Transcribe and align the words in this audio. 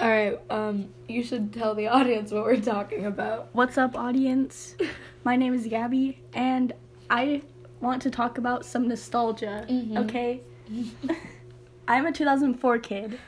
All 0.00 0.08
right. 0.08 0.40
Um, 0.48 0.88
you 1.08 1.22
should 1.22 1.52
tell 1.52 1.74
the 1.74 1.88
audience 1.88 2.32
what 2.32 2.44
we're 2.44 2.56
talking 2.60 3.04
about. 3.06 3.48
What's 3.52 3.76
up, 3.76 3.96
audience? 3.96 4.74
My 5.24 5.36
name 5.36 5.52
is 5.52 5.66
Gabby, 5.66 6.20
and 6.32 6.72
I 7.10 7.42
want 7.80 8.00
to 8.02 8.10
talk 8.10 8.38
about 8.38 8.64
some 8.64 8.88
nostalgia. 8.88 9.66
Mhm. 9.68 9.98
Okay. 10.04 10.40
I'm 11.88 12.06
a 12.06 12.12
2004 12.12 12.78
kid. 12.78 13.18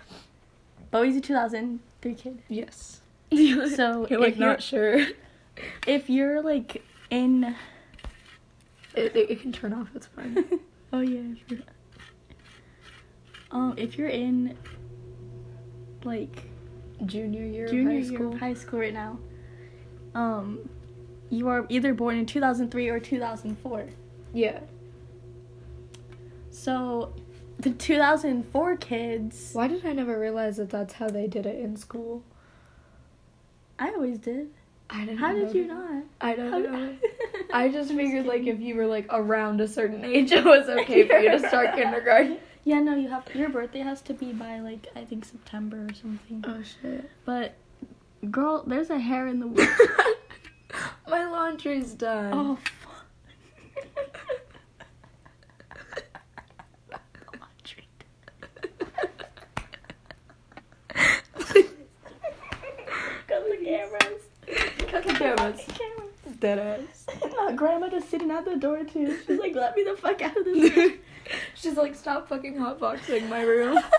Bowie's 0.90 1.16
a 1.16 1.21
2003 1.21 2.14
kid. 2.14 2.43
Yes. 2.48 3.00
So 3.32 4.07
You're 4.11 4.20
like 4.20 4.36
not 4.39 4.62
sure. 4.62 5.07
If 5.86 6.11
you're 6.11 6.43
like 6.43 6.82
in, 7.11 7.54
It, 8.95 9.16
it, 9.16 9.30
it 9.30 9.41
can 9.41 9.52
turn 9.52 9.73
off. 9.73 9.89
It's 9.95 10.07
fine. 10.07 10.45
oh 10.93 11.00
yeah, 11.00 11.34
sure. 11.48 11.59
Um, 13.50 13.75
if 13.79 13.96
you're 13.96 14.09
in 14.09 14.57
like 16.04 16.45
Junior 17.07 17.45
year 17.45 17.66
junior 17.69 17.82
of 17.82 17.87
high 17.89 17.92
year 18.11 18.15
school. 18.15 18.33
of 18.34 18.41
high 18.41 18.55
school 18.55 18.80
right 18.80 18.95
now, 18.95 19.19
um, 20.15 20.69
you 21.30 21.48
are 21.48 21.66
either 21.69 21.95
born 21.95 22.16
in 22.16 22.27
2003 22.27 22.88
or 22.88 23.01
2004. 23.01 23.88
yeah. 24.34 24.60
So, 26.51 27.15
the 27.59 27.70
2004 27.70 28.77
kids, 28.77 29.51
Why 29.55 29.69
did 29.69 29.87
I 29.87 29.93
never 29.93 30.19
realize 30.19 30.59
that 30.59 30.70
that's 30.70 30.95
how 30.95 31.09
they 31.09 31.27
did 31.27 31.46
it 31.46 31.59
in 31.60 31.77
school? 31.77 32.23
I 33.79 33.88
always 33.91 34.19
did. 34.19 34.51
I 34.91 35.07
didn't. 35.07 35.16
How 35.19 35.32
did 35.32 35.55
you 35.55 35.66
not? 35.66 36.05
I 36.21 36.34
don't 36.34 36.51
How- 36.52 36.59
know. 36.59 36.96
I 37.55 37.69
just 37.71 37.91
figured 37.93 38.27
like 38.27 38.46
if 38.46 38.60
you 38.60 38.77
were 38.77 38.87
like 38.87 39.07
around 39.10 39.60
a 39.60 39.69
certain 39.69 40.05
age, 40.05 40.32
it 40.32 40.45
was 40.45 40.69
okay 40.69 41.07
for 41.09 41.19
you 41.19 41.30
to 41.30 41.38
start 41.48 41.74
kindergarten. 41.74 42.38
Yeah, 42.65 42.80
no, 42.80 42.95
you 42.95 43.09
have 43.09 43.25
your 43.34 43.48
birthday 43.48 43.80
has 43.80 44.01
to 44.02 44.15
be 44.15 44.33
by 44.33 44.61
like 44.61 44.87
I 44.95 45.05
think 45.05 45.25
September 45.25 45.87
or 45.89 45.95
something. 45.95 46.45
Oh 46.47 46.62
shit. 46.62 47.11
But 47.25 47.55
girl, 48.30 48.62
there's 48.66 48.91
a 48.91 48.98
hair 48.98 49.27
in 49.27 49.41
the 49.41 49.47
wood. 49.48 49.69
My 51.09 51.24
laundry's 51.29 51.93
done. 51.93 52.32
oh 52.32 52.57
fuck. 52.57 53.07
Cut 63.29 63.49
the 63.49 63.65
cameras. 63.65 64.22
Cut 64.88 65.04
the 65.06 65.12
cameras. 65.15 65.60
cameras. 65.66 66.38
Dead 66.38 66.59
ass. 66.59 67.06
My 67.37 67.53
grandma 67.53 67.88
just 67.88 68.10
sitting 68.10 68.31
at 68.31 68.44
the 68.44 68.56
door 68.56 68.84
too. 68.84 69.16
She's 69.26 69.38
like, 69.38 69.54
"Let 69.54 69.76
me 69.76 69.84
the 69.84 69.97
fuck 69.97 70.21
out 70.22 70.37
of 70.37 70.44
this." 70.44 70.93
room." 71.31 71.41
She's 71.54 71.76
like, 71.76 71.94
stop 71.94 72.28
fucking 72.28 72.54
hotboxing 72.54 73.28
my 73.28 73.42
room. 73.42 73.78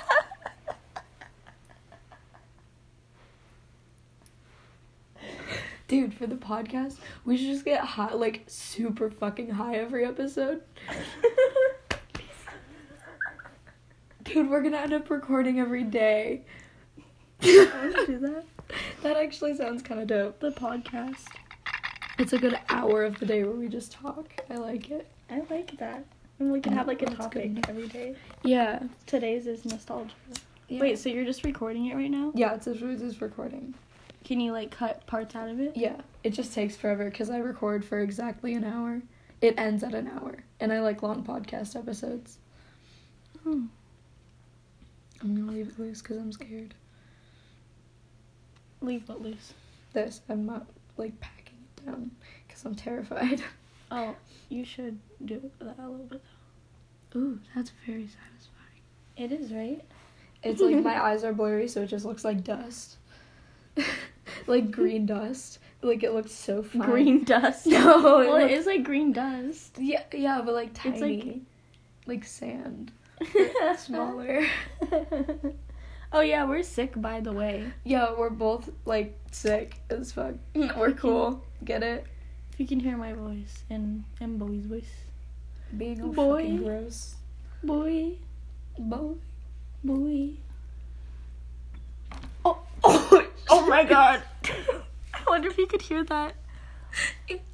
Dude, 5.88 6.14
for 6.14 6.28
the 6.28 6.36
podcast, 6.36 6.96
we 7.26 7.38
should 7.38 7.48
just 7.48 7.66
get 7.66 7.82
high, 7.84 8.14
like 8.14 8.44
super 8.48 9.10
fucking 9.12 9.50
high 9.52 9.76
every 9.76 10.06
episode. 10.06 10.62
Dude, 14.24 14.50
we're 14.50 14.64
gonna 14.64 14.78
end 14.78 14.94
up 14.94 15.10
recording 15.10 15.60
every 15.60 15.84
day. 15.84 16.46
Do 17.42 17.66
that. 17.68 18.46
That 19.04 19.18
actually 19.18 19.56
sounds 19.56 19.84
kind 19.84 20.00
of 20.00 20.08
dope. 20.08 20.40
The 20.40 20.52
podcast. 20.52 21.26
It's 22.18 22.34
a 22.34 22.38
good 22.38 22.58
hour 22.70 23.04
of 23.04 23.20
the 23.20 23.26
day 23.26 23.44
where 23.44 23.56
we 23.56 23.68
just 23.68 23.92
talk. 23.92 24.34
I 24.50 24.56
like 24.56 24.90
it. 24.90 25.08
I 25.30 25.42
like 25.50 25.78
that. 25.78 26.06
And 26.40 26.52
we 26.52 26.60
can 26.60 26.74
have 26.74 26.88
like 26.88 27.02
a 27.02 27.06
topic 27.06 27.52
every 27.70 27.88
day. 27.88 28.16
Yeah. 28.44 28.80
Today's 29.06 29.48
is 29.48 29.66
nostalgia. 29.66 30.14
yeah. 30.68 30.82
Wait, 30.82 31.00
so 31.00 31.10
you're 31.10 31.26
just 31.26 31.44
recording 31.44 31.86
it 31.88 31.96
right 31.96 32.10
now? 32.12 32.32
Yeah, 32.36 32.56
it's, 32.56 32.68
it's 32.68 32.80
just 32.80 33.22
recording. 33.22 33.76
Can 34.24 34.40
you 34.40 34.52
like 34.52 34.72
cut 34.72 35.06
parts 35.06 35.36
out 35.36 35.50
of 35.50 35.60
it? 35.60 35.76
Yeah, 35.76 35.98
it 36.24 36.32
just 36.32 36.54
takes 36.54 36.76
forever 36.76 37.06
because 37.10 37.30
I 37.30 37.38
record 37.38 37.84
for 37.84 38.00
exactly 38.00 38.54
an 38.54 38.64
hour. 38.64 39.02
It 39.42 39.56
ends 39.60 39.84
at 39.84 39.94
an 39.94 40.08
hour, 40.08 40.46
and 40.62 40.72
I 40.72 40.80
like 40.80 41.04
long 41.04 41.24
podcast 41.26 41.76
episodes. 41.76 42.38
Hmm. 43.44 43.66
I'm 45.22 45.36
gonna 45.36 45.52
leave 45.52 45.68
it 45.68 45.80
loose 45.80 46.02
because 46.02 46.18
I'm 46.18 46.32
scared. 46.32 46.74
Leave 48.82 49.08
what 49.10 49.22
loose. 49.22 49.54
This, 49.92 50.22
I'm 50.30 50.46
not 50.46 50.68
like 50.98 51.20
packing 51.20 51.58
it 51.78 51.86
down 51.86 52.12
because 52.48 52.64
I'm 52.64 52.76
terrified. 52.76 53.42
Oh, 53.96 54.16
you 54.50 54.66
should 54.66 55.00
do 55.24 55.50
that 55.60 55.78
a 55.80 55.88
little 55.88 56.06
bit. 56.06 56.22
Though. 57.12 57.20
Ooh, 57.20 57.40
that's 57.56 57.72
very 57.86 58.08
satisfying. 58.08 58.82
It 59.16 59.32
is, 59.32 59.52
right? 59.54 59.82
It's 60.42 60.62
like 60.62 60.84
my 60.84 61.02
eyes 61.10 61.24
are 61.24 61.32
blurry, 61.34 61.68
so 61.68 61.82
it 61.84 61.88
just 61.88 62.04
looks 62.06 62.26
like 62.26 62.44
dust, 62.44 62.98
like 64.48 64.72
green 64.72 65.06
dust. 65.06 65.60
Like 65.82 66.04
it 66.04 66.14
looks 66.14 66.32
so 66.32 66.64
fine. 66.64 66.82
Green 66.82 67.24
dust. 67.24 67.68
No, 67.68 68.20
it 68.20 68.28
well, 68.28 68.36
it 68.38 68.42
looks- 68.44 68.54
is 68.54 68.66
like 68.66 68.84
green 68.84 69.12
dust. 69.14 69.78
Yeah, 69.80 70.04
yeah, 70.14 70.42
but 70.44 70.54
like 70.54 70.74
tiny, 70.74 70.94
It's 70.96 71.02
like- 71.02 71.42
like 72.06 72.24
sand, 72.26 72.92
smaller. 73.78 74.46
oh 76.12 76.20
yeah, 76.22 76.46
we're 76.46 76.64
sick 76.64 77.00
by 77.02 77.20
the 77.22 77.32
way. 77.32 77.72
Yeah, 77.84 78.14
we're 78.18 78.30
both 78.30 78.70
like 78.86 79.18
sick 79.32 79.80
as 79.90 80.12
fuck. 80.12 80.36
We're 80.56 80.92
cool. 80.94 81.44
Get 81.64 81.84
it? 81.84 82.06
If 82.54 82.60
you 82.60 82.68
can 82.68 82.80
hear 82.80 82.96
my 82.96 83.14
voice 83.14 83.64
and 83.68 84.04
and 84.22 84.38
Bowie's 84.38 84.68
voice. 84.68 84.94
Being 85.76 86.04
all 86.04 86.14
Boy. 86.14 86.42
fucking 86.44 86.64
gross. 86.64 87.16
Boy, 87.64 88.12
Boy. 88.78 89.16
Bowie. 89.84 90.38
Oh, 92.46 92.60
oh, 92.84 93.28
Oh 93.50 93.68
my 93.68 93.84
god. 93.84 94.22
I 94.46 95.24
wonder 95.28 95.48
if 95.50 95.58
you 95.58 95.66
could 95.66 95.82
hear 95.82 96.04
that. 96.04 96.36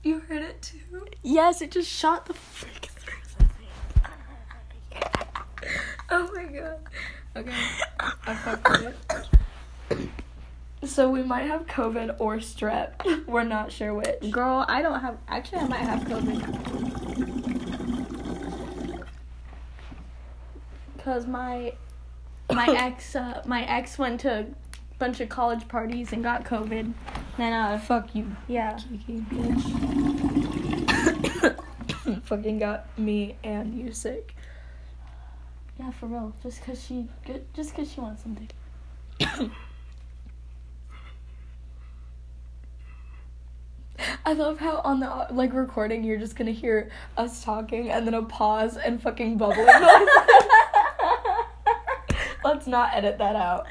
You 0.04 0.20
heard 0.20 0.42
it 0.42 0.62
too? 0.62 1.08
Yes, 1.24 1.62
it 1.62 1.72
just 1.72 1.90
shot 1.90 2.26
the 2.26 2.34
frick 2.34 2.90
through 2.98 3.48
Oh 6.12 6.30
my 6.36 6.44
god. 6.44 6.80
Okay. 7.38 7.54
I 8.28 8.34
fucked 8.36 8.84
it. 9.92 10.10
So 10.84 11.10
we 11.10 11.24
might 11.24 11.44
have 11.44 11.68
COVID 11.68 12.16
or 12.20 12.38
strep. 12.38 13.26
We're 13.28 13.44
not 13.44 13.72
sure 13.72 13.94
which. 13.94 14.32
Girl, 14.32 14.66
I 14.68 14.82
don't 14.82 15.02
have. 15.02 15.18
Actually, 15.28 15.60
I 15.60 15.68
might 15.68 15.82
have 15.82 16.00
COVID. 16.02 16.66
Cause 21.04 21.28
my 21.28 21.74
my 22.52 22.68
ex 22.78 23.16
uh, 23.16 23.42
my 23.46 23.64
ex 23.66 23.98
went 23.98 24.22
to 24.22 24.40
a 24.40 24.46
bunch 25.00 25.20
of 25.20 25.28
college 25.28 25.68
parties 25.68 26.14
and 26.14 26.24
got 26.24 26.46
COVID. 26.46 26.94
Then 27.38 27.54
uh 27.54 27.78
Fuck 27.80 28.16
you, 28.16 28.36
yeah. 28.48 28.78
Kiki 28.78 29.20
bitch. 29.20 29.66
Fucking 32.24 32.60
got 32.60 32.98
me 32.98 33.36
and 33.44 33.78
you 33.78 33.92
sick. 33.92 34.34
Yeah, 35.78 35.92
for 35.92 36.08
real. 36.08 36.34
Just 36.42 36.64
cause 36.64 36.82
she 36.82 37.08
just 37.54 37.76
cause 37.76 37.92
she 37.92 38.00
wants 38.00 38.24
something. 38.24 38.50
I 44.30 44.34
love 44.34 44.60
how 44.60 44.82
on 44.84 45.00
the 45.00 45.26
like 45.32 45.54
recording 45.54 46.04
you're 46.04 46.20
just 46.20 46.36
gonna 46.36 46.52
hear 46.52 46.92
us 47.18 47.44
talking 47.44 47.90
and 47.90 48.06
then 48.06 48.14
a 48.14 48.22
pause 48.22 48.78
and 48.78 49.02
fucking 49.02 49.40
bubbling. 49.40 49.66
Let's 52.44 52.68
not 52.68 52.94
edit 52.94 53.18
that 53.18 53.36
out. 53.36 53.66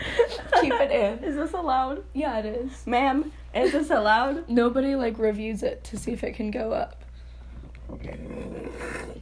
Keep 0.61 0.73
it 0.73 0.91
in. 0.91 1.19
Is 1.23 1.37
this 1.37 1.53
allowed? 1.53 2.03
Yeah, 2.13 2.41
it 2.41 2.47
is. 2.47 2.85
Ma'am, 2.89 3.31
is 3.55 3.71
this 3.71 3.91
allowed? 3.91 4.49
Nobody 4.49 4.97
like 4.97 5.17
reviews 5.21 5.63
it 5.63 5.85
to 5.85 5.97
see 5.97 6.11
if 6.11 6.25
it 6.25 6.35
can 6.35 6.51
go 6.51 6.73
up. 6.73 7.05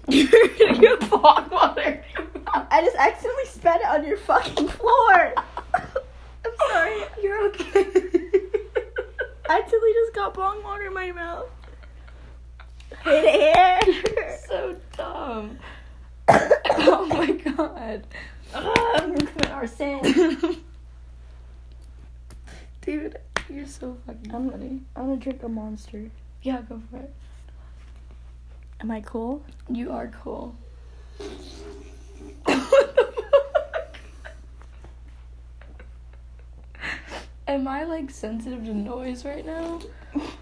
You're 0.09 0.49
gonna 0.59 0.81
get 0.81 1.11
water. 1.11 2.03
I 2.47 2.81
just 2.83 2.97
accidentally 2.97 3.45
spat 3.45 3.83
it 3.83 3.89
on 3.89 4.07
your 4.07 4.17
fucking 4.17 4.69
floor. 4.69 5.35
I'm 5.75 6.53
sorry. 6.71 7.03
You're 7.23 7.49
okay. 7.49 8.16
I 9.48 9.59
accidentally 9.59 9.93
just 9.93 10.15
got 10.15 10.34
bong 10.34 10.63
water 10.63 10.87
in 10.87 10.95
my 10.95 11.13
mouth. 11.13 11.47
Hit 13.04 13.25
it 13.25 13.84
here. 13.84 14.39
so 14.48 14.77
dumb. 14.97 15.59
oh 16.28 17.07
my 17.09 17.31
god. 17.33 18.07
I'm 18.54 19.15
gonna 19.15 19.27
commit 19.27 19.51
arson. 19.51 20.01
Dude, 22.81 23.19
you're 23.48 23.66
so 23.66 23.97
fucking 24.07 24.33
I'm- 24.33 24.51
funny. 24.51 24.81
I'm 24.95 25.07
gonna 25.07 25.16
drink 25.16 25.43
a 25.43 25.48
monster. 25.48 26.10
Yeah, 26.43 26.63
go 26.69 26.81
for 26.91 26.98
it. 26.98 27.13
Am 28.81 28.91
I 28.91 29.01
cool? 29.01 29.45
You 29.69 29.93
are 29.93 30.09
cool. 30.22 30.54
Am 37.48 37.69
I 37.69 37.84
like 37.84 38.10
sensitive 38.10 38.65
to 38.65 38.75
noise 38.75 39.25
right 39.25 39.47
now? 39.47 39.78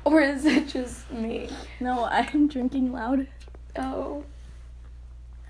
Or 0.04 0.20
is 0.20 0.44
it 0.46 0.68
just 0.68 1.10
me? 1.10 1.50
No, 1.80 2.04
I'm 2.04 2.48
drinking 2.48 2.92
loud. 2.92 3.26
Oh. 3.76 4.24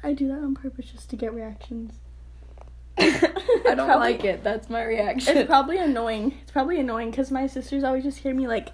I 0.02 0.12
do 0.14 0.26
that 0.28 0.38
on 0.38 0.54
purpose 0.54 0.86
just 0.90 1.10
to 1.10 1.16
get 1.16 1.32
reactions. 1.32 1.92
I 2.98 3.10
don't 3.64 3.76
Probably- 3.86 3.94
like 4.12 4.24
it. 4.24 4.42
That's 4.42 4.68
my 4.68 4.82
reaction. 4.84 5.36
It's 5.36 5.46
probably 5.48 5.78
annoying. 5.78 6.34
It's 6.42 6.50
probably 6.50 6.78
annoying 6.80 7.10
because 7.10 7.30
my 7.30 7.46
sisters 7.46 7.84
always 7.84 8.02
just 8.04 8.18
hear 8.18 8.34
me 8.34 8.46
like, 8.48 8.70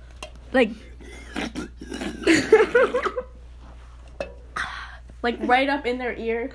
like, 0.53 0.71
like 5.23 5.37
right 5.41 5.69
up 5.69 5.85
in 5.87 5.99
their 5.99 6.15
ear. 6.15 6.51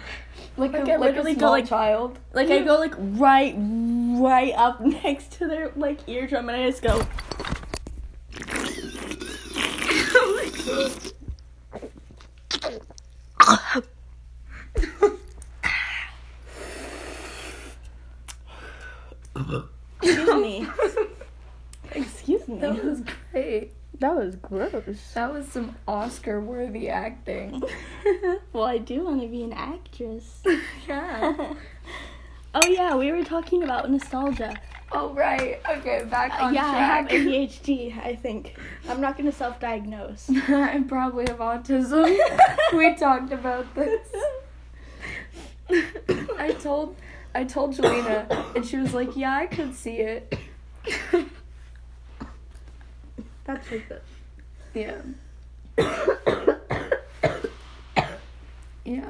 Like, 0.57 0.73
like 0.73 0.87
a, 0.87 0.93
I 0.93 0.95
like 0.95 0.99
literally 1.09 1.31
a 1.33 1.35
go 1.35 1.49
like- 1.51 1.67
child. 1.67 2.19
Like 2.33 2.49
I 2.49 2.61
go 2.61 2.77
like 2.79 2.93
right, 2.97 3.55
right 3.57 4.53
up 4.55 4.81
next 5.03 5.33
to 5.33 5.47
their 5.47 5.71
like 5.75 6.07
eardrum, 6.07 6.49
and 6.49 6.61
I 6.61 6.69
just 6.69 6.81
go. 6.81 7.01
Excuse 20.01 20.33
me. 20.35 20.67
Excuse 21.91 22.47
me. 22.47 22.59
That 22.59 22.83
was 22.83 23.01
great. 23.31 23.73
That 23.99 24.15
was 24.15 24.35
gross. 24.35 25.13
That 25.13 25.31
was 25.33 25.47
some 25.47 25.75
Oscar-worthy 25.87 26.89
acting. 26.89 27.63
well, 28.53 28.65
I 28.65 28.77
do 28.77 29.05
want 29.05 29.21
to 29.21 29.27
be 29.27 29.43
an 29.43 29.53
actress. 29.53 30.41
yeah. 30.87 31.53
oh 32.55 32.67
yeah, 32.67 32.95
we 32.95 33.11
were 33.11 33.23
talking 33.23 33.63
about 33.63 33.89
nostalgia. 33.89 34.53
Oh 34.91 35.13
right. 35.13 35.59
Okay, 35.77 36.03
back 36.09 36.33
Uh, 36.39 36.45
on 36.45 36.53
yeah, 36.53 36.65
I 36.65 36.79
have. 36.79 37.07
ADHD. 37.07 37.97
I 38.05 38.15
think 38.15 38.55
I'm 38.87 39.01
not 39.01 39.17
gonna 39.17 39.31
self-diagnose. 39.31 40.29
I 40.47 40.83
probably 40.87 41.25
have 41.27 41.39
autism. 41.39 42.15
we 42.73 42.93
talked 42.95 43.31
about 43.31 43.73
this. 43.75 44.07
I 46.37 46.51
told 46.61 46.95
I 47.33 47.43
told 47.45 47.75
Jelena 47.75 48.55
and 48.55 48.65
she 48.65 48.77
was 48.77 48.93
like, 48.93 49.15
"Yeah, 49.17 49.35
I 49.35 49.47
could 49.47 49.73
see 49.73 49.97
it." 49.97 50.37
That's 53.45 53.71
like 53.71 53.87
the. 53.87 54.01
yeah. 54.73 55.01
yeah. 58.83 59.09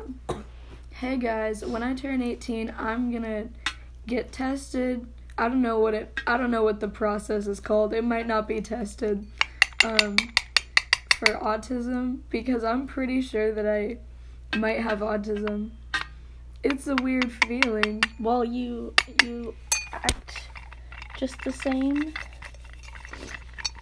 Hey 0.92 1.18
guys, 1.18 1.64
when 1.64 1.82
I 1.84 1.94
turn 1.94 2.22
18, 2.22 2.74
I'm 2.78 3.12
going 3.12 3.24
to 3.24 3.48
get 4.06 4.34
tested. 4.34 5.08
I 5.38 5.48
don't 5.48 5.62
know 5.62 5.80
what 5.80 5.94
it 5.94 6.20
I 6.28 6.38
don't 6.38 6.52
know 6.52 6.64
what 6.64 6.80
the 6.80 6.88
process 6.88 7.48
is 7.48 7.60
called. 7.60 7.94
It 7.94 8.04
might 8.04 8.28
not 8.28 8.48
be 8.48 8.62
tested 8.62 9.26
um 9.84 10.16
for 11.10 11.34
autism 11.36 12.20
because 12.30 12.64
I'm 12.64 12.88
pretty 12.88 13.22
sure 13.22 13.54
that 13.54 13.68
I 13.68 13.98
might 14.58 14.80
have 14.80 15.00
autism. 15.00 15.72
It's 16.64 16.88
a 16.88 16.96
weird 16.96 17.32
feeling. 17.32 18.04
Well, 18.20 18.46
you 18.46 18.94
you 19.24 19.56
act 19.92 20.48
just 21.18 21.42
the 21.44 21.52
same. 21.52 22.14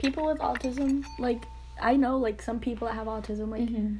People 0.03 0.25
with 0.25 0.39
autism, 0.39 1.05
like 1.17 1.43
I 1.81 1.95
know, 1.95 2.17
like 2.17 2.41
some 2.41 2.59
people 2.59 2.87
that 2.87 2.93
have 2.95 3.07
autism, 3.07 3.49
like 3.49 3.61
mm-hmm. 3.63 3.95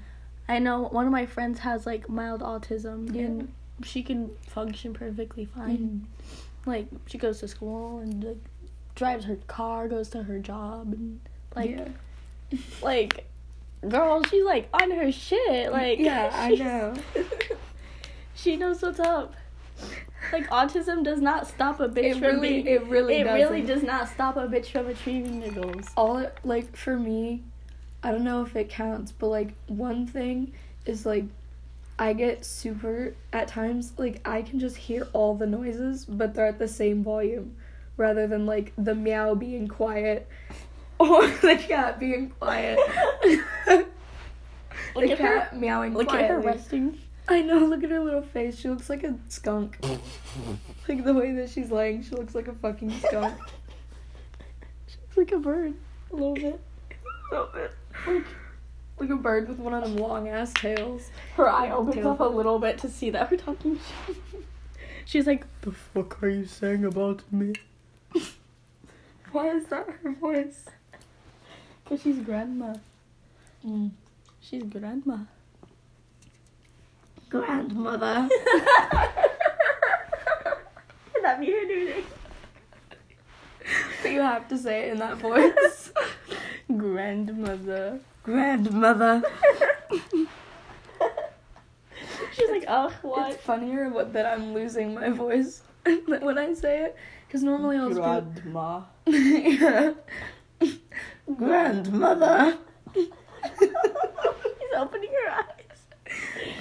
I 0.49 0.59
know 0.59 0.83
one 0.83 1.05
of 1.05 1.11
my 1.11 1.25
friends 1.25 1.59
has 1.59 1.85
like 1.85 2.09
mild 2.09 2.41
autism, 2.41 3.13
Yeah. 3.15 3.21
and 3.23 3.53
she 3.83 4.03
can 4.03 4.29
function 4.47 4.93
perfectly 4.93 5.45
fine. 5.45 5.77
Mm-hmm. 5.77 6.69
Like 6.69 6.87
she 7.07 7.17
goes 7.17 7.39
to 7.39 7.47
school 7.47 7.99
and 7.99 8.23
like 8.23 8.37
drives 8.95 9.25
her 9.25 9.37
car, 9.47 9.87
goes 9.87 10.09
to 10.09 10.23
her 10.23 10.39
job, 10.39 10.91
and 10.93 11.21
like 11.55 11.71
yeah. 11.71 11.87
like 12.81 13.25
girl, 13.87 14.21
she's 14.23 14.43
like 14.43 14.67
on 14.73 14.91
her 14.91 15.11
shit. 15.11 15.71
Like 15.71 15.99
Yeah, 15.99 16.29
I 16.33 16.49
know. 16.55 16.93
she 18.35 18.57
knows 18.57 18.81
what's 18.81 18.99
up. 18.99 19.35
Like 20.31 20.47
autism 20.49 21.03
does 21.03 21.21
not 21.21 21.47
stop 21.47 21.79
a 21.79 21.87
bitch 21.87 22.03
It 22.05 22.13
from 22.15 22.23
really 22.23 22.63
being. 22.63 22.67
it 22.67 22.85
really 22.87 23.15
it 23.17 23.23
doesn't. 23.25 23.39
really 23.39 23.61
does 23.61 23.83
not 23.83 24.09
stop 24.09 24.35
a 24.37 24.47
bitch 24.47 24.67
from 24.67 24.87
achieving 24.87 25.39
their 25.41 25.51
goals. 25.51 25.85
all 25.97 26.17
it, 26.17 26.35
like 26.43 26.75
for 26.75 26.97
me 26.97 27.43
i 28.01 28.11
don't 28.11 28.23
know 28.23 28.41
if 28.41 28.55
it 28.55 28.69
counts 28.69 29.11
but 29.11 29.27
like 29.27 29.53
one 29.67 30.07
thing 30.07 30.51
is 30.85 31.05
like 31.05 31.25
i 31.99 32.13
get 32.13 32.43
super 32.45 33.13
at 33.31 33.47
times 33.47 33.93
like 33.97 34.19
i 34.27 34.41
can 34.41 34.59
just 34.59 34.75
hear 34.75 35.07
all 35.13 35.35
the 35.35 35.45
noises 35.45 36.03
but 36.05 36.33
they're 36.33 36.47
at 36.47 36.57
the 36.57 36.67
same 36.67 37.03
volume 37.03 37.55
rather 37.97 38.25
than 38.25 38.45
like 38.45 38.73
the 38.77 38.95
meow 38.95 39.35
being 39.35 39.67
quiet 39.67 40.27
or 40.99 41.27
the 41.27 41.55
cat 41.57 41.99
being 41.99 42.29
quiet 42.39 42.79
the 43.65 43.85
at 45.01 45.09
her- 45.09 45.15
cat 45.15 45.59
meowing 45.59 45.93
Look 45.93 46.11
at 46.13 46.29
her 46.29 46.39
resting. 46.39 46.99
I 47.27 47.41
know 47.41 47.57
look 47.59 47.83
at 47.83 47.89
her 47.89 47.99
little 48.01 48.21
face 48.21 48.57
she 48.59 48.67
looks 48.69 48.89
like 48.89 49.03
a 49.03 49.15
skunk 49.29 49.77
like 50.87 51.03
the 51.03 51.13
way 51.13 51.31
that 51.33 51.49
she's 51.49 51.71
laying 51.71 52.03
she 52.03 52.11
looks 52.15 52.35
like 52.35 52.47
a 52.47 52.53
fucking 52.53 52.91
skunk 52.99 53.33
She's 54.87 55.17
like 55.17 55.31
a 55.31 55.37
bird, 55.39 55.73
a 56.11 56.15
little 56.15 56.33
bit. 56.33 56.59
like, 57.31 58.25
like 58.99 59.09
a 59.09 59.15
bird 59.15 59.47
with 59.47 59.57
one 59.59 59.73
of 59.73 59.83
them 59.83 59.95
long 59.97 60.27
ass 60.27 60.51
tails 60.53 61.09
Her 61.35 61.49
eye 61.49 61.69
opens 61.71 61.95
Tail. 61.95 62.09
up 62.11 62.19
a 62.19 62.23
little 62.23 62.59
bit 62.59 62.77
to 62.79 62.89
see 62.89 63.09
that 63.11 63.29
we're 63.31 63.37
talking 63.37 63.79
shit. 64.07 64.15
She's 65.05 65.27
like, 65.27 65.45
The 65.61 65.71
fuck 65.71 66.21
are 66.23 66.29
you 66.29 66.45
saying 66.45 66.83
about 66.85 67.21
me? 67.31 67.53
why 69.31 69.49
is 69.49 69.65
that 69.67 69.87
her 70.03 70.11
voice 70.13 70.65
cause 71.85 72.01
she's 72.01 72.19
grandma. 72.19 72.75
Mm. 73.65 73.91
She's 74.41 74.63
grandma. 74.63 75.17
Grandmother 77.33 78.29
Can 81.13 81.21
that 81.23 81.39
be 81.39 81.47
her 81.47 81.65
new 81.65 81.89
name? 81.89 82.03
But 84.03 84.11
you 84.11 84.21
have 84.21 84.47
to 84.49 84.57
say 84.57 84.87
it 84.87 84.91
in 84.91 84.99
that 84.99 85.17
voice. 85.17 85.91
Grandmother. 86.77 87.99
Grandmother. 88.23 89.23
She's 92.33 92.49
like, 92.49 92.65
oh, 92.67 92.93
what? 93.01 93.31
It's 93.31 93.43
funnier 93.43 93.89
what, 93.89 94.13
that 94.13 94.25
I'm 94.25 94.53
losing 94.53 94.93
my 94.93 95.09
voice 95.09 95.63
when 95.85 96.37
I 96.37 96.53
say 96.53 96.83
it. 96.83 96.95
Because 97.25 97.41
normally 97.43 97.77
I'll 97.77 97.89
just 97.89 98.01
Grandma. 98.01 98.81
be 99.05 99.57
yeah. 99.59 99.93
Grandmother. 101.35 102.57
He's 102.93 103.09
opening 104.75 105.09
her 105.09 105.31
eyes. 105.31 105.52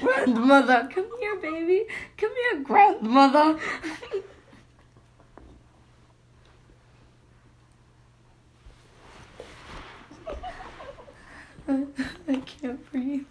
Grandmother. 0.03 0.89
Come 0.93 1.07
here, 1.21 1.37
baby. 1.37 1.87
Come 2.17 2.33
here, 2.35 2.61
grandmother. 2.61 3.59
I 11.69 12.37
can't 12.45 12.91
breathe. 12.91 13.25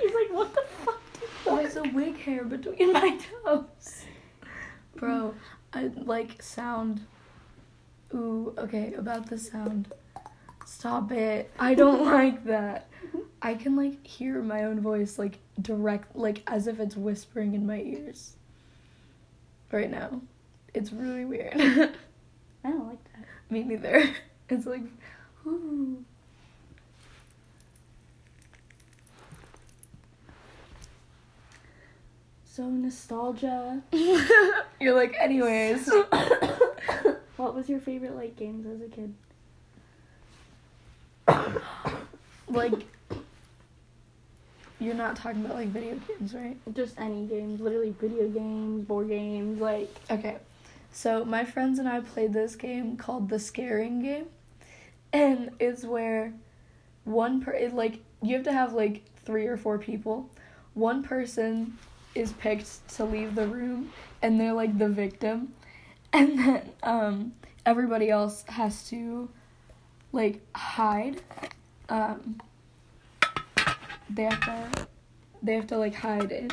She's 0.00 0.14
like, 0.14 0.32
what 0.32 0.54
the 0.54 0.64
fuck? 0.84 1.00
There's 1.44 1.76
a 1.76 1.82
wig 1.82 2.18
hair 2.18 2.44
between 2.44 2.92
my 2.92 3.18
toes. 3.44 4.04
Bro, 4.96 5.34
I 5.72 5.90
like 5.96 6.42
sound. 6.42 7.06
Ooh, 8.14 8.54
okay, 8.58 8.94
about 8.94 9.28
the 9.28 9.38
sound. 9.38 9.92
Stop 10.64 11.12
it. 11.12 11.50
I 11.58 11.74
don't 11.74 12.04
like 12.04 12.44
that. 12.44 12.88
I 13.42 13.54
can 13.54 13.76
like 13.76 14.06
hear 14.06 14.42
my 14.42 14.64
own 14.64 14.80
voice 14.80 15.18
like 15.18 15.38
direct 15.60 16.16
like 16.16 16.42
as 16.46 16.66
if 16.66 16.80
it's 16.80 16.96
whispering 16.96 17.54
in 17.54 17.66
my 17.66 17.80
ears. 17.80 18.34
Right 19.70 19.90
now. 19.90 20.20
It's 20.72 20.92
really 20.92 21.24
weird. 21.24 21.54
I 21.54 22.70
don't 22.70 22.88
like 22.88 23.04
that. 23.04 23.24
Me 23.50 23.62
neither. 23.62 24.10
It's 24.50 24.66
like 24.66 24.82
ooh. 25.46 26.04
So 32.44 32.68
nostalgia. 32.68 33.82
You're 34.80 34.94
like 34.94 35.16
anyways. 35.18 35.88
what 37.36 37.52
was 37.52 37.68
your 37.68 37.80
favorite 37.80 38.14
like 38.14 38.36
games 38.36 38.64
as 38.66 38.80
a 38.80 38.88
kid? 38.88 39.14
like 42.48 42.86
you're 44.80 44.94
not 44.94 45.16
talking 45.16 45.44
about 45.44 45.56
like 45.56 45.68
video 45.68 45.98
games, 46.08 46.34
right? 46.34 46.56
Just 46.74 46.98
any 46.98 47.26
games, 47.26 47.60
literally 47.60 47.94
video 48.00 48.28
games, 48.28 48.86
board 48.86 49.08
games, 49.08 49.60
like 49.60 49.94
Okay. 50.10 50.38
So 50.92 51.24
my 51.24 51.44
friends 51.44 51.78
and 51.78 51.88
I 51.88 52.00
played 52.00 52.32
this 52.32 52.54
game 52.54 52.96
called 52.96 53.28
the 53.28 53.38
scaring 53.38 54.02
game. 54.02 54.26
And 55.12 55.50
it's 55.58 55.84
where 55.84 56.32
one 57.04 57.40
per 57.40 57.52
it, 57.52 57.74
like 57.74 58.00
you 58.22 58.34
have 58.34 58.44
to 58.44 58.52
have 58.52 58.72
like 58.72 59.02
3 59.24 59.46
or 59.46 59.56
4 59.56 59.78
people. 59.78 60.30
One 60.74 61.02
person 61.02 61.76
is 62.14 62.32
picked 62.32 62.88
to 62.96 63.04
leave 63.04 63.34
the 63.34 63.46
room 63.46 63.90
and 64.22 64.40
they're 64.40 64.52
like 64.52 64.78
the 64.78 64.88
victim. 64.88 65.54
And 66.12 66.38
then 66.38 66.70
um 66.82 67.32
everybody 67.66 68.10
else 68.10 68.44
has 68.48 68.88
to 68.90 69.28
like 70.12 70.40
hide. 70.56 71.20
Um 71.88 72.40
they 74.14 74.24
have 74.24 74.40
to 74.40 74.86
they 75.42 75.54
have 75.54 75.66
to 75.68 75.76
like 75.78 75.94
hide 75.94 76.32
it 76.32 76.52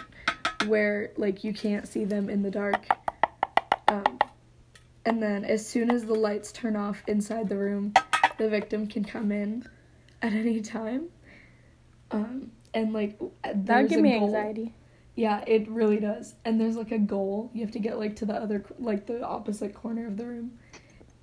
where 0.67 1.11
like 1.17 1.43
you 1.43 1.53
can't 1.53 1.87
see 1.87 2.05
them 2.05 2.29
in 2.29 2.41
the 2.43 2.51
dark 2.51 2.85
Um, 3.87 4.19
and 5.05 5.21
then 5.21 5.43
as 5.45 5.65
soon 5.67 5.89
as 5.91 6.05
the 6.05 6.13
lights 6.13 6.51
turn 6.51 6.75
off 6.75 7.03
inside 7.07 7.49
the 7.49 7.57
room, 7.57 7.93
the 8.37 8.49
victim 8.49 8.87
can 8.87 9.03
come 9.03 9.31
in 9.31 9.65
at 10.21 10.33
any 10.33 10.61
time. 10.61 11.09
Um, 12.11 12.51
and 12.73 12.93
like 12.93 13.19
That 13.43 13.81
would 13.81 13.89
give 13.89 13.99
me 14.01 14.11
goal. 14.19 14.27
anxiety. 14.27 14.73
Yeah, 15.15 15.43
it 15.47 15.67
really 15.69 15.99
does. 15.99 16.35
And 16.45 16.59
there's 16.61 16.75
like 16.77 16.91
a 16.91 16.99
goal. 16.99 17.49
You 17.53 17.61
have 17.61 17.71
to 17.71 17.79
get 17.79 17.97
like 17.99 18.15
to 18.17 18.25
the 18.25 18.33
other 18.35 18.63
like 18.79 19.07
the 19.07 19.23
opposite 19.25 19.73
corner 19.73 20.07
of 20.07 20.17
the 20.17 20.25
room. 20.25 20.59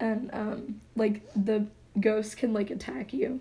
And 0.00 0.30
um 0.32 0.80
like 0.96 1.22
the 1.34 1.66
ghosts 2.00 2.34
can 2.34 2.52
like 2.52 2.70
attack 2.70 3.12
you. 3.12 3.40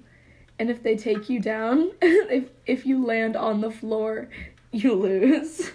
And 0.59 0.69
if 0.69 0.81
they 0.83 0.95
take 0.95 1.29
you 1.29 1.39
down, 1.39 1.91
if 2.01 2.49
if 2.65 2.85
you 2.85 3.03
land 3.05 3.35
on 3.35 3.61
the 3.61 3.71
floor, 3.71 4.29
you 4.71 4.93
lose. 4.93 5.71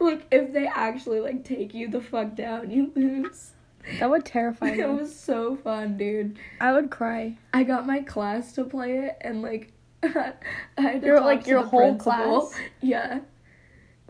like 0.00 0.26
if 0.30 0.52
they 0.52 0.66
actually 0.66 1.20
like 1.20 1.44
take 1.44 1.74
you 1.74 1.88
the 1.88 2.00
fuck 2.00 2.34
down, 2.34 2.70
you 2.70 2.92
lose. 2.94 3.52
that 3.98 4.10
would 4.10 4.24
terrify 4.24 4.70
me. 4.72 4.80
It 4.80 4.88
was 4.88 5.18
so 5.18 5.56
fun, 5.56 5.96
dude. 5.96 6.38
I 6.60 6.72
would 6.72 6.90
cry. 6.90 7.36
I 7.52 7.64
got 7.64 7.86
my 7.86 8.00
class 8.00 8.52
to 8.54 8.64
play 8.64 8.98
it 8.98 9.16
and 9.20 9.42
like 9.42 9.72
I 10.02 10.34
had 10.76 11.00
to 11.00 11.06
Your- 11.06 11.16
talk 11.16 11.24
like, 11.24 11.44
to 11.44 11.50
your 11.50 11.62
the 11.62 11.68
whole 11.68 11.80
principal. 11.96 12.40
class? 12.50 12.60
Yeah. 12.80 13.20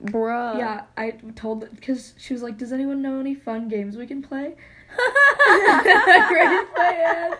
Bruh. 0.02 0.58
Yeah, 0.58 0.82
I 0.96 1.10
told 1.34 1.68
because 1.74 2.14
she 2.18 2.32
was 2.32 2.40
like, 2.42 2.56
"Does 2.56 2.72
anyone 2.72 3.02
know 3.02 3.18
any 3.18 3.34
fun 3.34 3.66
games 3.68 3.96
we 3.96 4.06
can 4.06 4.22
play?" 4.22 4.54
My 6.76 6.92
hand. 6.92 7.36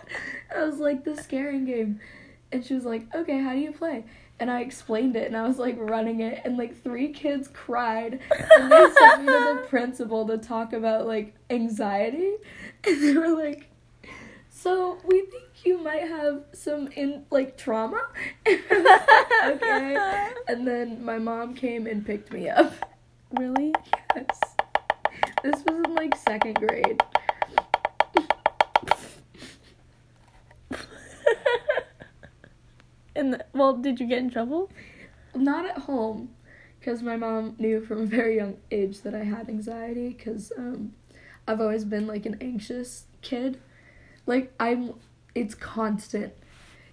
I 0.55 0.63
was 0.65 0.79
like, 0.79 1.03
"The 1.03 1.15
scaring 1.15 1.65
game," 1.65 1.99
and 2.51 2.65
she 2.65 2.73
was 2.73 2.85
like, 2.85 3.13
"Okay, 3.13 3.39
how 3.41 3.53
do 3.53 3.59
you 3.59 3.71
play?" 3.71 4.05
And 4.39 4.49
I 4.49 4.61
explained 4.61 5.15
it, 5.15 5.27
and 5.27 5.35
I 5.35 5.47
was 5.47 5.57
like 5.57 5.75
running 5.79 6.21
it, 6.21 6.41
and 6.45 6.57
like 6.57 6.81
three 6.83 7.09
kids 7.09 7.47
cried, 7.53 8.19
and 8.57 8.71
they 8.71 8.85
sent 8.93 9.21
me 9.21 9.27
to 9.27 9.57
the 9.61 9.65
principal 9.69 10.25
to 10.27 10.37
talk 10.37 10.73
about 10.73 11.05
like 11.07 11.35
anxiety, 11.49 12.35
and 12.85 13.03
they 13.03 13.13
were 13.17 13.29
like, 13.29 13.69
"So 14.49 14.97
we 15.05 15.21
think 15.21 15.43
you 15.65 15.77
might 15.77 16.07
have 16.07 16.43
some 16.53 16.87
in 16.95 17.25
like 17.31 17.57
trauma." 17.57 18.01
And 18.45 18.83
like, 18.83 19.61
okay. 19.61 20.29
And 20.47 20.67
then 20.67 21.03
my 21.03 21.17
mom 21.19 21.53
came 21.53 21.87
and 21.87 22.05
picked 22.05 22.31
me 22.33 22.49
up. 22.49 22.73
really? 23.31 23.73
Yes. 24.15 24.39
This 25.43 25.63
was 25.65 25.75
in 25.85 25.95
like 25.95 26.15
second 26.15 26.55
grade. 26.55 27.01
Well, 33.59 33.73
did 33.75 33.99
you 33.99 34.07
get 34.07 34.19
in 34.19 34.29
trouble? 34.31 34.71
Not 35.35 35.65
at 35.65 35.77
home, 35.79 36.29
because 36.79 37.03
my 37.03 37.15
mom 37.17 37.55
knew 37.59 37.81
from 37.81 38.01
a 38.01 38.05
very 38.05 38.37
young 38.37 38.57
age 38.71 39.01
that 39.01 39.13
I 39.13 39.23
had 39.23 39.49
anxiety. 39.49 40.09
Because 40.09 40.51
um, 40.57 40.93
I've 41.47 41.61
always 41.61 41.85
been 41.85 42.07
like 42.07 42.25
an 42.25 42.37
anxious 42.41 43.05
kid. 43.21 43.59
Like 44.25 44.51
I'm, 44.59 44.93
it's 45.35 45.53
constant. 45.55 46.33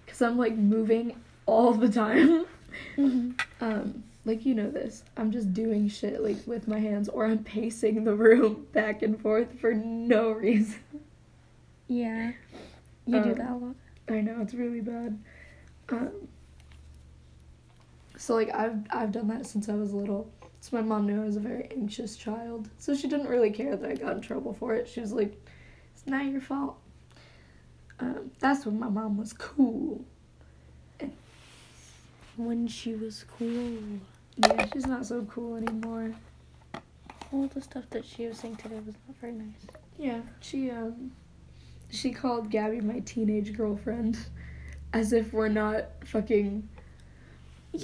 Because 0.05 0.21
I'm 0.21 0.37
like 0.37 0.55
moving 0.55 1.15
all 1.45 1.73
the 1.73 1.89
time. 1.89 2.45
Mm-hmm. 2.97 3.31
Um, 3.59 4.03
like 4.25 4.45
you 4.45 4.53
know 4.53 4.69
this. 4.69 5.03
I'm 5.15 5.31
just 5.31 5.53
doing 5.53 5.87
shit 5.89 6.21
like 6.21 6.37
with 6.45 6.67
my 6.67 6.79
hands, 6.79 7.09
or 7.09 7.25
I'm 7.25 7.43
pacing 7.43 8.03
the 8.03 8.13
room 8.13 8.67
back 8.73 9.01
and 9.01 9.19
forth 9.19 9.59
for 9.59 9.73
no 9.73 10.31
reason. 10.31 10.79
Yeah. 11.87 12.33
You 13.05 13.23
do 13.23 13.29
Um, 13.31 13.35
that 13.35 13.49
a 13.49 13.55
lot. 13.55 13.75
I 14.09 14.21
know 14.21 14.41
it's 14.41 14.53
really 14.53 14.81
bad. 14.81 15.17
Um, 15.89 16.27
so 18.17 18.33
like 18.35 18.53
I've 18.53 18.79
I've 18.89 19.11
done 19.11 19.27
that 19.29 19.45
since 19.45 19.69
I 19.69 19.75
was 19.75 19.93
little. 19.93 20.29
So 20.59 20.75
my 20.75 20.81
mom 20.81 21.05
knew 21.05 21.21
I 21.21 21.25
was 21.25 21.37
a 21.37 21.39
very 21.39 21.69
anxious 21.71 22.17
child. 22.17 22.67
So 22.79 22.95
she 22.95 23.07
didn't 23.07 23.27
really 23.27 23.51
care 23.51 23.75
that 23.75 23.89
I 23.89 23.95
got 23.95 24.15
in 24.15 24.21
trouble 24.21 24.53
for 24.53 24.73
it. 24.73 24.87
She 24.87 24.99
was 24.99 25.13
like, 25.13 25.39
"It's 25.93 26.05
not 26.07 26.25
your 26.25 26.41
fault." 26.41 26.77
Um, 27.99 28.31
that's 28.39 28.65
when 28.65 28.79
my 28.79 28.89
mom 28.89 29.17
was 29.17 29.33
cool. 29.33 30.03
When 32.35 32.67
she 32.67 32.95
was 32.95 33.25
cool. 33.37 33.79
Yeah, 34.37 34.67
she's 34.71 34.85
not 34.85 35.05
so 35.05 35.23
cool 35.23 35.55
anymore. 35.55 36.13
All 37.31 37.47
the 37.47 37.61
stuff 37.61 37.85
that 37.89 38.05
she 38.05 38.27
was 38.27 38.37
saying 38.37 38.57
today 38.57 38.79
was 38.85 38.95
not 39.07 39.17
very 39.19 39.33
nice. 39.33 39.65
Yeah, 39.97 40.21
she 40.39 40.69
um, 40.69 41.11
she 41.89 42.11
called 42.11 42.49
Gabby 42.49 42.81
my 42.81 42.99
teenage 42.99 43.55
girlfriend, 43.55 44.17
as 44.93 45.13
if 45.13 45.33
we're 45.33 45.47
not 45.49 45.85
fucking 46.05 46.67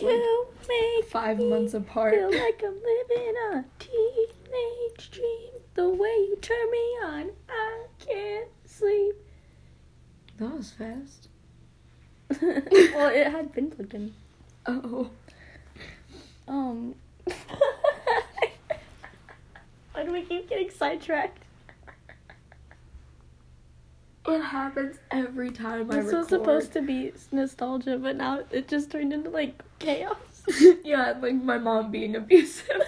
You 0.02 0.48
make 0.68 1.06
five 1.10 1.38
me 1.38 1.50
months 1.50 1.74
apart. 1.74 2.14
feel 2.16 2.32
like 2.32 2.64
I'm 2.66 2.74
living 2.76 3.36
a 3.52 3.66
teenage 3.80 5.12
dream. 5.12 5.50
The 5.76 5.90
way 5.90 6.10
you 6.10 6.38
turn 6.42 6.72
me 6.72 6.98
on, 7.04 7.32
I 7.50 7.86
can't 8.00 8.50
sleep. 8.66 9.16
That 10.38 10.56
was 10.58 10.72
fast. 10.72 11.30
well, 12.42 13.10
it 13.10 13.28
had 13.28 13.54
been 13.54 13.70
plugged 13.70 13.94
in. 13.94 14.14
Oh. 14.66 15.10
Um. 16.48 16.96
Why 19.94 20.04
do 20.04 20.12
we 20.12 20.24
keep 20.24 20.50
getting 20.50 20.70
sidetracked? 20.72 21.43
It 24.26 24.42
happens 24.42 24.98
every 25.12 25.52
time 25.52 25.92
I 25.92 25.96
This 25.96 26.06
record. 26.06 26.18
was 26.20 26.28
supposed 26.30 26.74
to 26.74 26.82
be 26.82 27.12
nostalgia, 27.32 27.98
but 27.98 28.16
now 28.16 28.42
it 28.52 28.68
just 28.70 28.90
turned 28.90 29.12
into 29.12 29.30
like 29.30 29.62
chaos. 29.80 30.16
yeah, 30.84 31.14
like 31.22 31.36
my 31.36 31.58
mom 31.58 31.92
being 31.92 32.16
abusive. 32.16 32.82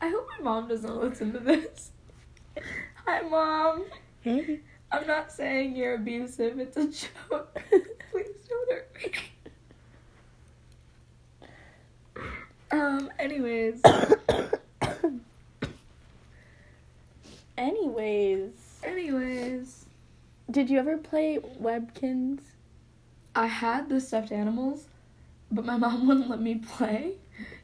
I 0.00 0.08
hope 0.08 0.26
my 0.38 0.44
mom 0.44 0.68
doesn't 0.68 0.96
listen 1.00 1.32
to 1.32 1.38
this. 1.38 1.92
Hi, 3.06 3.22
mom. 3.22 3.84
Hey. 4.20 4.60
I'm 4.90 5.06
not 5.06 5.32
saying 5.32 5.76
you're 5.76 5.94
abusive. 5.94 6.58
It's 6.58 6.76
a 6.76 6.84
joke. 6.86 7.58
Please 8.10 8.26
don't 8.48 8.70
hurt 8.72 8.96
me. 9.02 9.12
Um. 12.70 13.10
Anyways, 13.18 13.82
Anyways, 17.62 18.50
anyways, 18.82 19.84
did 20.50 20.68
you 20.68 20.80
ever 20.80 20.98
play 20.98 21.38
Webkinz? 21.38 22.40
I 23.36 23.46
had 23.46 23.88
the 23.88 24.00
stuffed 24.00 24.32
animals, 24.32 24.86
but 25.48 25.64
my 25.64 25.76
mom 25.78 26.08
wouldn't 26.08 26.28
let 26.28 26.40
me 26.40 26.56
play. 26.56 27.12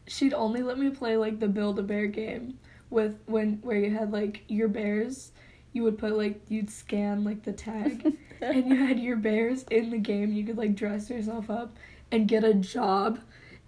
She'd 0.07 0.35
only 0.35 0.62
let 0.62 0.78
me 0.78 0.90
play 0.90 1.17
like 1.17 1.40
the 1.40 1.49
Build 1.49 1.81
a 1.81 1.83
Bear 1.83 2.07
game 2.07 2.61
with 2.90 3.19
when 3.26 3.59
where 3.62 3.76
you 3.76 3.90
had 3.90 4.12
like 4.12 4.45
your 4.47 4.69
bears. 4.69 5.33
You 5.73 5.83
would 5.83 5.99
put 5.99 6.17
like 6.17 6.43
you'd 6.49 6.71
scan 6.71 7.25
like 7.25 7.43
the 7.43 7.52
tag, 7.52 8.07
and 8.40 8.69
you 8.69 8.76
had 8.76 9.00
your 9.00 9.17
bears 9.17 9.64
in 9.64 9.90
the 9.90 9.99
game. 9.99 10.33
You 10.33 10.45
could 10.45 10.59
like 10.59 10.76
dress 10.76 11.11
yourself 11.11 11.50
up 11.50 11.76
and 12.12 12.28
get 12.28 12.45
a 12.45 12.55
job, 12.55 13.19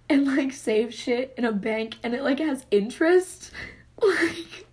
and 0.07 0.25
like 0.25 0.53
save 0.53 0.93
shit 0.93 1.33
in 1.37 1.43
a 1.43 1.51
bank, 1.51 1.97
and 2.03 2.13
it 2.13 2.23
like 2.23 2.39
has 2.39 2.65
interest. 2.71 3.51
Like 4.01 4.65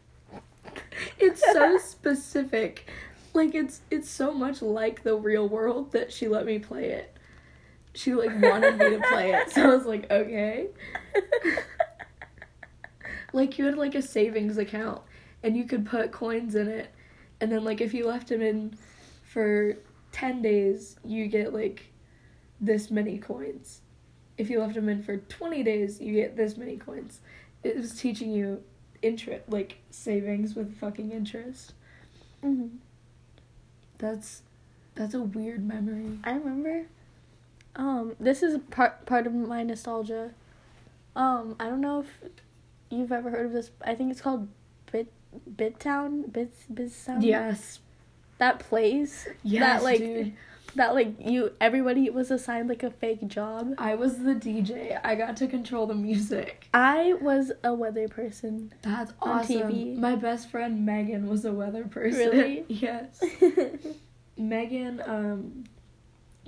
it's 1.19 1.41
so 1.41 1.79
specific. 1.79 2.89
Like 3.35 3.55
it's 3.55 3.83
it's 3.91 4.09
so 4.09 4.33
much 4.33 4.63
like 4.63 5.03
the 5.03 5.15
real 5.15 5.49
world 5.49 5.93
that 5.93 6.13
she 6.13 6.29
let 6.29 6.47
me 6.47 6.59
play 6.59 6.91
it. 6.91 7.17
She 7.95 8.15
like 8.15 8.31
wanted 8.41 8.79
me 8.79 8.91
to 8.91 9.01
play 9.11 9.33
it, 9.33 9.51
so 9.51 9.63
I 9.63 9.75
was 9.75 9.87
like, 9.87 10.11
okay. 10.11 10.69
like 13.33 13.59
you 13.59 13.67
had 13.67 13.77
like 13.77 13.95
a 13.95 14.03
savings 14.03 14.59
account, 14.59 15.03
and 15.43 15.57
you 15.57 15.65
could 15.65 15.87
put 15.87 16.13
coins 16.13 16.55
in 16.55 16.69
it, 16.69 16.93
and 17.41 17.51
then 17.51 17.65
like 17.65 17.81
if 17.81 17.93
you 17.93 18.07
left 18.07 18.29
them 18.29 18.43
in 18.43 18.77
for 19.23 19.77
ten 20.13 20.43
days, 20.43 20.97
you 21.05 21.27
get 21.27 21.53
like 21.53 21.93
this 22.61 22.91
many 22.91 23.19
coins. 23.19 23.81
If 24.37 24.51
you 24.51 24.61
left 24.61 24.75
them 24.75 24.89
in 24.89 25.03
for 25.03 25.17
twenty 25.17 25.63
days, 25.63 26.01
you 26.01 26.15
get 26.15 26.37
this 26.37 26.57
many 26.57 26.77
coins. 26.77 27.21
It 27.65 27.77
was 27.77 28.01
teaching 28.01 28.31
you 28.31 28.63
interest, 29.03 29.45
like 29.49 29.77
savings 29.91 30.55
with 30.55 30.79
fucking 30.79 31.11
interest. 31.13 31.73
Mhm. 32.45 32.79
That's 33.99 34.43
that's 34.95 35.15
a 35.15 35.23
weird 35.23 35.67
memory. 35.67 36.19
I 36.25 36.33
remember. 36.33 36.87
Um, 37.77 38.17
this 38.19 38.43
is 38.43 38.59
part 38.71 39.07
part 39.07 39.27
of 39.27 39.35
my 39.35 39.63
nostalgia. 39.63 40.33
Um, 41.15 41.57
I 41.61 41.65
don't 41.65 41.81
know 41.81 42.01
if 42.01 42.31
you've 42.91 43.13
ever 43.13 43.31
heard 43.31 43.47
of 43.47 43.53
this. 43.53 43.71
I 43.85 43.95
think 43.95 44.11
it's 44.11 44.21
called 44.21 44.49
Bit 44.91 45.13
BizTown. 45.57 46.33
Bits 46.33 46.65
BizTown. 46.73 47.23
Yes. 47.25 47.81
That 48.39 48.61
plays. 48.61 49.27
Yes, 49.43 49.61
that 49.61 49.83
like 49.83 49.99
dude. 49.99 50.35
That 50.75 50.95
like 50.95 51.15
you 51.19 51.53
everybody 51.61 52.09
was 52.11 52.31
assigned 52.31 52.69
like 52.69 52.83
a 52.83 52.91
fake 52.91 53.27
job. 53.29 53.75
I 53.79 53.95
was 53.95 54.19
the 54.19 54.35
DJ. 54.35 55.01
I 55.03 55.15
got 55.15 55.37
to 55.39 55.47
control 55.47 55.87
the 55.87 55.95
music. 55.95 56.69
I 56.75 57.15
was 57.21 57.53
a 57.65 57.73
weather 57.75 58.09
person. 58.09 58.73
That's 58.83 59.13
On 59.23 59.41
awesome. 59.41 59.57
TV. 59.73 59.97
My 59.97 60.15
best 60.17 60.51
friend 60.51 60.85
Megan 60.85 61.27
was 61.29 61.45
a 61.45 61.53
weather 61.53 61.85
person. 61.85 62.31
Really? 62.31 62.65
yes. 62.69 63.23
Megan, 64.37 65.03
um, 65.07 65.65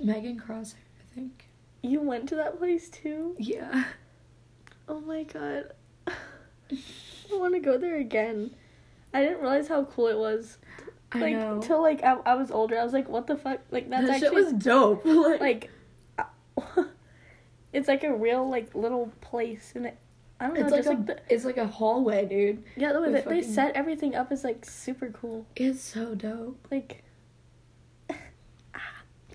Megan 0.01 0.39
Crosshair, 0.39 0.75
I 0.75 1.15
think. 1.15 1.45
you 1.81 1.99
went 2.01 2.29
to 2.29 2.35
that 2.35 2.57
place 2.57 2.89
too. 2.89 3.35
Yeah. 3.37 3.83
Oh 4.87 5.01
my 5.01 5.23
god. 5.23 5.71
I 6.07 6.13
want 7.31 7.53
to 7.53 7.59
go 7.59 7.77
there 7.77 7.97
again. 7.97 8.51
I 9.13 9.21
didn't 9.23 9.41
realize 9.41 9.67
how 9.67 9.83
cool 9.83 10.07
it 10.07 10.17
was. 10.17 10.57
I 11.11 11.19
Like 11.19 11.33
know. 11.35 11.59
till 11.61 11.81
like 11.81 12.03
I, 12.03 12.13
I 12.25 12.35
was 12.35 12.51
older, 12.51 12.77
I 12.79 12.83
was 12.83 12.93
like, 12.93 13.09
"What 13.09 13.27
the 13.27 13.35
fuck?" 13.37 13.59
Like 13.71 13.89
that's 13.89 14.07
that 14.07 14.19
shit 14.19 14.33
was 14.33 14.53
dope. 14.53 15.03
like, 15.05 15.69
like, 16.17 16.27
it's 17.73 17.87
like 17.87 18.03
a 18.03 18.13
real 18.13 18.49
like 18.49 18.73
little 18.75 19.11
place, 19.21 19.73
and 19.75 19.85
it. 19.87 19.97
I 20.39 20.47
don't 20.47 20.55
know, 20.55 20.61
it's 20.63 20.71
like 20.71 20.85
a 20.85 20.89
like 20.89 21.05
the 21.05 21.19
it's 21.29 21.45
like 21.45 21.57
a 21.57 21.67
hallway, 21.67 22.25
dude. 22.25 22.63
yeah, 22.75 22.93
the 22.93 23.01
way 23.01 23.11
that 23.11 23.27
they 23.27 23.41
set 23.43 23.75
everything 23.75 24.15
up 24.15 24.31
is 24.31 24.43
like 24.43 24.65
super 24.65 25.09
cool. 25.09 25.45
It's 25.55 25.81
so 25.81 26.15
dope. 26.15 26.65
Like 26.71 27.03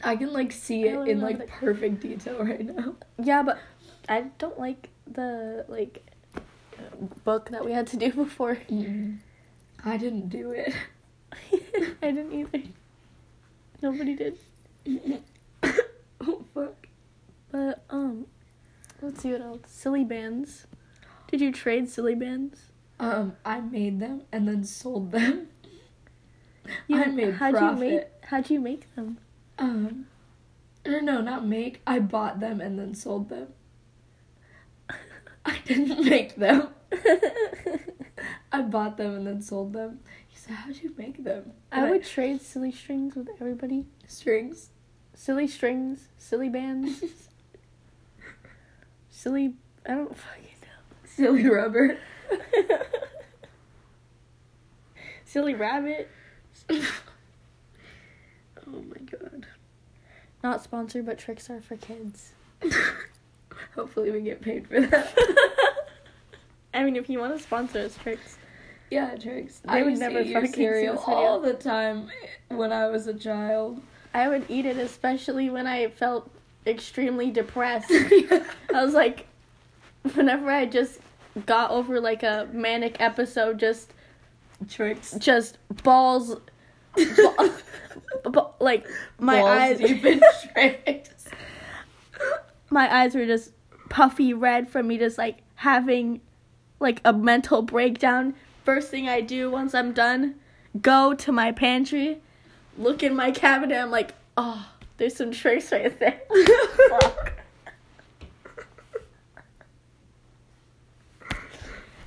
I 0.02 0.16
can 0.16 0.32
like 0.32 0.52
see 0.52 0.84
it 0.84 1.08
in 1.08 1.20
like 1.20 1.48
perfect 1.48 2.00
detail 2.00 2.44
right 2.44 2.64
now. 2.64 2.96
yeah, 3.22 3.42
but 3.42 3.58
I 4.08 4.22
don't 4.38 4.58
like 4.58 4.90
the 5.06 5.64
like 5.68 6.04
book 7.24 7.50
that 7.50 7.64
we 7.64 7.72
had 7.72 7.86
to 7.88 7.96
do 7.96 8.12
before. 8.24 8.58
I 9.84 9.96
didn't 9.96 10.28
do 10.28 10.50
it. 10.50 10.74
I 12.02 12.10
didn't 12.10 12.32
either. 12.32 12.62
Nobody 13.82 14.14
did. 14.14 14.38
oh 16.20 16.44
fuck. 16.54 16.86
But 17.50 17.84
um, 17.90 18.26
let's 19.02 19.22
see 19.22 19.32
what 19.32 19.40
else. 19.40 19.60
Silly 19.66 20.04
Bandz. 20.04 20.66
Did 21.28 21.40
you 21.40 21.52
trade 21.52 21.88
Silly 21.88 22.14
Bandz? 22.14 22.58
Um, 22.98 23.36
I 23.44 23.60
made 23.60 24.00
them 24.00 24.22
and 24.32 24.48
then 24.48 24.64
sold 24.64 25.12
them. 25.12 25.48
You 26.88 27.02
I 27.02 27.06
made 27.06 27.34
how'd 27.34 27.54
profit. 27.54 27.78
you 27.78 27.90
make 27.96 28.04
how'd 28.22 28.50
you 28.50 28.60
make 28.60 28.94
them? 28.94 29.18
Um, 29.58 30.06
no, 30.84 31.00
no, 31.00 31.20
not 31.20 31.46
make. 31.46 31.80
I 31.86 31.98
bought 31.98 32.40
them 32.40 32.60
and 32.60 32.78
then 32.78 32.94
sold 32.94 33.28
them. 33.28 33.48
I 35.44 35.58
didn't 35.64 36.04
make 36.04 36.36
them. 36.36 36.68
I 38.56 38.62
bought 38.62 38.96
them 38.96 39.14
and 39.14 39.26
then 39.26 39.42
sold 39.42 39.74
them. 39.74 40.00
He 40.28 40.36
said, 40.38 40.54
"How'd 40.54 40.76
you 40.76 40.94
make 40.96 41.22
them?" 41.22 41.52
I 41.70 41.82
And 41.82 41.90
would 41.90 42.04
trade 42.04 42.40
silly 42.40 42.72
strings 42.72 43.14
with 43.14 43.28
everybody. 43.38 43.84
strings. 44.06 44.70
Silly 45.14 45.46
strings, 45.46 46.08
Silly 46.18 46.48
Bandz, 46.50 47.02
silly. 49.10 49.54
I 49.86 49.94
don't 49.94 50.14
fucking 50.16 50.42
know. 50.62 50.96
Silly 51.04 51.48
rubber. 51.48 51.98
silly 55.24 55.54
rabbit. 55.54 56.10
oh 56.70 56.82
my 58.66 58.98
god. 59.10 59.46
Not 60.42 60.62
sponsored, 60.62 61.06
but 61.06 61.18
Trix 61.18 61.48
are 61.50 61.60
for 61.60 61.76
kids. 61.76 62.32
Hopefully 63.74 64.10
we 64.10 64.20
get 64.20 64.40
paid 64.42 64.66
for 64.66 64.80
that. 64.80 65.16
I 66.74 66.84
mean, 66.84 66.96
if 66.96 67.08
you 67.08 67.18
want 67.18 67.36
to 67.36 67.42
sponsor 67.42 67.80
us, 67.80 67.96
Trix. 68.02 68.38
Yeah, 68.90 69.14
Trix. 69.16 69.58
They 69.60 69.68
I 69.80 69.82
would 69.82 69.98
never 69.98 70.20
eat 70.20 70.32
fucking 70.32 70.52
cereal 70.52 70.98
all 71.06 71.40
the 71.40 71.54
time 71.54 72.08
when 72.48 72.72
I 72.72 72.86
was 72.88 73.06
a 73.06 73.14
child. 73.14 73.80
I 74.14 74.28
would 74.28 74.44
eat 74.48 74.64
it, 74.64 74.76
especially 74.78 75.50
when 75.50 75.66
I 75.66 75.88
felt 75.88 76.30
extremely 76.66 77.30
depressed. 77.30 77.88
I 77.90 78.44
was 78.72 78.94
like, 78.94 79.26
whenever 80.14 80.50
I 80.50 80.66
just 80.66 81.00
got 81.46 81.70
over 81.70 82.00
like 82.00 82.22
a 82.22 82.48
manic 82.52 83.00
episode, 83.00 83.58
just 83.58 83.92
Trix. 84.68 85.12
just 85.18 85.58
balls, 85.82 86.36
ba- 86.94 87.52
ba- 88.30 88.50
like 88.60 88.86
my 89.18 89.40
Balls 89.40 89.48
eyes, 89.50 89.78
deep 89.78 90.04
in 90.06 90.20
Trix. 90.52 91.10
my 92.70 92.94
eyes 92.94 93.14
were 93.14 93.26
just 93.26 93.50
puffy 93.90 94.32
red 94.32 94.68
from 94.68 94.88
me 94.88 94.96
just 94.98 95.18
like 95.18 95.38
having 95.56 96.20
like 96.80 97.00
a 97.04 97.12
mental 97.12 97.62
breakdown. 97.62 98.34
First 98.66 98.90
thing 98.90 99.08
I 99.08 99.20
do 99.20 99.48
once 99.48 99.74
I'm 99.76 99.92
done, 99.92 100.34
go 100.82 101.14
to 101.14 101.30
my 101.30 101.52
pantry, 101.52 102.18
look 102.76 103.04
in 103.04 103.14
my 103.14 103.30
cabinet. 103.30 103.80
I'm 103.80 103.92
like, 103.92 104.12
oh, 104.36 104.68
there's 104.96 105.14
some 105.14 105.30
Trix 105.30 105.70
right 105.70 105.96
there. 105.98 106.20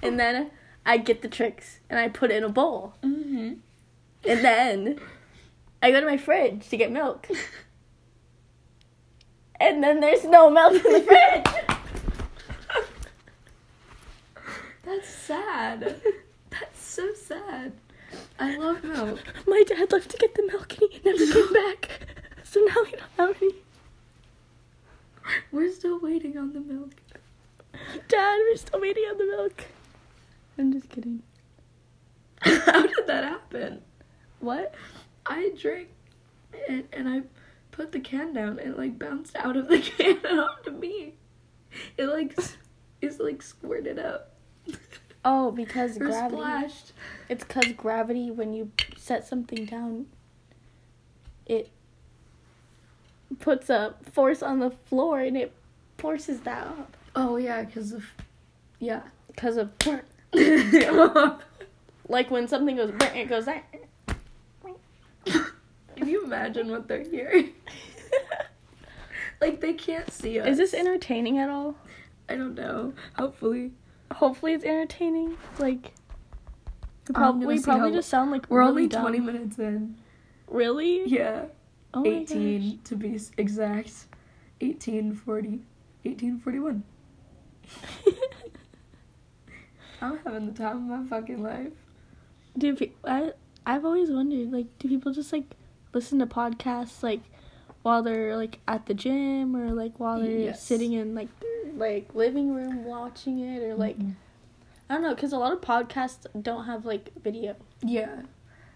And 0.02 0.20
then 0.20 0.52
I 0.86 0.98
get 0.98 1.22
the 1.22 1.28
Trix 1.28 1.80
and 1.90 2.00
I 2.00 2.08
put 2.08 2.32
it 2.32 2.38
in 2.38 2.44
a 2.44 2.50
bowl. 2.50 2.94
Mm-hmm. 3.04 3.54
And 4.26 4.46
then 4.46 5.00
I 5.82 5.92
go 5.92 6.00
to 6.00 6.06
my 6.06 6.18
fridge 6.18 6.68
to 6.70 6.78
get 6.78 6.92
milk. 6.92 7.28
And 9.62 9.84
then 9.84 10.00
there's 10.00 10.24
no 10.24 10.50
milk 10.50 10.74
in 10.74 10.94
the 10.94 11.02
fridge. 11.02 11.46
That's 14.86 15.10
sad. 15.10 16.02
So 17.00 17.14
sad. 17.14 17.72
I 18.38 18.58
love 18.58 18.84
milk. 18.84 19.22
My 19.48 19.64
dad 19.66 19.90
left 19.94 20.10
to 20.10 20.18
get 20.18 20.36
the 20.36 20.46
milk 20.46 20.78
and 20.82 20.92
he 20.92 21.00
never 21.06 21.32
came 21.32 21.54
back. 21.54 21.90
So 22.44 22.60
now 22.60 22.76
we 22.84 22.92
don't 22.92 23.02
have 23.18 23.42
any. 23.42 23.54
We're 25.50 25.72
still 25.72 25.98
waiting 26.02 26.38
on 26.38 26.52
the 26.52 26.60
milk. 26.60 26.96
Dad, 28.10 28.40
we're 28.50 28.58
still 28.58 28.82
waiting 28.82 29.04
on 29.06 29.18
the 29.18 29.26
milk. 29.28 29.64
I'm 30.58 30.74
just 30.74 30.90
kidding. 30.90 31.24
How 32.42 32.82
did 32.86 33.08
that 33.08 33.24
happen? 33.24 33.82
What? 34.42 34.76
I 35.26 35.52
drank 35.58 35.88
it 36.52 36.90
and 36.92 37.08
I 37.08 37.22
put 37.72 37.94
the 37.94 38.02
can 38.02 38.34
down 38.34 38.60
and 38.60 38.72
it 38.74 38.78
like 38.78 39.00
bounced 39.00 39.38
out 39.38 39.56
of 39.56 39.70
the 39.70 39.80
can 39.98 40.18
and 40.26 40.40
onto 40.42 40.72
me. 40.72 41.14
It 41.98 42.08
like 42.08 42.38
s- 42.38 42.58
it's 43.02 43.22
like 43.22 43.42
squirted 43.42 44.00
up. 44.00 44.34
Oh, 45.26 45.52
because 45.52 45.98
gravity. 45.98 46.36
splashed. 46.36 46.94
It's 47.28 47.44
because 47.44 47.74
gravity, 47.74 48.32
when 48.32 48.54
you 48.54 48.72
set 48.98 49.28
something 49.28 49.66
down, 49.66 50.08
it 51.46 51.70
puts 53.40 53.70
a 53.70 53.96
force 54.12 54.42
on 54.42 54.60
the 54.60 54.72
floor 54.72 55.20
and 55.20 55.36
it 55.36 55.52
forces 55.98 56.42
that 56.42 56.68
up. 56.68 56.96
Oh 57.16 57.38
yeah, 57.38 57.64
because 57.64 57.92
of 57.92 58.06
yeah. 58.80 59.02
Because 59.28 59.58
of, 59.58 59.72
like 62.10 62.30
when 62.30 62.48
something 62.48 62.76
goes, 62.76 62.92
it 63.16 63.30
goes 63.30 63.46
that. 63.46 63.64
you 65.96 66.24
imagine 66.24 66.70
what 66.70 66.88
they're 66.88 67.04
hearing? 67.04 67.54
Like 69.42 69.62
they 69.62 69.74
can't 69.74 70.12
see 70.12 70.40
us. 70.40 70.48
Is 70.48 70.58
this 70.58 70.74
entertaining 70.74 71.38
at 71.38 71.50
all? 71.50 71.76
I 72.28 72.36
don't 72.36 72.56
know. 72.56 72.94
Hopefully. 73.18 73.72
Hopefully 74.14 74.54
it's 74.54 74.64
entertaining. 74.64 75.38
Like, 75.60 75.94
we 77.08 77.14
prob- 77.14 77.44
we 77.44 77.62
probably 77.62 77.92
just 77.92 78.10
sound 78.10 78.32
like 78.32 78.50
We're 78.50 78.60
really 78.60 78.70
only 78.72 78.88
dumb. 78.88 79.02
20 79.04 79.20
minutes 79.20 79.60
in. 79.60 79.96
Really? 80.48 81.08
Yeah. 81.08 81.46
Oh 81.94 82.02
my 82.04 82.08
18 82.10 82.80
to 82.86 82.96
be 82.96 83.20
exact. 83.38 84.06
1840. 84.62 85.62
1841. 86.04 86.84
I'm 90.02 90.20
having 90.26 90.46
the 90.48 90.54
time 90.54 90.90
of 90.92 91.02
my 91.02 91.06
fucking 91.08 91.44
life. 91.44 91.74
do 92.58 92.76
pe- 92.76 92.92
I 93.06 93.34
I've 93.66 93.86
always 93.86 94.10
wondered 94.10 94.52
like 94.52 94.66
do 94.80 94.88
people 94.88 95.12
just 95.14 95.34
like 95.34 95.56
listen 95.94 96.20
to 96.20 96.26
podcasts 96.26 97.04
like 97.04 97.22
while 97.82 98.02
they're 98.02 98.36
like 98.38 98.60
at 98.68 98.86
the 98.86 98.94
gym 98.94 99.56
or 99.56 99.72
like 99.74 100.00
while 100.00 100.20
they're 100.20 100.30
Yes. 100.32 100.64
sitting 100.64 100.94
in 100.94 101.16
like 101.16 101.28
their 101.40 101.59
like 101.80 102.14
living 102.14 102.54
room 102.54 102.84
watching 102.86 103.40
it 103.40 103.64
or 103.64 103.76
like 103.76 103.98
Mhm. 103.98 104.14
I 104.90 104.94
don't 104.96 105.04
know 105.04 105.16
cuz 105.16 105.34
a 105.34 105.38
lot 105.38 105.54
of 105.54 105.62
podcasts 105.62 106.26
don't 106.42 106.66
have 106.66 106.86
like 106.86 107.12
video. 107.22 107.56
Yeah. 107.82 108.24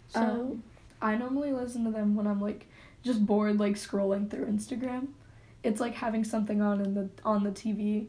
So 0.09 0.21
Um, 0.21 0.63
I 1.01 1.15
normally 1.17 1.51
listen 1.53 1.83
to 1.85 1.91
them 1.91 2.15
when 2.15 2.27
I'm 2.27 2.39
like 2.41 2.67
just 3.03 3.25
bored, 3.25 3.59
like 3.59 3.75
scrolling 3.75 4.29
through 4.29 4.45
Instagram. 4.45 5.07
It's 5.63 5.79
like 5.81 5.95
having 5.95 6.23
something 6.23 6.61
on 6.61 6.81
in 6.81 6.93
the 6.93 7.09
on 7.25 7.43
the 7.43 7.51
TV, 7.51 8.07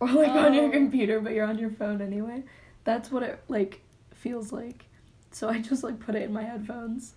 or 0.00 0.08
like 0.08 0.30
on 0.32 0.54
your 0.54 0.66
Oh. 0.66 0.70
computer, 0.70 1.20
but 1.20 1.32
you're 1.32 1.46
on 1.46 1.58
your 1.58 1.70
phone 1.70 2.00
anyway. 2.00 2.44
That's 2.84 3.10
what 3.12 3.22
it 3.22 3.40
like 3.48 3.80
feels 4.12 4.52
like. 4.52 4.86
So 5.30 5.48
I 5.48 5.60
just 5.60 5.82
like 5.84 5.98
put 6.00 6.14
it 6.14 6.22
in 6.22 6.32
my 6.32 6.42
headphones, 6.44 7.14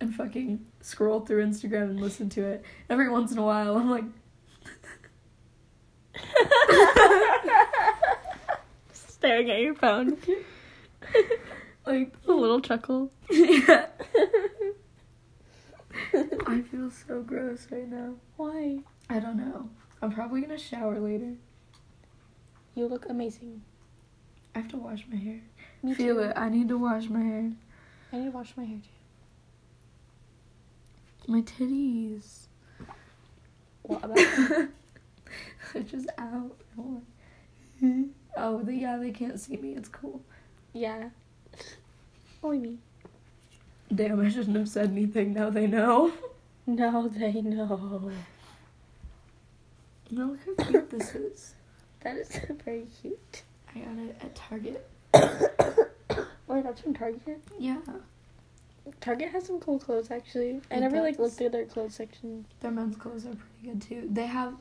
and 0.00 0.14
fucking 0.14 0.64
scroll 0.80 1.20
through 1.20 1.44
Instagram 1.44 1.90
and 1.90 2.00
listen 2.00 2.28
to 2.30 2.44
it. 2.46 2.64
Every 2.88 3.08
once 3.08 3.32
in 3.32 3.38
a 3.38 3.44
while, 3.44 3.76
I'm 3.76 3.90
like, 3.90 4.04
staring 9.28 9.50
at 9.50 9.60
your 9.60 9.74
phone. 9.74 10.16
like 11.86 12.14
a 12.26 12.32
little 12.32 12.60
chuckle. 12.62 13.12
yeah. 13.30 13.86
I 16.46 16.62
feel 16.62 16.90
so 16.90 17.20
gross 17.20 17.66
right 17.70 17.86
now. 17.86 18.14
Why? 18.38 18.78
I 19.10 19.18
don't 19.18 19.36
know. 19.36 19.68
I'm 20.00 20.10
probably 20.12 20.40
gonna 20.40 20.56
shower 20.56 20.98
later. 20.98 21.34
You 22.74 22.86
look 22.86 23.04
amazing. 23.10 23.60
I 24.54 24.60
have 24.60 24.68
to 24.68 24.78
wash 24.78 25.04
my 25.10 25.18
hair. 25.18 25.40
Me 25.82 25.92
Feel 25.92 26.14
too. 26.14 26.20
it. 26.22 26.32
I 26.34 26.48
need 26.48 26.68
to 26.68 26.78
wash 26.78 27.10
my 27.10 27.20
hair. 27.20 27.52
I 28.12 28.16
need 28.16 28.24
to 28.26 28.30
wash 28.30 28.56
my 28.56 28.64
hair 28.64 28.78
too. 28.78 28.88
My 31.30 31.42
titties. 31.42 32.46
What 33.82 34.02
about 34.04 34.16
They're 35.74 35.82
just 35.82 36.08
out. 36.16 36.56
I 38.36 38.40
don't 38.40 38.52
want- 38.54 38.62
Oh, 38.62 38.66
the, 38.66 38.74
yeah, 38.74 38.96
they 38.98 39.10
can't 39.10 39.38
see 39.40 39.56
me. 39.56 39.74
It's 39.74 39.88
cool. 39.88 40.20
Yeah. 40.72 41.10
Only 42.42 42.58
me. 42.58 42.78
Damn, 43.94 44.20
I 44.20 44.28
shouldn't 44.28 44.56
have 44.56 44.68
said 44.68 44.90
anything. 44.90 45.32
Now 45.34 45.50
they 45.50 45.66
know. 45.66 46.12
Now 46.66 47.08
they 47.08 47.32
know. 47.40 48.10
No, 50.10 50.26
look 50.26 50.38
how 50.60 50.64
cute 50.70 50.90
this 50.90 51.14
is. 51.14 51.54
That 52.00 52.16
is 52.16 52.28
very 52.62 52.86
cute. 53.00 53.42
I 53.74 53.78
got 53.78 53.96
it 53.98 54.16
at 54.20 54.34
Target. 54.34 54.86
Wait, 56.46 56.64
that's 56.64 56.82
from 56.82 56.92
Target? 56.92 57.40
Yeah, 57.58 57.78
Target 59.00 59.30
has 59.30 59.46
some 59.46 59.60
cool 59.60 59.78
clothes 59.78 60.10
actually. 60.10 60.60
I 60.70 60.74
It 60.76 60.80
never 60.80 61.00
like 61.00 61.18
looked 61.18 61.36
through 61.38 61.48
their 61.50 61.64
clothes 61.64 61.94
section. 61.94 62.44
their 62.60 62.70
men's 62.70 62.96
clothes 62.96 63.24
are 63.24 63.34
pretty 63.34 63.64
good 63.64 63.80
too. 63.82 64.08
They 64.12 64.26
have. 64.26 64.52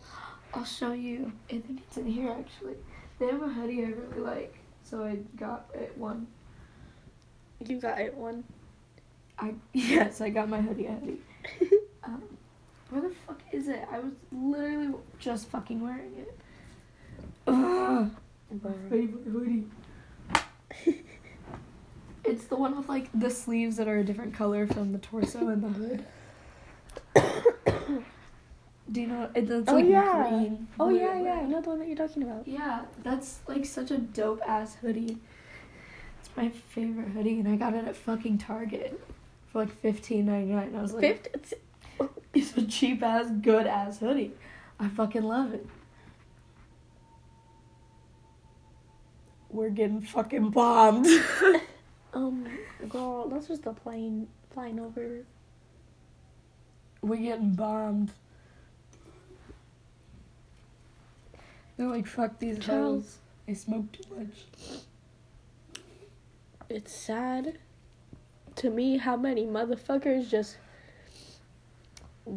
I'll 0.54 0.64
show 0.64 0.94
you. 0.94 1.34
I 1.50 1.60
think 1.60 1.82
it's 1.86 1.98
in 1.98 2.08
here 2.08 2.30
actually. 2.32 2.76
They 3.20 3.28
have 3.28 3.42
a 3.42 3.48
hoodie 3.48 3.84
I 3.84 3.88
really 3.90 4.22
like, 4.22 4.56
so 4.84 5.04
I 5.04 5.18
got 5.36 5.70
it 5.74 5.98
one. 5.98 6.28
You 7.66 7.80
got 7.82 8.00
it 8.00 8.16
one. 8.16 8.44
I 9.40 9.56
yes, 9.74 10.22
I 10.22 10.30
got 10.30 10.50
my 10.50 10.62
hoodie 10.62 10.86
hoodie. 10.86 11.22
Um, 12.04 12.24
where 12.90 13.02
the 13.02 13.10
fuck 13.10 13.42
is 13.52 13.68
it? 13.68 13.86
I 13.92 14.00
was 14.00 14.14
literally 14.32 14.94
just 15.20 15.50
fucking 15.50 15.82
wearing 15.82 16.14
it. 16.20 16.40
Ugh, 17.48 18.10
my 18.64 18.72
favorite 18.90 19.26
hoodie. 19.26 19.66
it's 22.24 22.46
the 22.46 22.56
one 22.56 22.78
with 22.78 22.88
like 22.88 23.10
the 23.14 23.30
sleeves 23.30 23.76
that 23.76 23.90
are 23.90 23.98
a 23.98 24.06
different 24.06 24.34
color 24.34 24.68
from 24.68 24.94
the 24.94 25.00
torso 25.00 25.50
and 25.50 25.62
the 25.62 25.68
hood. 25.68 26.06
Do 28.92 29.02
you 29.02 29.08
know? 29.08 29.30
It, 29.36 29.50
it's 29.50 29.70
Oh, 29.70 29.76
like 29.76 29.86
yeah. 29.86 30.30
green. 30.30 30.68
oh 30.80 30.90
yeah, 30.90 31.20
yeah. 31.22 31.34
I 31.40 31.44
know 31.44 31.62
the 31.62 31.70
one 31.70 31.80
that 31.80 31.88
you're 31.88 31.98
talking 31.98 32.24
about. 32.24 32.48
Yeah, 32.48 32.86
that's 33.04 33.40
like 33.48 33.66
such 33.66 33.92
a 33.92 33.98
dope 33.98 34.42
ass 34.48 34.76
hoodie. 34.76 35.18
It's 36.20 36.30
my 36.38 36.50
favorite 36.50 37.10
hoodie, 37.10 37.40
and 37.40 37.48
I 37.50 37.56
got 37.58 37.74
it 37.74 37.86
at 37.86 37.96
fucking 37.98 38.38
Target 38.38 39.00
for 39.52 39.60
like 39.60 39.74
fifteen 39.82 40.26
ninety 40.28 40.54
nine. 40.54 40.74
I 40.76 40.82
was 40.82 40.94
like, 40.94 41.02
Fifth. 41.02 41.28
It's, 41.34 41.54
it's 42.34 42.58
a 42.58 42.66
cheap 42.66 43.04
ass, 43.04 43.28
good 43.42 43.68
ass 43.68 44.00
hoodie. 44.00 44.32
I 44.80 44.88
fucking 44.88 45.24
love 45.24 45.54
it. 45.54 45.66
We're 49.50 49.70
getting 49.70 50.02
fucking 50.02 50.52
bombed. 50.52 51.08
um, 52.14 52.48
girl, 52.90 53.28
that's 53.28 53.48
just 53.48 53.64
the 53.64 53.74
plane 53.74 54.28
flying 54.52 54.80
over. 54.80 55.24
We're 57.02 57.16
getting 57.18 57.54
bombed. 57.54 58.12
They're 61.78 61.88
like, 61.88 62.08
fuck 62.08 62.40
these 62.40 62.60
Child. 62.60 63.04
hoes. 63.04 63.18
They 63.46 63.54
smoke 63.54 63.92
too 63.92 64.04
much. 64.16 65.72
It's 66.70 66.92
sad 66.92 67.60
to 68.56 68.70
me 68.70 68.98
how 68.98 69.16
many 69.16 69.46
motherfuckers 69.46 70.30
just 70.30 70.58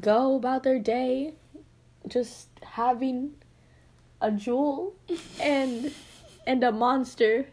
go 0.00 0.36
about 0.36 0.62
their 0.62 0.78
day 0.78 1.34
just 2.06 2.48
having 2.62 3.34
a 4.20 4.30
Juul 4.30 4.92
and 5.40 5.92
and 6.46 6.62
a 6.62 6.70
monster 6.70 7.46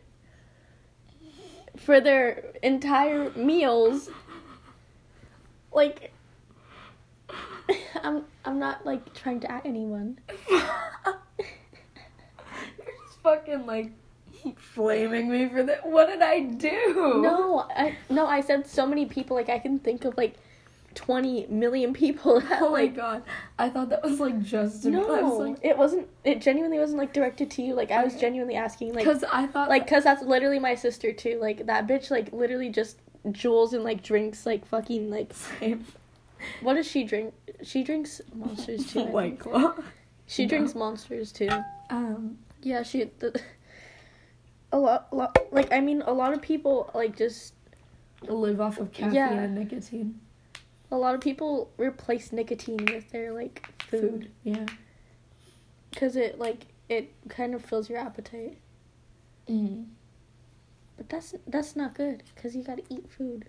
for 1.78 2.00
their 2.00 2.44
entire 2.62 3.32
meals 3.32 4.10
like 5.72 6.14
I'm 8.04 8.26
I'm 8.46 8.60
not 8.60 8.86
like 8.86 9.14
trying 9.14 9.40
to 9.42 9.52
at 9.52 9.66
anyone. 9.66 10.20
Fucking 13.28 13.66
like 13.66 13.92
flaming 14.58 15.30
me 15.30 15.50
for 15.50 15.64
that. 15.64 15.86
What 15.86 16.08
did 16.08 16.22
I 16.22 16.40
do? 16.42 17.20
No, 17.22 17.66
I 17.76 17.96
no, 18.10 18.26
I 18.28 18.42
said 18.42 18.68
so 18.68 18.86
many 18.86 19.06
people 19.06 19.36
like 19.36 19.50
I 19.50 19.60
can 19.60 19.80
think 19.80 20.06
of 20.06 20.16
like 20.18 20.36
20 20.96 21.48
million 21.48 21.94
people 21.94 22.40
that 22.50 22.62
Oh 22.62 22.72
my 22.72 22.82
like 22.84 22.96
god. 22.96 23.24
I 23.60 23.70
thought 23.70 23.90
that 23.90 24.04
was 24.04 24.20
like 24.20 24.42
just. 24.42 24.86
I 24.86 24.90
was 24.90 24.94
No, 25.08 25.38
like, 25.38 25.58
it 25.62 25.78
wasn't. 25.78 26.08
It 26.24 26.42
genuinely 26.42 26.80
wasn't 26.80 27.00
like 27.00 27.14
directed 27.14 27.52
to 27.52 27.62
you. 27.62 27.74
Like 27.76 27.92
I 27.92 28.04
was 28.04 28.16
genuinely 28.16 28.56
asking, 28.56 28.94
like, 28.94 29.04
because 29.06 29.24
I 29.32 29.46
thought 29.48 29.70
like, 29.70 29.88
cause 29.88 30.04
that's 30.06 30.24
literally 30.24 30.60
my 30.60 30.76
sister 30.76 31.12
too. 31.12 31.38
Like 31.42 31.66
that 31.68 31.86
bitch, 31.88 32.10
like 32.10 32.32
literally 32.32 32.70
just 32.70 32.98
juuls 33.28 33.74
and 33.74 33.84
like 33.84 34.02
drinks, 34.04 34.46
like 34.46 34.66
fucking 34.66 35.10
like. 35.12 35.34
Same. 35.34 35.86
What 36.62 36.76
does 36.76 36.88
she 36.88 37.04
drink? 37.04 37.34
She 37.64 37.84
drinks 37.84 38.22
monsters 38.34 38.86
too. 38.94 39.04
White. 39.04 39.40
Claw. 39.40 39.74
She 40.28 40.44
No. 40.44 40.50
drinks 40.50 40.76
monsters 40.76 41.32
too. 41.32 41.50
Um, 41.90 42.38
Yeah, 42.64 42.84
she. 42.84 43.06
The, 43.20 43.40
a 44.72 44.78
lot, 44.80 45.12
lot, 45.14 45.38
like 45.52 45.72
I 45.72 45.80
mean, 45.80 46.02
a 46.06 46.14
lot 46.14 46.34
of 46.34 46.42
people 46.42 46.90
like 46.94 47.16
just 47.18 47.54
live 48.28 48.60
off 48.60 48.80
of 48.80 48.92
caffeine 48.92 49.14
Yeah. 49.16 49.32
and 49.34 49.56
nicotine. 49.56 50.20
a 50.92 50.98
lot 50.98 51.14
of 51.16 51.22
people 51.22 51.70
replace 51.78 52.32
nicotine 52.32 52.84
with 52.92 53.10
their 53.12 53.32
like 53.34 53.68
food 53.90 54.02
Food. 54.02 54.32
Yeah. 54.44 54.66
because 55.92 56.16
it 56.16 56.40
like 56.40 56.66
it 56.90 57.12
kind 57.30 57.54
of 57.54 57.64
fills 57.64 57.90
your 57.90 58.00
appetite. 58.00 58.58
Mm. 59.48 59.86
But 60.98 61.10
that's 61.10 61.36
that's 61.48 61.76
not 61.76 61.94
good 61.94 62.24
because 62.34 62.56
you 62.56 62.64
gotta 62.64 62.84
eat 62.90 63.10
food. 63.12 63.46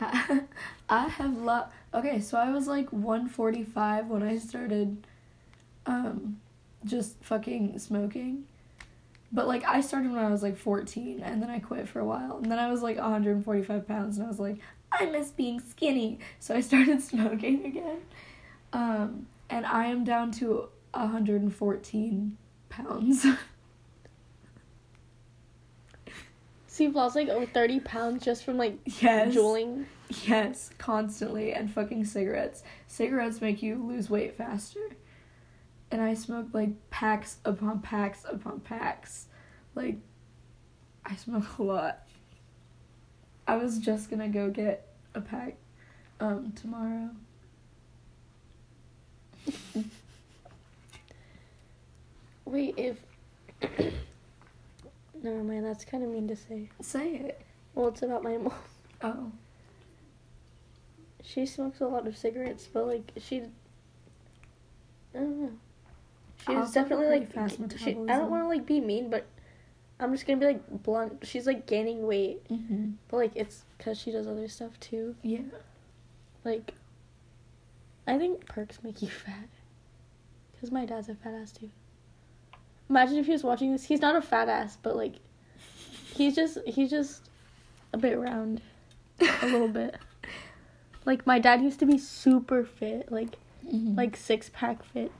I, 0.00 0.42
I 0.88 1.08
have 1.08 1.36
lot. 1.38 1.72
Okay, 1.92 2.20
so 2.20 2.38
I 2.38 2.50
was 2.52 2.68
like 2.68 2.90
145 2.92 4.06
when 4.06 4.22
I 4.22 4.38
started, 4.38 5.04
um, 5.86 6.40
just 6.84 7.16
fucking 7.22 7.78
smoking. 7.78 8.44
But 9.30 9.46
like 9.46 9.64
I 9.64 9.80
started 9.80 10.10
when 10.10 10.24
I 10.24 10.30
was 10.30 10.42
like 10.42 10.56
14, 10.56 11.22
and 11.22 11.42
then 11.42 11.50
I 11.50 11.58
quit 11.58 11.88
for 11.88 12.00
a 12.00 12.04
while, 12.04 12.38
and 12.38 12.50
then 12.50 12.58
I 12.58 12.70
was 12.70 12.82
like 12.82 12.96
145 12.96 13.86
pounds, 13.86 14.16
and 14.16 14.26
I 14.26 14.28
was 14.28 14.40
like, 14.40 14.58
I 14.90 15.06
miss 15.06 15.30
being 15.30 15.60
skinny, 15.60 16.18
so 16.40 16.54
I 16.54 16.60
started 16.62 17.02
smoking 17.02 17.66
again. 17.66 18.00
Um, 18.72 19.26
and 19.50 19.66
I 19.66 19.86
am 19.86 20.04
down 20.04 20.30
to 20.32 20.68
114 20.92 22.36
pounds. 22.68 23.26
So 26.78 26.84
you've 26.84 26.94
lost 26.94 27.16
like 27.16 27.28
over 27.28 27.44
thirty 27.44 27.80
pounds 27.80 28.24
just 28.24 28.44
from 28.44 28.56
like 28.56 28.78
yes. 29.00 29.34
juuling. 29.34 29.86
Yes, 30.28 30.70
constantly 30.78 31.52
and 31.52 31.68
fucking 31.68 32.04
cigarettes. 32.04 32.62
Cigarettes 32.86 33.40
make 33.40 33.64
you 33.64 33.84
lose 33.84 34.08
weight 34.08 34.36
faster. 34.36 34.78
And 35.90 36.00
I 36.02 36.14
smoked 36.14 36.54
like 36.54 36.70
packs 36.90 37.38
upon 37.44 37.80
packs 37.80 38.24
upon 38.28 38.60
packs. 38.60 39.26
Like 39.74 39.96
I 41.04 41.16
smoke 41.16 41.58
a 41.58 41.62
lot. 41.62 42.06
I 43.46 43.56
was 43.56 43.78
just 43.78 44.10
gonna 44.10 44.28
go 44.28 44.50
get 44.50 44.86
a 45.14 45.20
pack 45.20 45.54
um 46.20 46.52
tomorrow. 46.52 47.10
Wait, 52.44 52.74
if 52.76 52.96
never 55.22 55.42
mind, 55.42 55.64
that's 55.64 55.84
kind 55.84 56.02
of 56.04 56.10
mean 56.10 56.28
to 56.28 56.36
say. 56.36 56.68
Say 56.80 57.14
it. 57.16 57.40
Well, 57.74 57.88
it's 57.88 58.02
about 58.02 58.22
my 58.22 58.36
mom. 58.36 58.52
Oh. 59.00 59.30
She 61.22 61.46
smokes 61.46 61.80
a 61.80 61.86
lot 61.86 62.08
of 62.08 62.16
cigarettes, 62.16 62.66
but 62.72 62.84
like 62.88 63.12
she, 63.16 63.42
I 65.14 65.18
don't 65.18 65.40
know. 65.40 65.52
She's 66.46 66.56
also 66.56 66.72
definitely 66.80 67.06
like 67.08 67.32
fast 67.32 67.58
she, 67.78 67.90
I 67.90 67.94
don't 68.18 68.30
want 68.30 68.42
to 68.44 68.48
like 68.48 68.64
be 68.66 68.80
mean, 68.80 69.10
but 69.10 69.26
I'm 70.00 70.12
just 70.12 70.26
gonna 70.26 70.38
be 70.38 70.46
like 70.46 70.82
blunt. 70.82 71.18
She's 71.26 71.46
like 71.46 71.66
gaining 71.66 72.06
weight, 72.06 72.46
Mm-hmm. 72.48 72.92
but 73.08 73.16
like 73.16 73.32
it's 73.34 73.64
because 73.76 73.98
she 73.98 74.10
does 74.12 74.26
other 74.26 74.48
stuff 74.48 74.78
too. 74.80 75.14
Yeah. 75.22 75.40
Like, 76.44 76.74
I 78.06 78.16
think 78.18 78.46
perks 78.46 78.78
make 78.82 79.02
you 79.02 79.08
fat. 79.26 79.48
Because 80.52 80.70
my 80.70 80.86
dad's 80.86 81.08
a 81.08 81.14
fat 81.14 81.34
ass 81.34 81.52
too. 81.52 81.70
Imagine 82.88 83.18
if 83.18 83.26
he 83.26 83.32
was 83.32 83.44
watching 83.44 83.72
this. 83.72 83.84
He's 83.84 84.00
not 84.00 84.16
a 84.16 84.22
fat 84.22 84.48
ass, 84.48 84.78
but 84.82 84.96
like, 84.96 85.14
he's 86.14 86.34
just 86.34 86.58
he's 86.66 86.90
just 86.90 87.28
a 87.92 87.98
bit 87.98 88.18
round, 88.18 88.62
a 89.20 89.46
little 89.46 89.68
bit. 89.82 89.96
Like 91.04 91.26
my 91.26 91.38
dad 91.38 91.60
used 91.62 91.80
to 91.80 91.86
be 91.86 91.98
super 91.98 92.64
fit, 92.64 93.10
like 93.12 93.36
Mhm. 93.66 93.96
like 93.96 94.16
six 94.16 94.50
pack 94.54 94.82
fit. 94.84 95.12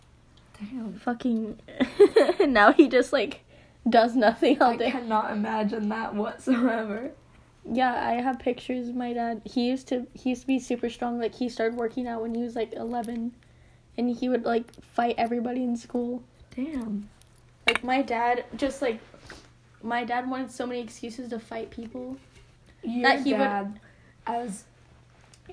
Damn. 0.60 0.94
Fucking. 0.94 1.58
now 2.48 2.72
he 2.72 2.88
just 2.88 3.12
like 3.12 3.40
does 3.88 4.14
nothing 4.16 4.60
all 4.60 4.72
I 4.72 4.76
day. 4.76 4.90
cannot 4.90 5.30
imagine 5.32 5.88
that 5.90 6.14
whatsoever. 6.14 7.10
Yeah, 7.70 7.92
I 8.08 8.14
have 8.20 8.38
pictures 8.38 8.88
of 8.88 8.94
my 8.96 9.12
dad. 9.12 9.42
He 9.44 9.68
used 9.68 9.88
to 9.88 10.06
he 10.14 10.30
used 10.30 10.42
to 10.42 10.46
be 10.46 10.58
super 10.58 10.88
strong. 10.90 11.18
Like 11.20 11.34
he 11.34 11.48
started 11.48 11.76
working 11.76 12.06
out 12.06 12.22
when 12.22 12.34
he 12.34 12.42
was 12.42 12.56
like 12.56 12.72
11 12.72 13.34
and 13.96 14.16
he 14.16 14.28
would 14.28 14.44
like 14.44 14.64
fight 14.82 15.14
everybody 15.18 15.62
in 15.64 15.76
school. 15.76 16.22
Damn. 16.54 17.08
Like 17.66 17.84
my 17.84 18.02
dad 18.02 18.44
just 18.56 18.80
like 18.80 19.00
my 19.82 20.04
dad 20.04 20.28
wanted 20.30 20.50
so 20.50 20.66
many 20.66 20.80
excuses 20.80 21.30
to 21.30 21.38
fight 21.38 21.70
people. 21.70 22.16
Your 22.82 23.02
That 23.02 23.20
he 23.22 23.32
would- 23.32 23.38
dad, 23.38 23.80
as 24.26 24.64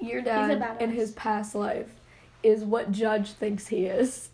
your 0.02 0.22
dad 0.22 0.78
in 0.82 0.92
his 0.92 1.12
past 1.14 1.54
life, 1.56 1.90
is 2.44 2.64
what 2.64 2.92
Judge 2.92 3.32
thinks 3.32 3.68
he 3.68 3.86
is. 3.86 4.30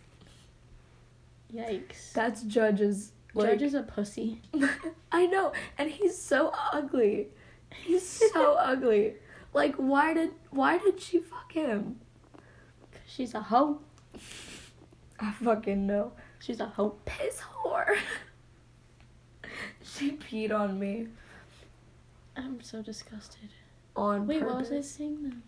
Yikes. 1.54 2.12
That's 2.12 2.42
Judge's 2.42 3.12
Like, 3.34 3.48
George 3.50 3.62
is 3.62 3.74
a 3.74 3.82
pussy. 3.82 4.40
I 5.12 5.26
know, 5.26 5.52
and 5.78 5.90
he's 5.90 6.16
so 6.16 6.52
ugly. 6.72 7.28
He's 7.84 8.06
so 8.32 8.54
ugly. 8.54 9.14
Like, 9.54 9.74
why 9.76 10.14
did 10.14 10.30
why 10.50 10.78
did 10.78 11.00
she 11.00 11.18
fuck 11.18 11.52
him? 11.52 12.00
Cause 12.92 13.00
she's 13.06 13.34
a 13.34 13.40
hoe. 13.42 13.80
I 15.20 15.32
fucking 15.32 15.86
know. 15.86 16.12
She's 16.40 16.60
a 16.60 16.66
hoe. 16.66 16.96
Piss 17.04 17.40
whore. 17.40 17.96
she 19.82 20.12
peed 20.12 20.52
on 20.52 20.78
me 20.78 21.08
I'm 22.36 22.60
so 22.62 22.82
disgusted. 22.82 23.50
on 23.94 24.26
Wait, 24.26 24.40
purpose. 24.40 24.52
what 24.52 24.60
was 24.60 24.72
I 24.72 24.80
saying 24.80 25.22
then? 25.22 25.42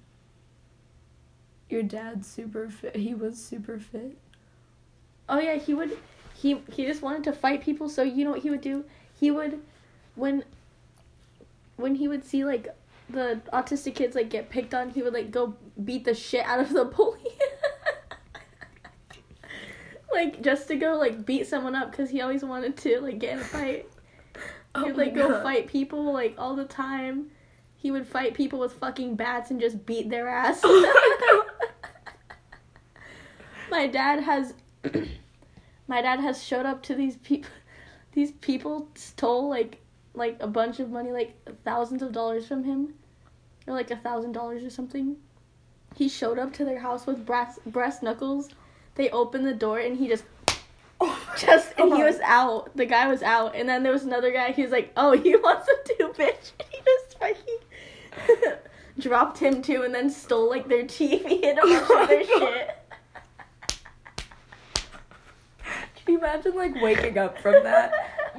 Your 1.70 1.82
dad's 1.82 2.26
super 2.26 2.68
fit. 2.68 2.96
He 2.96 3.14
was 3.14 3.42
super 3.42 3.78
fit. 3.78 4.18
Oh 5.28 5.38
yeah, 5.38 5.56
he 5.56 5.74
would. 5.74 5.96
He 6.34 6.60
he 6.72 6.84
just 6.86 7.02
wanted 7.02 7.24
to 7.24 7.32
fight 7.32 7.62
people. 7.62 7.88
So 7.88 8.02
you 8.02 8.24
know 8.24 8.30
what 8.32 8.40
he 8.42 8.50
would 8.50 8.60
do? 8.60 8.84
He 9.18 9.30
would, 9.30 9.60
when. 10.14 10.44
When 11.76 11.96
he 11.96 12.06
would 12.06 12.24
see 12.24 12.44
like 12.44 12.68
the 13.10 13.40
autistic 13.52 13.96
kids 13.96 14.14
like 14.14 14.30
get 14.30 14.48
picked 14.48 14.74
on, 14.74 14.90
he 14.90 15.02
would 15.02 15.12
like 15.12 15.30
go 15.32 15.54
beat 15.84 16.04
the 16.04 16.14
shit 16.14 16.44
out 16.46 16.60
of 16.60 16.72
the 16.72 16.84
bully. 16.96 17.18
like 20.12 20.40
just 20.42 20.68
to 20.68 20.76
go 20.76 20.94
like 20.96 21.26
beat 21.26 21.46
someone 21.46 21.74
up 21.74 21.90
because 21.90 22.10
he 22.10 22.20
always 22.20 22.44
wanted 22.44 22.76
to 22.76 23.00
like 23.00 23.18
get 23.18 23.32
in 23.34 23.38
a 23.40 23.44
fight. 23.44 23.88
Oh 24.76 24.86
He'd 24.86 24.96
like 24.96 25.14
go 25.14 25.28
God. 25.28 25.42
fight 25.44 25.66
people 25.68 26.12
like 26.12 26.34
all 26.36 26.56
the 26.56 26.64
time. 26.64 27.30
He 27.76 27.92
would 27.92 28.08
fight 28.08 28.34
people 28.34 28.58
with 28.58 28.72
fucking 28.72 29.14
bats 29.14 29.52
and 29.52 29.60
just 29.60 29.86
beat 29.86 30.10
their 30.10 30.26
ass. 30.28 30.60
Oh 30.64 31.46
my 33.70 33.86
dad 33.86 34.20
has 34.22 34.54
my 35.88 36.02
dad 36.02 36.20
has 36.20 36.42
showed 36.42 36.66
up 36.66 36.82
to 36.82 36.94
these 36.94 37.16
people 37.18 37.50
these 38.12 38.32
people 38.32 38.88
stole 38.94 39.48
like 39.48 39.80
like 40.14 40.36
a 40.40 40.46
bunch 40.46 40.80
of 40.80 40.90
money 40.90 41.10
like 41.10 41.36
thousands 41.64 42.02
of 42.02 42.12
dollars 42.12 42.46
from 42.46 42.64
him. 42.64 42.94
Or 43.66 43.74
like 43.74 43.90
a 43.90 43.96
thousand 43.96 44.32
dollars 44.32 44.62
or 44.62 44.70
something. 44.70 45.16
He 45.96 46.08
showed 46.08 46.38
up 46.38 46.52
to 46.54 46.64
their 46.64 46.78
house 46.78 47.06
with 47.06 47.24
brass 47.24 47.58
brass 47.66 48.02
knuckles. 48.02 48.50
They 48.94 49.10
opened 49.10 49.46
the 49.46 49.54
door 49.54 49.78
and 49.78 49.96
he 49.96 50.08
just 50.08 50.24
just 51.36 51.72
and 51.78 51.94
he 51.94 52.02
was 52.02 52.20
out. 52.20 52.76
The 52.76 52.86
guy 52.86 53.08
was 53.08 53.22
out. 53.22 53.56
And 53.56 53.68
then 53.68 53.82
there 53.82 53.92
was 53.92 54.04
another 54.04 54.32
guy. 54.32 54.52
He 54.52 54.62
was 54.62 54.70
like 54.70 54.92
oh 54.96 55.12
he 55.12 55.34
wants 55.42 55.66
to 55.66 55.94
do 55.98 56.08
bitch. 56.08 56.52
And 56.60 56.68
he 56.70 56.78
just 56.84 57.18
fucking 57.18 58.58
dropped 58.98 59.38
him 59.38 59.60
too 59.60 59.82
and 59.82 59.92
then 59.92 60.08
stole 60.08 60.48
like 60.48 60.68
their 60.68 60.84
tv 60.84 61.44
and 61.44 61.58
all 61.58 61.66
their 61.66 61.84
oh 61.84 62.38
shit 62.38 62.83
Can 66.04 66.14
you 66.14 66.18
imagine 66.18 66.54
like 66.54 66.74
waking 66.82 67.18
up 67.18 67.38
from 67.38 67.62
that? 67.64 67.92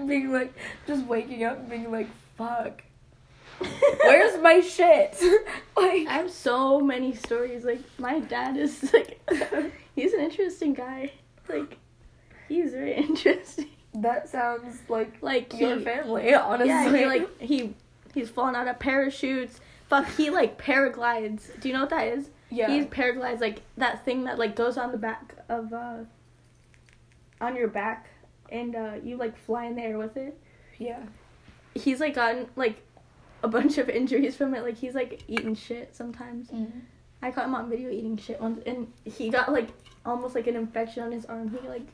being 0.08 0.32
like, 0.32 0.54
just 0.88 1.06
waking 1.06 1.44
up 1.46 1.58
and 1.58 1.70
being 1.70 1.92
like, 1.92 2.08
fuck. 2.38 2.84
Where's 4.04 4.40
my 4.42 4.60
shit? 4.60 5.18
like, 5.78 6.08
I 6.08 6.14
have 6.14 6.32
so 6.32 6.80
many 6.82 7.16
stories. 7.16 7.64
Like 7.64 7.80
my 7.98 8.20
dad 8.20 8.58
is 8.58 8.92
like, 8.94 9.20
he's 9.96 10.14
an 10.14 10.20
interesting 10.20 10.74
guy. 10.74 11.12
Like, 11.48 11.78
he's 12.50 12.72
very 12.72 12.94
interesting. 12.98 13.70
that 13.96 14.28
sounds 14.30 14.80
like 14.90 15.14
Like 15.22 15.58
your 15.60 15.78
he, 15.78 15.84
family, 15.84 16.34
honestly. 16.34 16.68
yeah, 16.68 16.98
he 16.98 17.06
like 17.06 17.42
he 17.42 17.74
he's 18.14 18.30
fallen 18.30 18.56
out 18.56 18.68
of 18.68 18.78
parachutes. 18.80 19.60
Fuck, 19.88 20.08
he 20.18 20.30
like 20.30 20.62
paraglides. 20.62 21.58
Do 21.62 21.70
you 21.70 21.74
know 21.74 21.82
what 21.82 21.90
that 21.92 22.08
is? 22.08 22.30
yeah. 22.50 22.70
He's 22.70 22.86
paraglides 22.86 23.40
like 23.42 23.62
that 23.78 24.04
thing 24.06 24.26
that 24.26 24.38
like 24.38 24.56
goes 24.56 24.78
on 24.78 24.92
the 24.92 24.98
back 24.98 25.36
of 25.50 25.72
uh 25.74 25.98
on 27.42 27.56
your 27.56 27.68
back 27.68 28.08
and 28.52 28.76
uh 28.76 28.94
you 29.04 29.18
like 29.18 29.38
fly 29.38 29.66
in 29.66 29.76
the 29.76 29.82
air 29.82 29.98
with 29.98 30.18
it. 30.18 30.38
yeah. 30.78 31.04
He's 31.74 32.00
like 32.00 32.14
gotten 32.16 32.48
like 32.56 32.82
a 33.44 33.48
bunch 33.48 33.78
of 33.78 33.90
injuries 34.00 34.36
from 34.36 34.54
it. 34.56 34.64
Like 34.64 34.78
he's 34.78 34.96
like 34.96 35.24
eating 35.28 35.56
shit 35.56 35.96
sometimes. 35.96 36.50
I 37.22 37.32
caught 37.32 37.46
him 37.46 37.56
on 37.56 37.70
video 37.70 37.90
eating 37.90 38.18
shit 38.18 38.40
once, 38.40 38.62
and 38.66 38.92
he 39.04 39.30
got 39.30 39.52
like 39.52 39.70
almost 40.06 40.36
like 40.36 40.48
an 40.48 40.56
infection 40.56 41.04
on 41.04 41.12
his 41.12 41.26
arm. 41.26 41.50
He 41.62 41.68
like 41.68 41.88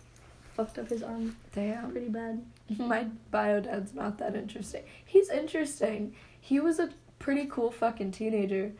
fucked 0.56 0.78
up 0.78 0.90
his 0.90 1.02
arm 1.02 1.36
Damn. 1.54 1.92
pretty 1.92 2.10
bad. 2.10 2.44
My 2.78 3.06
bio 3.32 3.62
dad's 3.62 3.94
not 3.94 4.18
that 4.20 4.36
interesting. 4.36 4.84
He's 5.06 5.30
interesting. 5.30 6.14
He 6.40 6.60
was 6.60 6.78
a 6.80 6.90
pretty 7.20 7.46
cool 7.46 7.72
fucking 7.72 8.12
teenager. 8.12 8.74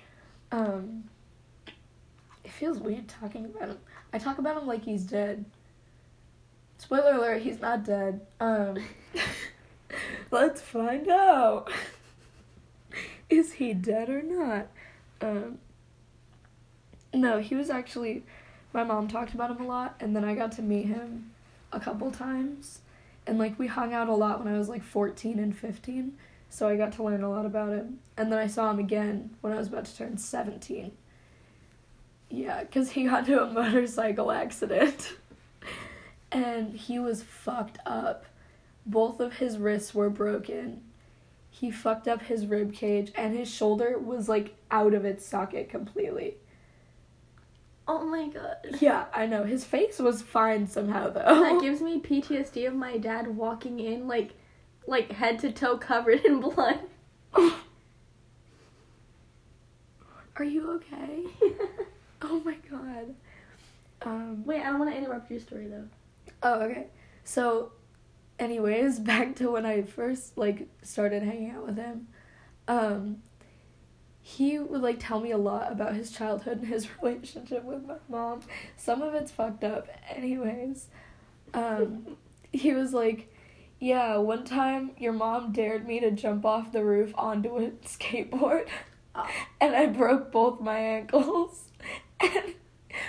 Um 0.52 1.06
it 2.44 2.52
feels 2.52 2.80
weird 2.80 3.08
talking 3.08 3.46
about 3.46 3.70
him. 3.70 3.78
I 4.14 4.18
talk 4.18 4.38
about 4.40 4.58
him 4.62 4.68
like 4.68 4.84
he's 4.84 5.04
dead. 5.04 5.46
Spoiler 6.82 7.14
alert, 7.14 7.44
he's 7.44 7.62
not 7.62 7.86
dead. 7.86 8.22
Um 8.40 8.76
let's 10.32 10.62
find 10.62 11.08
out. 11.08 11.72
Is 13.30 13.54
he 13.54 13.76
dead 13.76 14.10
or 14.10 14.24
not? 14.24 14.68
Um 15.22 15.60
No, 17.14 17.38
he 17.38 17.54
was 17.54 17.70
actually 17.70 18.24
my 18.74 18.84
mom 18.84 19.08
talked 19.08 19.36
about 19.36 19.52
him 19.52 19.62
a 19.62 19.68
lot 19.68 19.96
and 20.00 20.16
then 20.16 20.26
I 20.26 20.34
got 20.34 20.54
to 20.54 20.64
meet 20.64 20.88
him 20.88 21.32
a 21.72 21.80
couple 21.80 22.10
times 22.10 22.80
and 23.28 23.38
like 23.38 23.60
we 23.60 23.68
hung 23.68 23.94
out 23.94 24.10
a 24.10 24.16
lot 24.16 24.44
when 24.44 24.52
I 24.52 24.58
was 24.58 24.68
like 24.68 24.84
14 24.84 25.38
and 25.38 25.56
15 25.56 26.18
so 26.50 26.68
I 26.68 26.78
got 26.78 26.94
to 26.94 27.04
learn 27.04 27.22
a 27.22 27.30
lot 27.30 27.46
about 27.46 27.74
him 27.74 28.00
and 28.18 28.32
then 28.32 28.40
I 28.40 28.48
saw 28.48 28.72
him 28.72 28.80
again 28.80 29.36
when 29.42 29.54
I 29.54 29.58
was 29.58 29.68
about 29.68 29.86
to 29.86 29.96
turn 29.96 30.18
17 30.18 30.94
yeah 32.32 32.64
cuz 32.64 32.92
he 32.92 33.04
got 33.04 33.28
into 33.28 33.44
a 33.44 33.52
motorcycle 33.62 34.32
accident 34.32 35.14
and 36.32 36.74
he 36.76 36.98
was 37.00 37.24
fucked 37.24 37.78
up 37.86 38.26
both 38.86 39.20
of 39.20 39.34
his 39.36 39.58
wrists 39.58 39.94
were 39.94 40.10
broken 40.10 40.82
he 41.50 41.70
fucked 41.70 42.08
up 42.08 42.22
his 42.24 42.46
rib 42.46 42.74
cage 42.74 43.12
and 43.16 43.38
his 43.38 43.50
shoulder 43.54 43.98
was 44.00 44.28
like 44.30 44.56
out 44.72 44.94
of 44.94 45.04
its 45.06 45.26
socket 45.26 45.70
completely 45.70 46.36
Oh 47.88 48.06
my 48.06 48.28
god. 48.30 48.78
yeah 48.80 49.06
I 49.14 49.26
know 49.26 49.44
his 49.44 49.66
face 49.66 50.00
was 50.00 50.22
fine 50.22 50.66
somehow 50.68 51.10
though 51.10 51.42
That 51.42 51.60
gives 51.62 51.82
me 51.82 52.00
PTSD 52.00 52.66
of 52.68 52.74
my 52.76 52.98
dad 52.98 53.36
walking 53.36 53.80
in 53.80 54.08
like 54.08 54.32
like 54.88 55.12
head 55.12 55.40
to 55.40 55.52
toe 55.52 55.78
covered 55.78 56.22
in 56.26 56.40
blood. 56.40 56.80
Are 60.38 60.44
you 60.46 60.72
okay? 60.72 61.24
Oh 62.24 62.40
my 62.46 62.56
god. 62.70 63.16
Um 64.04 64.46
Wait, 64.46 64.62
I 64.62 64.66
don't 64.66 64.80
want 64.80 64.92
to 64.92 64.98
interrupt 64.98 65.30
your 65.32 65.40
story 65.40 65.68
though. 65.68 65.88
Oh 66.44 66.62
okay. 66.62 66.88
So 67.24 67.72
anyways, 68.40 69.00
back 69.12 69.36
to 69.38 69.52
when 69.52 69.66
I 69.66 69.84
first 69.84 70.38
like 70.38 70.68
started 70.82 71.24
hanging 71.24 71.52
out 71.52 71.66
with 71.66 71.78
him. 71.78 72.08
Um 72.68 73.18
he 74.24 74.60
would 74.60 74.82
like 74.82 74.98
tell 75.00 75.20
me 75.20 75.32
a 75.32 75.38
lot 75.38 75.72
about 75.72 75.96
his 75.96 76.12
childhood 76.12 76.60
and 76.60 76.68
his 76.68 76.88
relationship 77.02 77.64
with 77.64 77.86
my 77.86 77.96
mom. 78.10 78.42
Some 78.78 79.02
of 79.02 79.14
it's 79.14 79.32
fucked 79.32 79.64
up 79.64 79.88
anyways. 80.10 80.88
Um 81.54 82.18
he 82.52 82.74
was 82.74 82.94
like, 82.94 83.34
"Yeah, 83.80 84.18
one 84.18 84.44
time 84.44 84.92
your 84.98 85.14
mom 85.14 85.52
dared 85.54 85.88
me 85.88 86.00
to 86.02 86.12
jump 86.12 86.46
off 86.46 86.72
the 86.72 86.84
roof 86.84 87.14
onto 87.18 87.58
a 87.58 87.70
skateboard." 87.86 88.68
Oh. 89.14 89.28
and 89.60 89.76
I 89.76 89.88
broke 89.88 90.32
both 90.32 90.62
my 90.62 90.78
ankles. 90.78 91.66
And, 92.22 92.56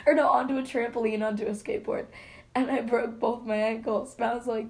or 0.07 0.15
no, 0.15 0.29
onto 0.31 0.57
a 0.57 0.63
trampoline, 0.63 1.25
onto 1.25 1.45
a 1.45 1.51
skateboard. 1.51 2.07
And 2.55 2.71
I 2.71 2.81
broke 2.83 3.19
both 3.19 3.45
my 3.45 3.57
ankles. 3.57 4.15
And 4.17 4.25
I 4.27 4.35
was 4.35 4.47
like, 4.47 4.67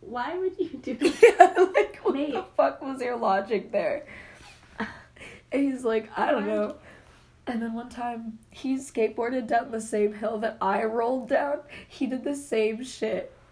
Why 0.00 0.36
would 0.38 0.58
you 0.58 0.68
do 0.82 0.94
that? 1.38 1.72
like, 1.74 1.98
what 2.02 2.14
Mate. 2.14 2.32
the 2.32 2.44
fuck 2.56 2.80
was 2.82 3.00
your 3.00 3.16
logic 3.16 3.72
there? 3.72 4.06
And 5.52 5.62
he's 5.64 5.84
like, 5.84 6.08
I 6.16 6.30
don't 6.30 6.46
know. 6.46 6.76
And 7.46 7.60
then 7.60 7.74
one 7.74 7.88
time, 7.88 8.38
he 8.50 8.76
skateboarded 8.76 9.48
down 9.48 9.72
the 9.72 9.80
same 9.80 10.14
hill 10.14 10.38
that 10.38 10.56
I 10.60 10.84
rolled 10.84 11.28
down. 11.28 11.60
He 11.88 12.06
did 12.06 12.22
the 12.24 12.36
same 12.36 12.84
shit. 12.84 13.32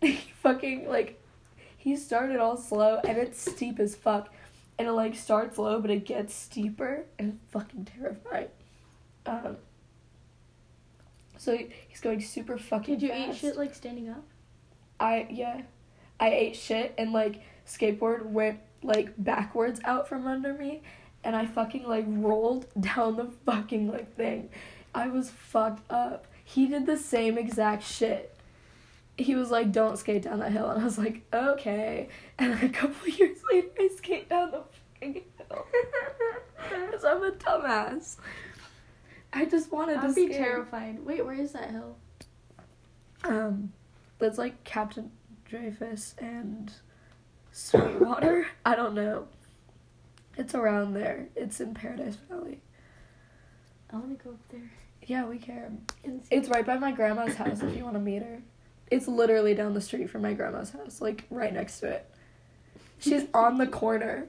He 0.00 0.16
fucking, 0.42 0.88
like, 0.88 1.22
he 1.76 1.94
started 1.96 2.40
all 2.40 2.56
slow, 2.56 2.98
and 3.06 3.16
it's 3.16 3.40
steep 3.52 3.78
as 3.78 3.94
fuck. 3.94 4.34
And 4.76 4.88
it, 4.88 4.92
like, 4.92 5.14
starts 5.14 5.58
low, 5.58 5.80
but 5.80 5.92
it 5.92 6.04
gets 6.04 6.34
steeper, 6.34 7.04
and 7.20 7.34
it's 7.34 7.52
fucking 7.52 7.84
terrifying. 7.84 8.48
Um, 9.26 9.58
so 11.42 11.58
he's 11.88 12.00
going 12.00 12.20
super 12.20 12.56
fucking 12.56 12.98
Did 12.98 13.08
you 13.08 13.12
eat 13.12 13.34
shit 13.34 13.56
like 13.56 13.74
standing 13.74 14.08
up? 14.08 14.22
I 15.00 15.26
yeah, 15.28 15.62
I 16.20 16.30
ate 16.30 16.54
shit 16.54 16.94
and 16.96 17.12
like 17.12 17.42
skateboard 17.66 18.24
went 18.26 18.60
like 18.84 19.12
backwards 19.18 19.80
out 19.82 20.08
from 20.08 20.28
under 20.28 20.54
me, 20.54 20.82
and 21.24 21.34
I 21.34 21.46
fucking 21.46 21.82
like 21.82 22.04
rolled 22.06 22.66
down 22.80 23.16
the 23.16 23.28
fucking 23.44 23.90
like 23.90 24.14
thing. 24.14 24.50
I 24.94 25.08
was 25.08 25.30
fucked 25.30 25.90
up. 25.90 26.28
He 26.44 26.68
did 26.68 26.86
the 26.86 26.96
same 26.96 27.36
exact 27.36 27.82
shit. 27.82 28.36
He 29.18 29.34
was 29.34 29.50
like, 29.50 29.72
"Don't 29.72 29.98
skate 29.98 30.22
down 30.22 30.38
that 30.38 30.52
hill," 30.52 30.70
and 30.70 30.80
I 30.80 30.84
was 30.84 30.96
like, 30.96 31.22
"Okay." 31.34 32.08
And 32.38 32.52
then 32.52 32.64
a 32.66 32.68
couple 32.68 33.08
years 33.08 33.38
later, 33.50 33.68
I 33.80 33.88
skate 33.96 34.28
down 34.28 34.52
the 34.52 34.62
fucking 35.00 35.22
hill 35.38 35.66
because 36.70 37.04
I'm 37.04 37.24
a 37.24 37.32
dumbass. 37.32 38.16
I 39.32 39.44
just 39.46 39.72
wanted 39.72 39.98
I'd 39.98 40.08
to 40.08 40.14
be 40.14 40.28
terrified. 40.28 41.04
Wait, 41.04 41.24
where 41.24 41.34
is 41.34 41.52
that 41.52 41.70
hill? 41.70 41.96
Um, 43.24 43.72
It's 44.20 44.38
like 44.38 44.62
Captain 44.64 45.10
Dreyfus 45.44 46.14
and 46.18 46.72
Sweetwater. 47.52 48.46
I 48.64 48.74
don't 48.74 48.94
know. 48.94 49.28
It's 50.36 50.54
around 50.54 50.94
there. 50.94 51.28
It's 51.36 51.60
in 51.60 51.74
Paradise 51.74 52.16
Valley. 52.28 52.60
I 53.90 53.96
want 53.96 54.18
to 54.18 54.24
go 54.24 54.30
up 54.30 54.48
there. 54.50 54.70
Yeah, 55.06 55.26
we 55.26 55.38
can. 55.38 55.82
It's 56.30 56.48
right 56.48 56.64
by 56.64 56.78
my 56.78 56.92
grandma's 56.92 57.34
house 57.34 57.62
if 57.62 57.76
you 57.76 57.84
want 57.84 57.96
to 57.96 58.00
meet 58.00 58.22
her. 58.22 58.40
It's 58.90 59.08
literally 59.08 59.54
down 59.54 59.74
the 59.74 59.80
street 59.80 60.08
from 60.10 60.22
my 60.22 60.32
grandma's 60.32 60.70
house, 60.70 61.00
like 61.00 61.24
right 61.30 61.52
next 61.52 61.80
to 61.80 61.88
it. 61.88 62.10
She's 62.98 63.24
on 63.34 63.58
the 63.58 63.66
corner 63.66 64.28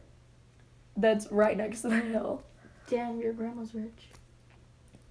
that's 0.97 1.31
right 1.31 1.55
next 1.55 1.81
to 1.81 1.89
the 1.89 1.99
hill. 1.99 2.43
Damn, 2.89 3.19
your 3.19 3.33
grandma's 3.33 3.73
rich. 3.75 4.09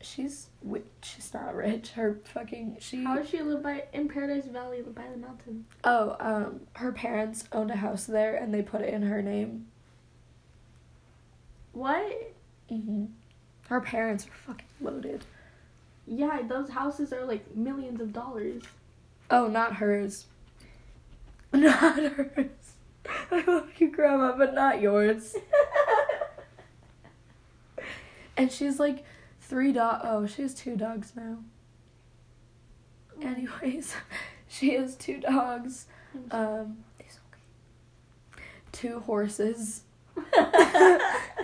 She's 0.02 0.48
wi- 0.62 0.84
she's 1.02 1.32
not 1.32 1.54
rich. 1.54 1.90
Her 1.92 2.18
fucking 2.24 2.76
she 2.80 3.04
How 3.04 3.16
does 3.16 3.28
she 3.28 3.40
live 3.40 3.62
by 3.62 3.84
in 3.92 4.08
Paradise 4.08 4.46
Valley 4.46 4.82
by 4.82 5.04
the 5.10 5.16
mountain? 5.18 5.64
Oh, 5.84 6.16
um 6.20 6.60
her 6.74 6.92
parents 6.92 7.44
owned 7.52 7.70
a 7.70 7.76
house 7.76 8.04
there 8.04 8.34
and 8.36 8.52
they 8.52 8.62
put 8.62 8.80
it 8.82 8.92
in 8.92 9.02
her 9.02 9.22
name. 9.22 9.66
What? 11.72 12.34
Mhm. 12.70 13.08
Her 13.68 13.80
parents 13.80 14.26
are 14.26 14.30
fucking 14.46 14.66
loaded. 14.80 15.24
Yeah, 16.06 16.42
those 16.46 16.68
houses 16.70 17.12
are 17.12 17.24
like 17.24 17.54
millions 17.54 18.00
of 18.00 18.12
dollars. 18.12 18.64
Oh, 19.30 19.46
not 19.46 19.76
hers. 19.76 20.26
Not 21.54 21.96
hers. 21.98 22.48
I 23.30 23.44
love 23.46 23.70
you, 23.78 23.90
Grandma, 23.90 24.34
but 24.36 24.54
not 24.54 24.80
yours. 24.80 25.36
And 28.36 28.50
she's 28.50 28.80
like 28.80 29.04
three 29.52 29.70
dog. 29.70 30.00
Oh, 30.02 30.26
she 30.26 30.40
has 30.40 30.54
two 30.54 30.76
dogs 30.76 31.12
now. 31.14 31.36
Anyways, 33.20 33.94
she 34.48 34.72
has 34.72 34.96
two 34.96 35.20
dogs. 35.20 35.88
Um, 36.30 36.78
it's 36.98 37.18
okay. 37.28 38.42
Two 38.72 39.00
horses. 39.00 39.82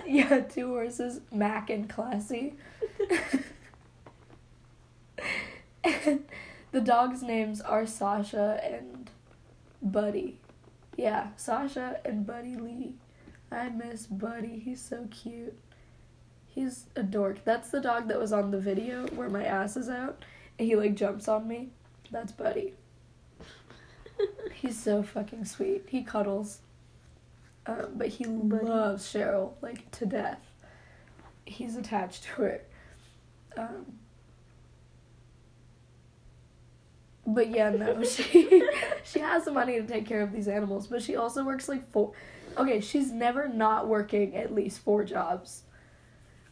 yeah, 0.07 0.39
two 0.39 0.69
horses, 0.69 1.21
Mac 1.31 1.69
and 1.69 1.87
Classy. 1.87 2.55
and 5.83 6.25
the 6.71 6.81
dogs' 6.81 7.21
names 7.21 7.61
are 7.61 7.85
Sasha 7.85 8.59
and 8.63 9.11
Buddy. 9.83 10.39
Yeah, 10.97 11.27
Sasha 11.37 11.99
and 12.03 12.25
Buddy 12.25 12.55
Lee. 12.55 12.95
I 13.51 13.69
miss 13.69 14.07
Buddy. 14.07 14.57
He's 14.65 14.81
so 14.81 15.07
cute. 15.11 15.55
He's 16.59 16.87
a 16.93 17.03
dork. 17.03 17.45
That's 17.45 17.69
the 17.69 17.79
dog 17.79 18.09
that 18.09 18.19
was 18.19 18.33
on 18.33 18.51
the 18.51 18.59
video 18.59 19.07
where 19.15 19.29
my 19.29 19.45
ass 19.45 19.77
is 19.77 19.87
out 19.87 20.25
and 20.57 20.67
he 20.67 20.75
like 20.75 20.93
jumps 20.93 21.29
on 21.29 21.47
me. 21.47 21.69
That's 22.11 22.33
Buddy. 22.33 22.73
He's 24.53 24.77
so 24.77 25.01
fucking 25.01 25.45
sweet. 25.45 25.85
He 25.87 26.03
cuddles. 26.03 26.59
Um, 27.65 27.91
but 27.95 28.09
he 28.09 28.25
Buddy. 28.25 28.65
loves 28.65 29.05
Cheryl 29.05 29.53
like 29.61 29.89
to 29.91 30.05
death. 30.05 30.51
He's 31.45 31.77
attached 31.77 32.23
to 32.23 32.29
her. 32.31 32.61
Um, 33.55 33.85
but 37.25 37.51
yeah, 37.51 37.69
no, 37.69 38.03
she 38.03 38.67
she 39.05 39.19
has 39.19 39.45
the 39.45 39.51
money 39.53 39.79
to 39.79 39.87
take 39.87 40.05
care 40.05 40.21
of 40.21 40.33
these 40.33 40.49
animals, 40.49 40.87
but 40.87 41.01
she 41.01 41.15
also 41.15 41.45
works 41.45 41.69
like 41.69 41.89
four. 41.89 42.11
Okay, 42.57 42.81
she's 42.81 43.13
never 43.13 43.47
not 43.47 43.87
working 43.87 44.35
at 44.35 44.53
least 44.53 44.79
four 44.79 45.05
jobs. 45.05 45.63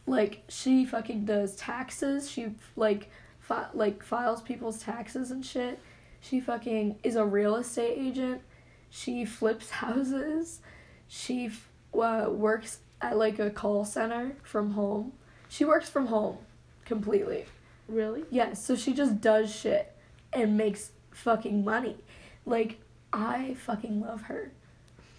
Like 0.08 0.42
she 0.48 0.84
fucking 0.84 1.24
does 1.24 1.54
taxes. 1.56 2.30
She 2.30 2.48
like 2.76 3.10
fi- 3.40 3.68
like 3.74 4.02
files 4.02 4.42
people's 4.42 4.80
taxes 4.82 5.30
and 5.30 5.44
shit. 5.44 5.78
She 6.20 6.40
fucking 6.40 6.98
is 7.02 7.16
a 7.16 7.24
real 7.24 7.56
estate 7.56 7.96
agent. 7.98 8.42
She 8.90 9.24
flips 9.24 9.70
houses. 9.84 10.60
She 11.06 11.46
f- 11.46 11.68
uh, 11.94 12.30
works 12.30 12.78
at 13.00 13.16
like 13.16 13.38
a 13.38 13.50
call 13.50 13.84
center 13.84 14.36
from 14.42 14.72
home. 14.72 15.12
She 15.48 15.64
works 15.64 15.88
from 15.88 16.06
home 16.06 16.38
completely. 16.84 17.46
Really? 17.88 18.24
Yes, 18.30 18.62
so 18.62 18.76
she 18.76 18.92
just 18.92 19.20
does 19.20 19.54
shit 19.54 19.94
and 20.32 20.56
makes 20.58 20.90
fucking 21.10 21.64
money. 21.64 21.96
Like, 22.44 22.78
I 23.12 23.54
fucking 23.54 24.00
love 24.00 24.22
her. 24.22 24.52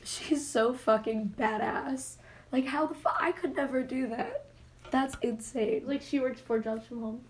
She's 0.03 0.47
so 0.47 0.73
fucking 0.73 1.33
badass. 1.37 2.17
Like, 2.51 2.65
how 2.65 2.85
the 2.85 2.93
fuck? 2.93 3.17
I 3.19 3.31
could 3.31 3.55
never 3.55 3.81
do 3.81 4.07
that. 4.09 4.45
That's 4.91 5.15
insane. 5.21 5.83
Like 5.85 6.01
she 6.01 6.19
works 6.19 6.41
four 6.41 6.59
jobs 6.59 6.87
from 6.87 7.01
home. 7.01 7.21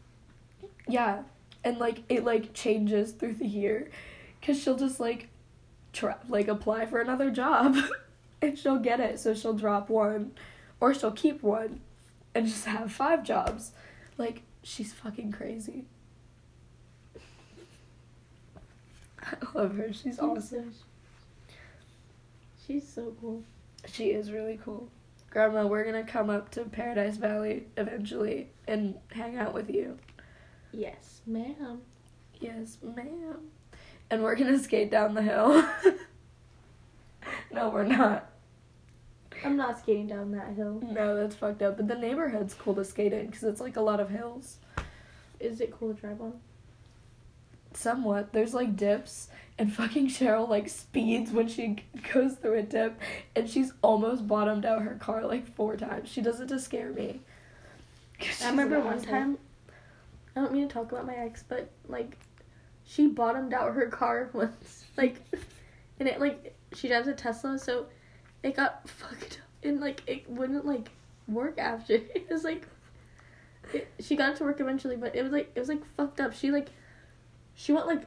Yeah, 0.87 1.23
and 1.63 1.77
like 1.77 2.03
it 2.09 2.23
like 2.23 2.53
changes 2.53 3.11
through 3.11 3.35
the 3.35 3.47
year, 3.47 3.89
cause 4.41 4.61
she'll 4.61 4.77
just 4.77 4.99
like, 4.99 5.29
try 5.93 6.15
like 6.27 6.47
apply 6.47 6.85
for 6.85 6.99
another 6.99 7.31
job, 7.31 7.75
and 8.41 8.57
she'll 8.57 8.79
get 8.79 8.99
it. 8.99 9.19
So 9.19 9.33
she'll 9.33 9.53
drop 9.53 9.89
one, 9.89 10.31
or 10.79 10.93
she'll 10.93 11.11
keep 11.11 11.43
one, 11.43 11.81
and 12.33 12.47
just 12.47 12.65
have 12.65 12.91
five 12.91 13.23
jobs. 13.23 13.71
Like 14.17 14.43
she's 14.63 14.93
fucking 14.93 15.31
crazy. 15.31 15.85
I 19.21 19.35
love 19.53 19.75
her. 19.77 19.91
She's 19.93 20.19
awesome. 20.19 20.73
She's 22.65 22.87
so 22.87 23.13
cool. 23.19 23.43
She 23.91 24.11
is 24.11 24.31
really 24.31 24.59
cool. 24.63 24.89
Grandma, 25.29 25.67
we're 25.67 25.83
gonna 25.83 26.03
come 26.03 26.29
up 26.29 26.49
to 26.51 26.63
Paradise 26.65 27.17
Valley 27.17 27.67
eventually 27.77 28.49
and 28.67 28.95
hang 29.11 29.37
out 29.37 29.53
with 29.53 29.69
you. 29.69 29.97
Yes, 30.71 31.21
ma'am. 31.27 31.81
Yes, 32.39 32.77
ma'am. 32.81 33.37
And 34.09 34.23
we're 34.23 34.35
gonna 34.35 34.57
skate 34.57 34.89
down 34.89 35.13
the 35.13 35.21
hill. 35.21 35.63
no, 37.51 37.69
we're 37.69 37.83
not. 37.83 38.29
I'm 39.43 39.55
not 39.55 39.79
skating 39.79 40.07
down 40.07 40.31
that 40.31 40.53
hill. 40.55 40.81
No, 40.81 41.15
that's 41.15 41.35
fucked 41.35 41.61
up. 41.61 41.77
But 41.77 41.87
the 41.87 41.95
neighborhood's 41.95 42.53
cool 42.53 42.75
to 42.75 42.83
skate 42.83 43.13
in 43.13 43.27
because 43.27 43.43
it's 43.43 43.61
like 43.61 43.77
a 43.77 43.81
lot 43.81 43.99
of 43.99 44.09
hills. 44.09 44.57
Is 45.39 45.61
it 45.61 45.71
cool 45.71 45.93
to 45.93 45.99
drive 45.99 46.19
on? 46.19 46.39
Somewhat. 47.73 48.33
There's 48.33 48.53
like 48.53 48.75
dips, 48.75 49.29
and 49.59 49.71
fucking 49.73 50.07
Cheryl 50.07 50.47
like 50.47 50.69
speeds 50.69 51.31
when 51.31 51.47
she 51.49 51.75
goes 52.13 52.33
through 52.35 52.59
a 52.59 52.63
dip, 52.63 52.99
and 53.35 53.47
she's 53.47 53.73
almost 53.81 54.25
bottomed 54.25 54.65
out 54.65 54.81
her 54.81 54.95
car 54.95 55.25
like 55.25 55.45
four 55.55 55.75
times. 55.75 56.09
She 56.09 56.21
does 56.21 56.39
it 56.39 56.47
to 56.47 56.59
scare 56.59 56.91
me. 56.91 57.19
I 58.41 58.49
remember 58.49 58.79
one 58.79 58.95
asshole. 58.95 59.11
time. 59.11 59.37
I 60.35 60.41
don't 60.41 60.53
mean 60.53 60.67
to 60.67 60.73
talk 60.73 60.91
about 60.91 61.05
my 61.05 61.15
ex, 61.15 61.43
but 61.47 61.69
like, 61.87 62.17
she 62.85 63.07
bottomed 63.07 63.53
out 63.53 63.73
her 63.73 63.87
car 63.87 64.29
once, 64.33 64.85
like, 64.97 65.17
and 65.99 66.07
it 66.07 66.21
like 66.21 66.55
she 66.73 66.87
drives 66.87 67.09
a 67.09 67.13
Tesla, 67.13 67.59
so 67.59 67.87
it 68.41 68.55
got 68.55 68.87
fucked 68.89 69.41
up, 69.41 69.65
and 69.65 69.81
like 69.81 70.01
it 70.07 70.29
wouldn't 70.29 70.65
like 70.65 70.89
work 71.27 71.59
after. 71.59 71.95
It 72.15 72.29
was 72.29 72.45
like, 72.45 72.65
it, 73.73 73.89
she 73.99 74.15
got 74.15 74.31
it 74.31 74.37
to 74.37 74.45
work 74.45 74.61
eventually, 74.61 74.95
but 74.95 75.15
it 75.17 75.21
was 75.21 75.33
like 75.33 75.51
it 75.53 75.59
was 75.59 75.67
like 75.67 75.85
fucked 75.97 76.21
up. 76.21 76.33
She 76.33 76.49
like, 76.49 76.69
she 77.55 77.73
went 77.73 77.87
like 77.87 78.03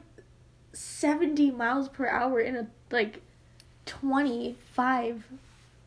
seventy 0.73 1.51
miles 1.51 1.87
per 1.87 2.07
hour 2.07 2.39
in 2.39 2.55
a 2.55 2.67
like 2.91 3.21
twenty 3.85 4.55
five 4.73 5.25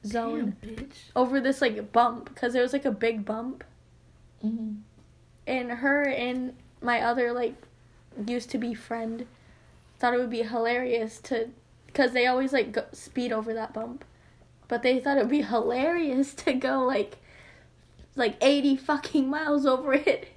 zone 0.04 0.56
Damn, 0.62 0.74
bitch. 0.76 0.92
over 1.16 1.40
this 1.40 1.60
like 1.60 1.90
bump 1.92 2.26
because 2.32 2.52
there 2.52 2.62
was 2.62 2.72
like 2.72 2.84
a 2.84 2.90
big 2.92 3.24
bump 3.24 3.64
Mm-hmm. 4.44 4.74
and 5.46 5.70
her 5.70 6.02
and 6.02 6.52
my 6.82 7.00
other 7.00 7.32
like 7.32 7.54
used 8.26 8.50
to 8.50 8.58
be 8.58 8.74
friend 8.74 9.26
thought 9.98 10.12
it 10.12 10.18
would 10.18 10.28
be 10.30 10.42
hilarious 10.42 11.18
to 11.20 11.48
because 11.86 12.12
they 12.12 12.26
always 12.26 12.52
like 12.52 12.70
go, 12.72 12.84
speed 12.92 13.32
over 13.32 13.54
that 13.54 13.72
bump 13.72 14.04
but 14.68 14.82
they 14.82 15.00
thought 15.00 15.16
it 15.16 15.20
would 15.20 15.30
be 15.30 15.40
hilarious 15.42 16.34
to 16.34 16.52
go 16.52 16.84
like 16.84 17.16
like 18.14 18.36
80 18.42 18.76
fucking 18.76 19.28
miles 19.28 19.64
over 19.64 19.94
it 19.94 20.28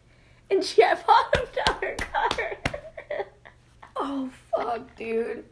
and 0.50 0.64
she 0.64 0.82
had 0.82 1.06
bottomed 1.06 1.58
out 1.68 1.84
her 1.84 1.96
car 2.00 2.58
Oh 3.98 4.30
fuck, 4.56 4.96
dude. 4.96 5.46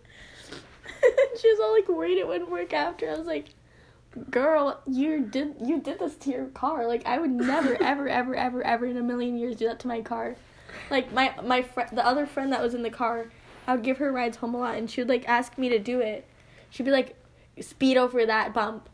she 1.39 1.49
was 1.49 1.59
all 1.59 1.73
like 1.73 1.87
worried 1.87 2.17
it 2.17 2.27
wouldn't 2.27 2.49
work 2.49 2.73
after. 2.73 3.09
I 3.09 3.17
was 3.17 3.27
like 3.27 3.49
girl 4.31 4.81
you 4.87 5.21
did 5.21 5.55
you 5.63 5.79
did 5.79 5.99
this 5.99 6.15
to 6.15 6.29
your 6.29 6.47
car. 6.47 6.87
Like 6.87 7.05
i 7.05 7.17
would 7.17 7.31
never 7.31 7.75
ever 7.81 8.07
ever 8.07 8.35
ever 8.35 8.63
ever 8.63 8.85
in 8.85 8.97
a 8.97 9.03
million 9.03 9.37
years 9.37 9.55
do 9.55 9.67
that 9.67 9.79
to 9.81 9.87
my 9.87 10.01
car. 10.01 10.35
Like 10.89 11.11
my 11.11 11.33
my 11.43 11.61
friend 11.61 11.89
the 11.95 12.05
other 12.05 12.25
friend 12.25 12.51
that 12.53 12.61
was 12.61 12.73
in 12.73 12.83
the 12.83 12.89
car 12.89 13.31
i 13.67 13.73
would 13.73 13.83
give 13.83 13.97
her 13.97 14.11
rides 14.11 14.37
home 14.37 14.55
a 14.55 14.57
lot 14.57 14.75
and 14.75 14.89
she 14.89 15.01
would 15.01 15.09
like 15.09 15.27
ask 15.27 15.57
me 15.57 15.69
to 15.69 15.79
do 15.79 15.99
it. 15.99 16.25
She'd 16.69 16.83
be 16.83 16.91
like 16.91 17.15
speed 17.59 17.97
over 17.97 18.25
that 18.25 18.53
bump 18.53 18.89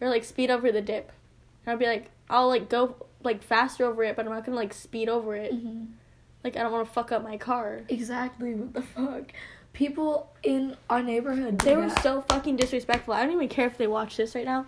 or 0.00 0.08
like 0.08 0.24
speed 0.24 0.50
over 0.50 0.70
the 0.70 0.82
dip. 0.82 1.12
And 1.64 1.72
i'd 1.72 1.78
be 1.78 1.86
like 1.86 2.10
i'll 2.30 2.48
like 2.48 2.68
go 2.68 3.06
like 3.22 3.42
faster 3.42 3.86
over 3.86 4.04
it 4.04 4.16
but 4.16 4.26
i'm 4.26 4.32
not 4.32 4.44
gonna 4.44 4.56
like 4.56 4.74
speed 4.74 5.08
over 5.08 5.34
it. 5.34 5.52
Mm-hmm. 5.52 5.84
Like 6.44 6.56
i 6.56 6.62
don't 6.62 6.70
want 6.72 6.86
to 6.86 6.92
fuck 6.92 7.10
up 7.10 7.22
my 7.22 7.36
car 7.36 7.80
Exactly. 7.88 8.54
What 8.54 8.74
the 8.74 8.82
fuck? 8.82 9.32
People 9.72 10.30
in 10.44 10.76
our 10.88 11.02
neighborhood. 11.02 11.58
They 11.58 11.74
were 11.74 11.88
that. 11.88 12.00
so 12.02 12.20
fucking 12.28 12.54
disrespectful. 12.56 13.12
I 13.14 13.24
don't 13.24 13.34
even 13.34 13.48
care 13.48 13.66
if 13.66 13.76
they 13.76 13.88
watch 13.88 14.16
this 14.16 14.36
right 14.36 14.44
now. 14.44 14.66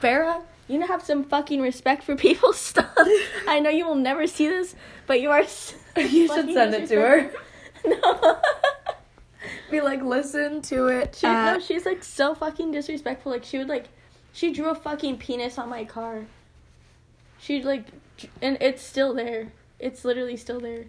Farah, 0.00 0.42
you 0.68 0.80
have 0.86 1.02
some 1.02 1.24
fucking 1.24 1.60
respect 1.60 2.04
for 2.04 2.14
people's 2.26 2.58
stuff. 2.58 2.86
I 3.48 3.58
know 3.60 3.70
you 3.70 3.84
will 3.86 3.94
never 3.96 4.26
see 4.26 4.46
this, 4.48 4.76
but 5.06 5.20
you 5.20 5.30
are. 5.30 5.40
s- 5.40 5.74
You 5.96 6.28
should 6.28 6.52
send 6.52 6.74
it 6.74 6.88
to 6.90 6.96
her. 7.00 7.30
no. 7.84 8.38
Be 9.70 9.80
like, 9.80 10.02
listen 10.02 10.62
to 10.62 10.86
it. 10.86 11.16
She, 11.18 11.26
no, 11.26 11.58
she's 11.58 11.84
like 11.84 12.04
so 12.04 12.34
fucking 12.34 12.70
disrespectful. 12.70 13.32
Like 13.32 13.44
she 13.44 13.58
would 13.58 13.68
like, 13.68 13.86
she 14.32 14.52
drew 14.52 14.70
a 14.70 14.74
fucking 14.74 15.18
penis 15.18 15.58
on 15.58 15.68
my 15.68 15.84
car. 15.84 16.26
She 17.40 17.62
like, 17.62 17.86
and 18.42 18.56
it's 18.60 18.82
still 18.82 19.14
there. 19.14 19.52
It's 19.78 20.04
literally 20.04 20.36
still 20.36 20.60
there. 20.60 20.86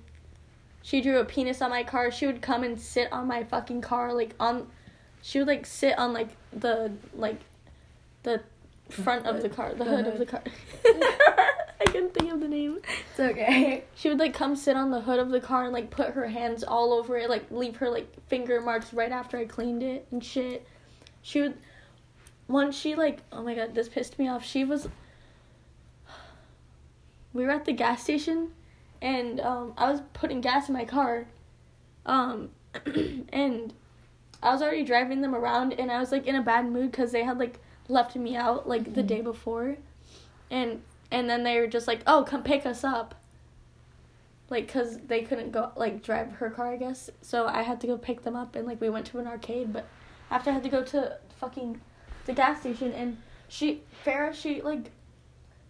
She 0.82 1.01
drew 1.01 1.19
a 1.19 1.25
penis 1.25 1.61
on 1.61 1.69
my 1.69 1.84
car. 1.84 2.11
She 2.11 2.25
would 2.25 2.41
come 2.41 2.63
and 2.63 2.80
sit 2.80 3.11
on 3.11 3.27
my 3.27 3.43
fucking 3.43 3.82
car, 3.82 4.13
like 4.13 4.34
on. 4.39 4.67
She 5.21 5.39
would 5.39 5.47
like 5.47 5.65
sit 5.65 5.97
on 5.97 6.13
like 6.13 6.30
the 6.53 6.91
like, 7.13 7.41
the 8.23 8.41
front 8.89 9.25
of 9.25 9.41
the 9.41 9.49
car, 9.57 9.73
the 9.73 9.84
The 9.84 9.86
hood 9.86 10.07
of 10.07 10.17
the 10.17 10.25
car. 10.25 10.41
I 11.82 11.86
couldn't 11.86 12.13
think 12.13 12.32
of 12.32 12.39
the 12.41 12.47
name. 12.47 12.80
it's 13.11 13.19
okay. 13.19 13.86
She 13.95 14.09
would 14.09 14.19
like 14.19 14.34
come 14.34 14.55
sit 14.55 14.75
on 14.75 14.91
the 14.91 15.01
hood 15.01 15.19
of 15.19 15.30
the 15.30 15.39
car 15.39 15.65
and 15.65 15.73
like 15.73 15.89
put 15.89 16.11
her 16.11 16.27
hands 16.27 16.63
all 16.63 16.93
over 16.93 17.17
it, 17.17 17.30
like 17.30 17.49
leave 17.51 17.77
her 17.77 17.89
like 17.89 18.07
finger 18.27 18.61
marks 18.61 18.93
right 18.93 19.11
after 19.11 19.38
I 19.38 19.45
cleaned 19.45 19.84
it 19.84 20.07
and 20.11 20.23
shit. 20.23 20.65
She 21.21 21.41
would 21.41 21.57
once 22.47 22.75
she 22.75 22.95
like 22.95 23.21
oh 23.32 23.43
my 23.43 23.55
god, 23.55 23.75
this 23.75 23.89
pissed 23.89 24.19
me 24.19 24.27
off. 24.27 24.45
She 24.45 24.63
was 24.63 24.88
we 27.34 27.43
were 27.45 27.51
at 27.51 27.65
the 27.65 27.73
gas 27.73 28.03
station 28.03 28.51
and 29.01 29.39
um 29.39 29.73
I 29.77 29.91
was 29.91 30.01
putting 30.13 30.41
gas 30.41 30.67
in 30.69 30.73
my 30.73 30.86
car. 30.86 31.27
Um 32.05 32.49
and 33.34 33.73
I 34.41 34.51
was 34.53 34.61
already 34.61 34.84
driving 34.84 35.21
them 35.21 35.36
around 35.36 35.73
and 35.73 35.91
I 35.91 35.99
was 35.99 36.11
like 36.11 36.27
in 36.27 36.36
a 36.36 36.41
bad 36.41 36.65
mood 36.71 36.93
cuz 36.93 37.11
they 37.11 37.23
had 37.23 37.38
like 37.39 37.59
left 37.88 38.15
me 38.15 38.36
out 38.36 38.67
like 38.69 38.93
the 38.93 39.03
Mhm. 39.03 39.07
day 39.07 39.21
before. 39.21 39.77
And 40.51 40.82
and 41.11 41.30
then 41.30 41.43
they 41.43 41.59
were 41.59 41.67
just 41.67 41.88
like, 41.88 42.01
"Oh, 42.05 42.23
come 42.23 42.43
pick 42.43 42.65
us 42.65 42.84
up." 42.84 43.15
Like 44.49 44.67
cuz 44.67 44.97
they 45.07 45.21
couldn't 45.21 45.51
go 45.51 45.71
like 45.75 46.01
drive 46.01 46.34
her 46.34 46.49
car, 46.49 46.71
I 46.73 46.77
guess. 46.77 47.09
So 47.21 47.45
I 47.47 47.61
had 47.63 47.80
to 47.82 47.88
go 47.88 47.97
pick 47.97 48.23
them 48.23 48.36
up 48.36 48.55
and 48.55 48.65
like 48.67 48.82
we 48.82 48.89
went 48.89 49.05
to 49.07 49.19
an 49.19 49.27
arcade, 49.27 49.71
but 49.73 49.86
after 50.32 50.49
I 50.49 50.53
had 50.53 50.63
to 50.63 50.69
go 50.69 50.84
to 50.84 51.17
fucking 51.39 51.82
the 52.25 52.34
gas 52.34 52.59
station 52.61 52.91
and 52.93 53.17
she 53.47 53.82
Farah 54.05 54.34
she 54.34 54.61
like 54.61 54.91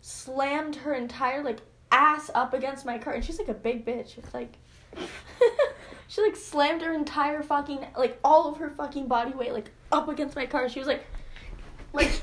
slammed 0.02 0.76
her 0.78 0.94
entire 0.94 1.44
like 1.44 1.60
ass 1.92 2.30
up 2.34 2.54
against 2.54 2.86
my 2.86 2.98
car 2.98 3.14
and 3.14 3.24
she's 3.24 3.40
like 3.40 3.48
a 3.48 3.54
big 3.54 3.86
bitch. 3.86 4.18
It's 4.18 4.34
like 4.34 4.58
she 6.08 6.22
like 6.22 6.36
slammed 6.36 6.82
her 6.82 6.94
entire 6.94 7.44
fucking 7.44 7.86
like 7.98 8.20
all 8.24 8.48
of 8.50 8.58
her 8.58 8.70
fucking 8.70 9.08
body 9.08 9.32
weight 9.32 9.54
like 9.54 9.72
up 9.92 10.08
against 10.10 10.36
my 10.36 10.46
car. 10.46 10.70
She 10.70 10.80
was 10.80 10.88
like 10.88 11.06
like 11.94 12.22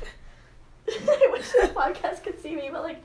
I 0.89 1.29
wish 1.33 1.51
the 1.51 1.72
podcast 1.74 2.22
could 2.22 2.41
see 2.41 2.55
me, 2.55 2.68
but 2.70 2.83
like 2.83 3.03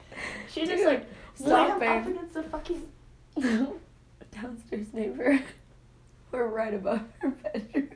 she 0.49 0.65
just 0.65 0.85
like 0.85 1.05
slammed 1.35 1.83
up 1.83 2.07
against 2.07 2.33
the 2.33 2.43
fucking 2.43 2.87
Downstairs 4.31 4.93
neighbor. 4.93 5.39
We're 6.31 6.47
right 6.47 6.73
above 6.73 7.01
her 7.19 7.29
bedroom. 7.29 7.89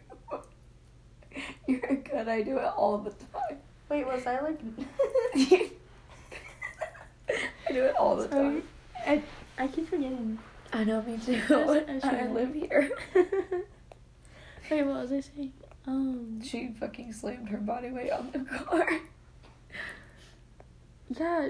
You're 1.68 1.80
good. 1.80 2.28
I 2.28 2.42
do 2.42 2.58
it 2.58 2.72
all 2.76 2.98
the 2.98 3.12
time. 3.12 3.60
Wait, 3.90 4.06
was 4.06 4.26
I 4.26 4.42
like 4.42 4.60
I 7.30 7.72
do 7.72 7.84
it 7.84 7.96
all 7.96 8.16
the 8.16 8.30
Sorry. 8.30 8.62
time. 8.62 8.64
I 9.06 9.24
I 9.58 9.68
keep 9.68 9.90
forgetting. 9.90 10.38
I 10.74 10.84
know, 10.84 11.02
me 11.02 11.18
too. 11.18 11.42
I 11.50 12.00
I 12.04 12.28
live 12.28 12.54
here. 12.54 12.90
Wait, 14.70 14.84
what 14.84 15.02
was 15.02 15.12
I 15.12 15.20
saying? 15.22 15.54
Um 15.88 16.42
She 16.44 16.70
fucking 16.80 17.14
slammed 17.14 17.50
her 17.50 17.58
body 17.58 17.92
weight 17.92 18.12
on 18.12 18.32
the 18.32 18.40
car. 18.40 18.88
Yeah, 21.10 21.50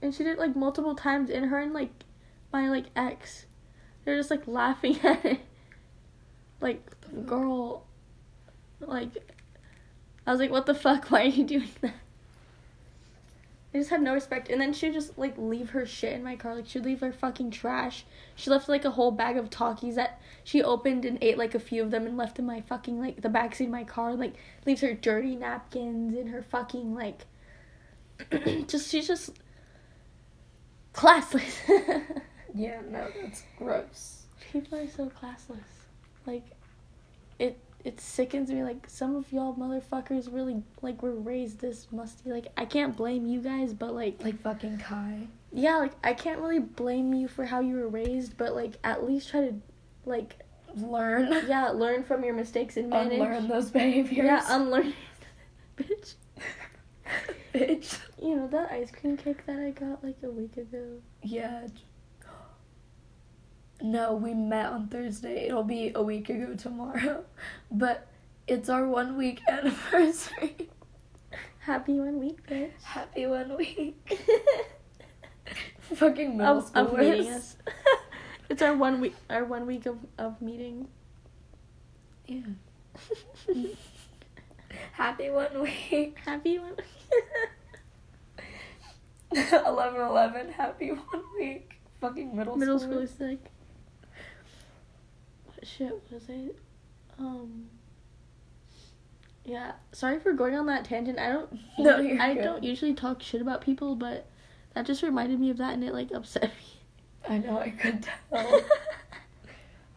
and 0.00 0.14
she 0.14 0.22
did 0.22 0.34
it, 0.34 0.38
like 0.38 0.54
multiple 0.54 0.94
times, 0.94 1.28
and 1.30 1.46
her 1.46 1.58
and 1.58 1.72
like 1.72 2.04
my 2.52 2.68
like 2.68 2.86
ex, 2.94 3.46
they're 4.04 4.16
just 4.16 4.30
like 4.30 4.46
laughing 4.46 4.98
at 5.02 5.24
it. 5.24 5.40
Like, 6.60 6.82
girl, 7.26 7.84
like, 8.80 9.10
I 10.26 10.30
was 10.30 10.40
like, 10.40 10.50
what 10.50 10.64
the 10.66 10.74
fuck? 10.74 11.10
Why 11.10 11.22
are 11.22 11.26
you 11.26 11.44
doing 11.44 11.68
that? 11.82 11.94
I 13.76 13.80
just 13.80 13.90
had 13.90 14.00
no 14.00 14.14
respect, 14.14 14.48
and 14.48 14.58
then 14.58 14.72
she'd 14.72 14.94
just 14.94 15.18
like 15.18 15.36
leave 15.36 15.68
her 15.70 15.84
shit 15.84 16.14
in 16.14 16.24
my 16.24 16.34
car. 16.34 16.54
Like 16.54 16.66
she'd 16.66 16.86
leave 16.86 17.00
her 17.00 17.12
fucking 17.12 17.50
trash. 17.50 18.06
She 18.34 18.48
left 18.48 18.70
like 18.70 18.86
a 18.86 18.92
whole 18.92 19.10
bag 19.10 19.36
of 19.36 19.50
Takis 19.50 19.96
that 19.96 20.18
she 20.44 20.62
opened 20.62 21.04
and 21.04 21.18
ate 21.20 21.36
like 21.36 21.54
a 21.54 21.58
few 21.58 21.82
of 21.82 21.90
them 21.90 22.06
and 22.06 22.16
left 22.16 22.38
in 22.38 22.46
my 22.46 22.62
fucking 22.62 22.98
like 22.98 23.20
the 23.20 23.28
backseat 23.28 23.66
of 23.66 23.70
my 23.70 23.84
car. 23.84 24.14
Like 24.14 24.36
leaves 24.64 24.80
her 24.80 24.94
dirty 24.94 25.36
napkins 25.36 26.16
and 26.16 26.30
her 26.30 26.40
fucking 26.40 26.94
like 26.94 27.26
just 28.66 28.90
she's 28.90 29.06
just 29.06 29.32
classless. 30.94 32.22
Yeah, 32.54 32.80
no, 32.90 33.08
that's 33.20 33.42
gross. 33.58 34.22
People 34.50 34.78
are 34.78 34.88
so 34.88 35.10
classless. 35.10 35.58
Like 36.24 36.46
it 37.38 37.58
it 37.86 38.00
sickens 38.00 38.50
me 38.50 38.64
like 38.64 38.84
some 38.88 39.14
of 39.14 39.32
y'all 39.32 39.54
motherfuckers 39.54 40.32
really 40.34 40.60
like 40.82 41.02
were 41.04 41.14
raised 41.14 41.60
this 41.60 41.86
musty. 41.92 42.30
Like 42.30 42.48
I 42.56 42.64
can't 42.64 42.96
blame 42.96 43.26
you 43.26 43.40
guys, 43.40 43.72
but 43.72 43.94
like 43.94 44.22
Like 44.24 44.42
fucking 44.42 44.78
Kai. 44.78 45.28
yeah, 45.52 45.76
like 45.76 45.92
I 46.02 46.12
can't 46.12 46.40
really 46.40 46.58
blame 46.58 47.14
you 47.14 47.28
for 47.28 47.44
how 47.44 47.60
you 47.60 47.76
were 47.76 47.88
raised, 47.88 48.36
but 48.36 48.56
like 48.56 48.74
at 48.82 49.06
least 49.06 49.30
try 49.30 49.42
to 49.42 49.54
like 50.04 50.40
Learn. 50.74 51.32
yeah, 51.48 51.70
learn 51.70 52.02
from 52.02 52.24
your 52.24 52.34
mistakes 52.34 52.76
and 52.76 52.90
manage. 52.90 53.14
Unlearn 53.14 53.48
those 53.48 53.70
behaviors. 53.70 54.26
Yeah, 54.26 54.42
unlearn 54.48 54.92
bitch. 55.76 56.14
Bitch. 57.54 57.98
You 58.20 58.36
know 58.36 58.48
that 58.48 58.70
ice 58.72 58.90
cream 58.90 59.16
cake 59.16 59.46
that 59.46 59.58
I 59.58 59.70
got 59.70 60.04
like 60.04 60.16
a 60.22 60.30
week 60.30 60.56
ago. 60.56 60.98
Yeah. 61.22 61.68
No, 63.82 64.14
we 64.14 64.32
met 64.34 64.66
on 64.66 64.88
Thursday. 64.88 65.46
It'll 65.46 65.62
be 65.62 65.92
a 65.94 66.02
week 66.02 66.28
ago 66.28 66.54
tomorrow. 66.54 67.24
But 67.70 68.06
it's 68.46 68.68
our 68.68 68.86
one 68.86 69.16
week 69.16 69.40
anniversary. 69.48 70.70
Happy 71.58 71.98
one 71.98 72.18
week, 72.20 72.46
bitch. 72.46 72.82
Happy 72.82 73.26
one 73.26 73.56
week. 73.56 74.18
Fucking 75.80 76.36
middle 76.36 76.58
of, 76.58 76.70
of 76.74 76.98
meeting 76.98 77.28
us. 77.32 77.56
it's 78.48 78.62
our 78.62 78.74
one 78.74 79.00
week 79.00 79.14
our 79.30 79.44
one 79.44 79.66
week 79.66 79.86
of, 79.86 79.98
of 80.18 80.40
meeting. 80.40 80.88
Yeah. 82.26 82.40
Happy 84.92 85.30
one 85.30 85.60
week. 85.62 86.16
Happy 86.24 86.58
one 86.58 86.76
11 89.32 90.00
11. 90.00 90.52
Happy 90.52 90.90
one 90.90 91.22
week. 91.38 91.78
Fucking 92.00 92.36
middle, 92.36 92.54
school. 92.54 92.58
middle 92.58 92.78
school 92.78 92.98
is 92.98 93.20
like 93.20 93.50
shit 95.66 95.92
was 96.10 96.22
I 96.28 96.48
um 97.18 97.66
yeah, 99.44 99.72
sorry 99.92 100.18
for 100.18 100.32
going 100.32 100.56
on 100.56 100.66
that 100.66 100.84
tangent. 100.84 101.18
I 101.20 101.30
don't 101.32 101.52
No, 101.78 102.00
you're 102.00 102.20
I 102.20 102.34
good. 102.34 102.42
don't 102.42 102.64
usually 102.64 102.94
talk 102.94 103.22
shit 103.22 103.40
about 103.40 103.60
people, 103.60 103.94
but 103.94 104.26
that 104.74 104.86
just 104.86 105.02
reminded 105.02 105.38
me 105.38 105.50
of 105.50 105.58
that 105.58 105.74
and 105.74 105.84
it 105.84 105.92
like 105.94 106.10
upset 106.12 106.44
me. 106.44 107.28
I 107.28 107.38
know, 107.38 107.58
I 107.58 107.70
could 107.70 108.02
tell. 108.30 108.62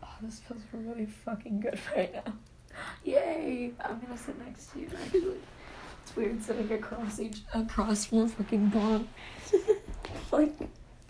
Oh, 0.03 0.07
this 0.21 0.39
feels 0.39 0.61
really 0.73 1.05
fucking 1.05 1.61
good 1.61 1.79
right 1.95 2.13
now. 2.13 2.33
Yay! 3.05 3.71
I'm 3.83 3.99
gonna 3.99 4.17
sit 4.17 4.37
next 4.45 4.67
to 4.73 4.79
you 4.81 4.89
actually. 5.05 5.37
It's 6.03 6.15
weird 6.15 6.43
sitting 6.43 6.71
across 6.71 7.19
each 7.19 7.41
across 7.53 8.05
from 8.05 8.19
a 8.19 8.27
fucking 8.27 8.67
bong. 8.69 9.07
like 10.31 10.55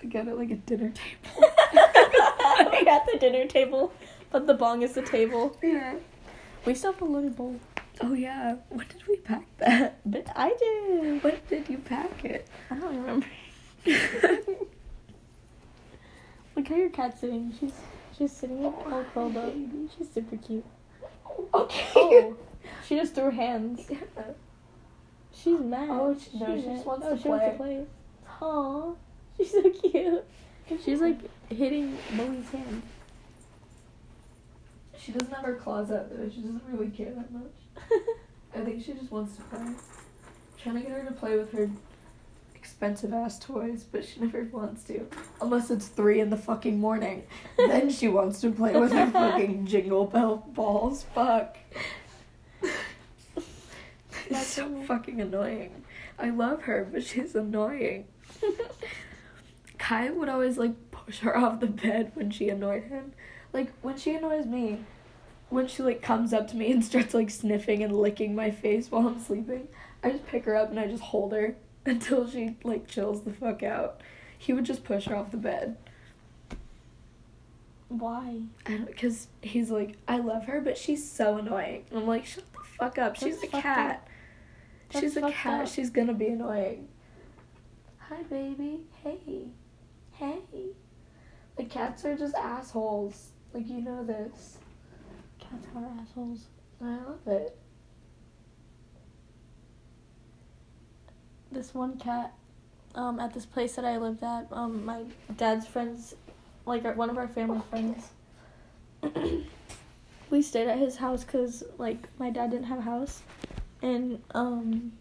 I 0.01 0.05
got 0.05 0.27
it 0.27 0.37
like 0.37 0.51
a 0.51 0.55
dinner 0.55 0.91
table. 0.91 1.49
I 1.71 2.81
got 2.85 3.05
the 3.11 3.17
dinner 3.19 3.45
table, 3.47 3.93
but 4.31 4.47
the 4.47 4.53
bong 4.53 4.81
is 4.81 4.93
the 4.93 5.01
table. 5.01 5.57
yeah. 5.61 5.95
We 6.65 6.75
still 6.75 6.91
have 6.93 7.01
a 7.01 7.05
loaded 7.05 7.35
bowl. 7.35 7.59
Oh 8.01 8.13
yeah. 8.13 8.55
When 8.69 8.87
did 8.87 9.07
we 9.07 9.17
pack 9.17 9.45
that? 9.57 9.99
But 10.05 10.27
I 10.35 10.49
did. 10.59 11.23
When 11.23 11.35
did 11.49 11.69
you 11.69 11.77
pack 11.79 12.25
it? 12.25 12.47
I 12.69 12.75
don't 12.75 12.97
remember. 12.97 13.27
Look 16.55 16.67
how 16.67 16.75
your 16.75 16.89
cat's 16.89 17.21
sitting. 17.21 17.53
She's 17.59 17.73
she's 18.17 18.31
sitting 18.31 18.65
all 18.65 19.05
curled 19.13 19.37
up. 19.37 19.53
She's 19.97 20.09
super 20.11 20.37
cute. 20.37 20.65
okay. 21.53 21.87
Oh, 21.95 22.35
she 22.87 22.95
just 22.97 23.15
threw 23.15 23.31
hands. 23.31 23.85
Yeah. 23.89 23.97
She's 25.33 25.59
mad. 25.59 25.89
Oh, 25.89 26.17
she- 26.19 26.37
no, 26.37 26.55
she 26.55 26.63
just 26.63 26.85
wants 26.85 27.05
oh, 27.07 27.15
to 27.15 27.21
she 27.21 27.27
wants 27.29 27.45
to 27.45 27.51
play. 27.53 27.85
Aw, 28.41 28.93
she's 29.37 29.51
so 29.51 29.69
cute. 29.69 30.25
She's 30.83 31.01
like 31.01 31.19
hitting 31.49 31.97
Molly's 32.13 32.49
hand. 32.49 32.81
She 35.09 35.17
doesn't 35.17 35.33
have 35.33 35.43
her 35.43 35.55
claws 35.55 35.89
out 35.89 36.07
though. 36.11 36.29
She 36.29 36.41
doesn't 36.41 36.61
really 36.71 36.91
care 36.91 37.11
that 37.11 37.31
much. 37.31 37.51
I 38.55 38.59
think 38.59 38.83
she 38.83 38.93
just 38.93 39.11
wants 39.11 39.35
to 39.37 39.41
play. 39.43 39.65
trying 40.61 40.75
to 40.75 40.81
get 40.81 40.91
her 40.91 41.03
to 41.03 41.11
play 41.13 41.35
with 41.35 41.51
her 41.53 41.67
expensive 42.53 43.11
ass 43.11 43.39
toys, 43.39 43.85
but 43.91 44.05
she 44.05 44.19
never 44.19 44.43
wants 44.51 44.83
to. 44.83 45.07
Unless 45.41 45.71
it's 45.71 45.87
three 45.87 46.19
in 46.19 46.29
the 46.29 46.37
fucking 46.37 46.79
morning. 46.79 47.23
then 47.57 47.89
she 47.89 48.07
wants 48.07 48.39
to 48.41 48.51
play 48.51 48.79
with 48.79 48.91
her 48.91 49.09
fucking 49.09 49.65
jingle 49.65 50.05
bell 50.05 50.47
balls. 50.53 51.07
Fuck. 51.15 51.57
That's 54.29 54.45
so- 54.45 54.83
fucking 54.83 55.21
annoying. 55.21 55.85
I 56.19 56.29
love 56.29 56.61
her, 56.63 56.87
but 56.91 57.03
she's 57.03 57.33
annoying. 57.33 58.05
Kai 59.79 60.11
would 60.11 60.29
always 60.29 60.59
like 60.59 60.91
push 60.91 61.17
her 61.21 61.35
off 61.35 61.61
the 61.61 61.65
bed 61.67 62.11
when 62.13 62.29
she 62.29 62.49
annoyed 62.49 62.83
him. 62.83 63.13
Like 63.53 63.71
when 63.81 63.97
she 63.97 64.13
annoys 64.13 64.45
me, 64.45 64.81
when 65.49 65.67
she 65.67 65.83
like 65.83 66.01
comes 66.01 66.33
up 66.33 66.47
to 66.49 66.55
me 66.55 66.71
and 66.71 66.83
starts 66.83 67.13
like 67.13 67.29
sniffing 67.29 67.83
and 67.83 67.95
licking 67.95 68.35
my 68.35 68.51
face 68.51 68.89
while 68.91 69.07
I'm 69.07 69.19
sleeping, 69.19 69.67
I 70.03 70.11
just 70.11 70.27
pick 70.27 70.45
her 70.45 70.55
up 70.55 70.69
and 70.69 70.79
I 70.79 70.87
just 70.87 71.03
hold 71.03 71.33
her 71.33 71.55
until 71.85 72.29
she 72.29 72.55
like 72.63 72.87
chills 72.87 73.23
the 73.23 73.33
fuck 73.33 73.63
out. 73.63 74.01
He 74.37 74.53
would 74.53 74.65
just 74.65 74.83
push 74.83 75.05
her 75.05 75.15
off 75.15 75.31
the 75.31 75.37
bed. 75.37 75.77
Why? 77.89 78.41
I 78.67 78.71
don't 78.71 78.85
because 78.85 79.27
he's 79.41 79.71
like, 79.71 79.97
I 80.07 80.19
love 80.19 80.45
her, 80.45 80.61
but 80.61 80.77
she's 80.77 81.09
so 81.09 81.37
annoying. 81.37 81.85
And 81.89 81.99
I'm 81.99 82.07
like, 82.07 82.25
shut 82.25 82.45
the 82.53 82.59
fuck 82.77 82.97
up. 82.99 83.15
She's 83.15 83.41
That's 83.41 83.53
a 83.53 83.61
cat. 83.61 84.07
She's 84.91 85.17
a 85.17 85.31
cat. 85.31 85.61
up. 85.63 85.67
She's 85.67 85.89
gonna 85.89 86.13
be 86.13 86.27
annoying. 86.27 86.87
Hi, 87.97 88.21
baby. 88.23 88.81
Hey. 89.03 89.47
Hey. 90.13 90.39
The 91.57 91.63
cats 91.65 92.05
are 92.05 92.15
just 92.15 92.35
assholes. 92.35 93.31
Like, 93.53 93.67
you 93.67 93.81
know 93.81 94.03
this. 94.03 94.58
Cats 95.49 95.67
are 95.75 95.89
assholes. 96.01 96.45
I 96.81 96.85
love 96.85 97.27
it. 97.27 97.57
This 101.51 101.73
one 101.73 101.97
cat, 101.97 102.33
um, 102.95 103.19
at 103.19 103.33
this 103.33 103.45
place 103.45 103.75
that 103.75 103.85
I 103.85 103.97
lived 103.97 104.23
at, 104.23 104.47
um, 104.51 104.85
my 104.85 105.03
dad's 105.37 105.65
friends, 105.65 106.15
like 106.65 106.85
our, 106.85 106.93
one 106.93 107.09
of 107.09 107.17
our 107.17 107.27
family 107.27 107.61
friends. 107.69 108.09
we 110.29 110.41
stayed 110.41 110.67
at 110.67 110.77
his 110.77 110.95
house 110.95 111.23
because 111.23 111.63
like 111.77 112.07
my 112.19 112.29
dad 112.29 112.51
didn't 112.51 112.65
have 112.65 112.79
a 112.79 112.83
house, 112.83 113.21
and 113.81 114.21
um. 114.35 114.91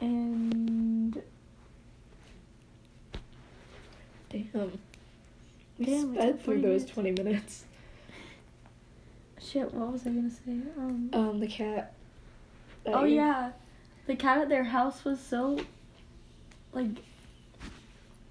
And 0.00 1.22
Damn. 4.30 4.78
We 5.78 5.84
Damn, 5.86 6.14
it's 6.14 6.22
sped 6.22 6.44
through 6.44 6.60
those 6.62 6.82
minutes. 6.82 6.92
20 6.92 7.10
minutes. 7.12 7.64
Shit, 9.50 9.72
what 9.74 9.92
was 9.92 10.02
I 10.06 10.10
gonna 10.10 10.30
say? 10.30 10.58
Um. 10.78 11.10
Um, 11.12 11.40
the 11.40 11.46
cat. 11.46 11.92
Oh 12.86 13.04
you- 13.04 13.16
yeah, 13.16 13.52
the 14.06 14.16
cat 14.16 14.38
at 14.38 14.48
their 14.48 14.64
house 14.64 15.04
was 15.04 15.20
so 15.20 15.58
like 16.72 16.88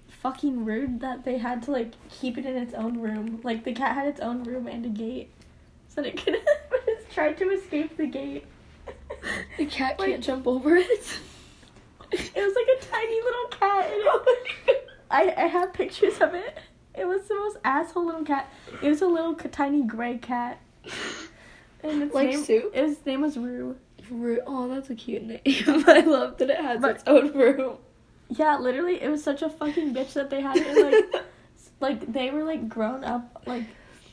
fucking 0.08 0.64
rude 0.64 1.00
that 1.00 1.24
they 1.24 1.38
had 1.38 1.62
to 1.64 1.70
like 1.70 1.92
keep 2.10 2.36
it 2.38 2.44
in 2.46 2.56
its 2.56 2.74
own 2.74 3.00
room. 3.00 3.40
Like 3.42 3.64
the 3.64 3.72
cat 3.72 3.94
had 3.94 4.06
its 4.08 4.20
own 4.20 4.44
room 4.44 4.66
and 4.66 4.84
a 4.86 4.88
gate, 4.88 5.30
so 5.88 6.02
that 6.02 6.08
it 6.14 6.16
could 6.24 6.36
just 6.86 7.10
tried 7.10 7.36
to 7.38 7.50
escape 7.50 7.96
the 7.96 8.06
gate. 8.06 8.44
The 9.58 9.66
cat 9.66 9.98
Like- 9.98 10.10
can't 10.10 10.24
jump 10.24 10.46
over 10.46 10.76
it. 10.76 10.88
It 12.12 12.34
was 12.34 12.54
like 12.56 12.66
a 12.76 12.84
tiny 12.92 13.22
little 13.22 13.48
cat. 13.50 13.88
It, 13.88 14.88
I 15.12 15.32
I 15.44 15.46
have 15.46 15.72
pictures 15.72 16.18
of 16.20 16.34
it. 16.34 16.58
It 16.98 17.06
was 17.06 17.28
the 17.28 17.36
most 17.36 17.58
asshole 17.64 18.04
little 18.04 18.24
cat. 18.24 18.52
It 18.82 18.88
was 18.88 19.00
a 19.00 19.06
little 19.06 19.34
tiny 19.34 19.84
gray 19.84 20.18
cat. 20.18 20.58
And 21.82 22.02
its 22.02 22.14
Like 22.14 22.28
name, 22.30 22.44
Sue? 22.44 22.70
Its 22.74 23.04
name 23.06 23.20
was 23.22 23.36
Rue. 23.36 23.76
Rue. 24.10 24.40
Oh, 24.46 24.68
that's 24.68 24.90
a 24.90 24.94
cute 24.94 25.22
name. 25.22 25.40
I 25.46 26.00
love 26.00 26.38
that 26.38 26.50
it 26.50 26.58
has 26.60 26.80
But- 26.80 26.96
its 26.96 27.04
own 27.06 27.32
room. 27.32 27.76
Yeah, 28.28 28.58
literally, 28.58 29.02
it 29.02 29.08
was 29.10 29.24
such 29.24 29.42
a 29.42 29.48
fucking 29.50 29.92
bitch 29.92 30.12
that 30.12 30.30
they 30.30 30.40
had 30.40 30.56
it 30.56 30.66
in, 30.68 30.84
like, 30.90 31.24
like 31.80 32.12
they 32.12 32.30
were 32.30 32.44
like 32.44 32.68
grown 32.68 33.02
up 33.02 33.42
like 33.46 33.64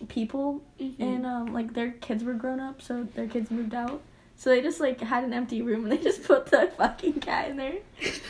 people, 0.08 0.64
and 0.80 1.24
um 1.26 1.54
like 1.54 1.74
their 1.74 1.92
kids 1.92 2.24
were 2.24 2.34
grown 2.34 2.60
up, 2.60 2.82
so 2.82 3.04
their 3.14 3.28
kids 3.28 3.52
moved 3.52 3.76
out. 3.76 4.02
So 4.36 4.50
they 4.52 4.62
just 4.62 4.80
like 4.80 5.00
had 5.02 5.24
an 5.24 5.34
empty 5.34 5.62
room 5.62 5.84
and 5.84 5.92
they 5.92 5.98
just 6.04 6.24
put 6.24 6.48
the 6.48 6.72
fucking 6.78 7.20
cat 7.20 7.50
in 7.52 7.58
there. 7.58 7.76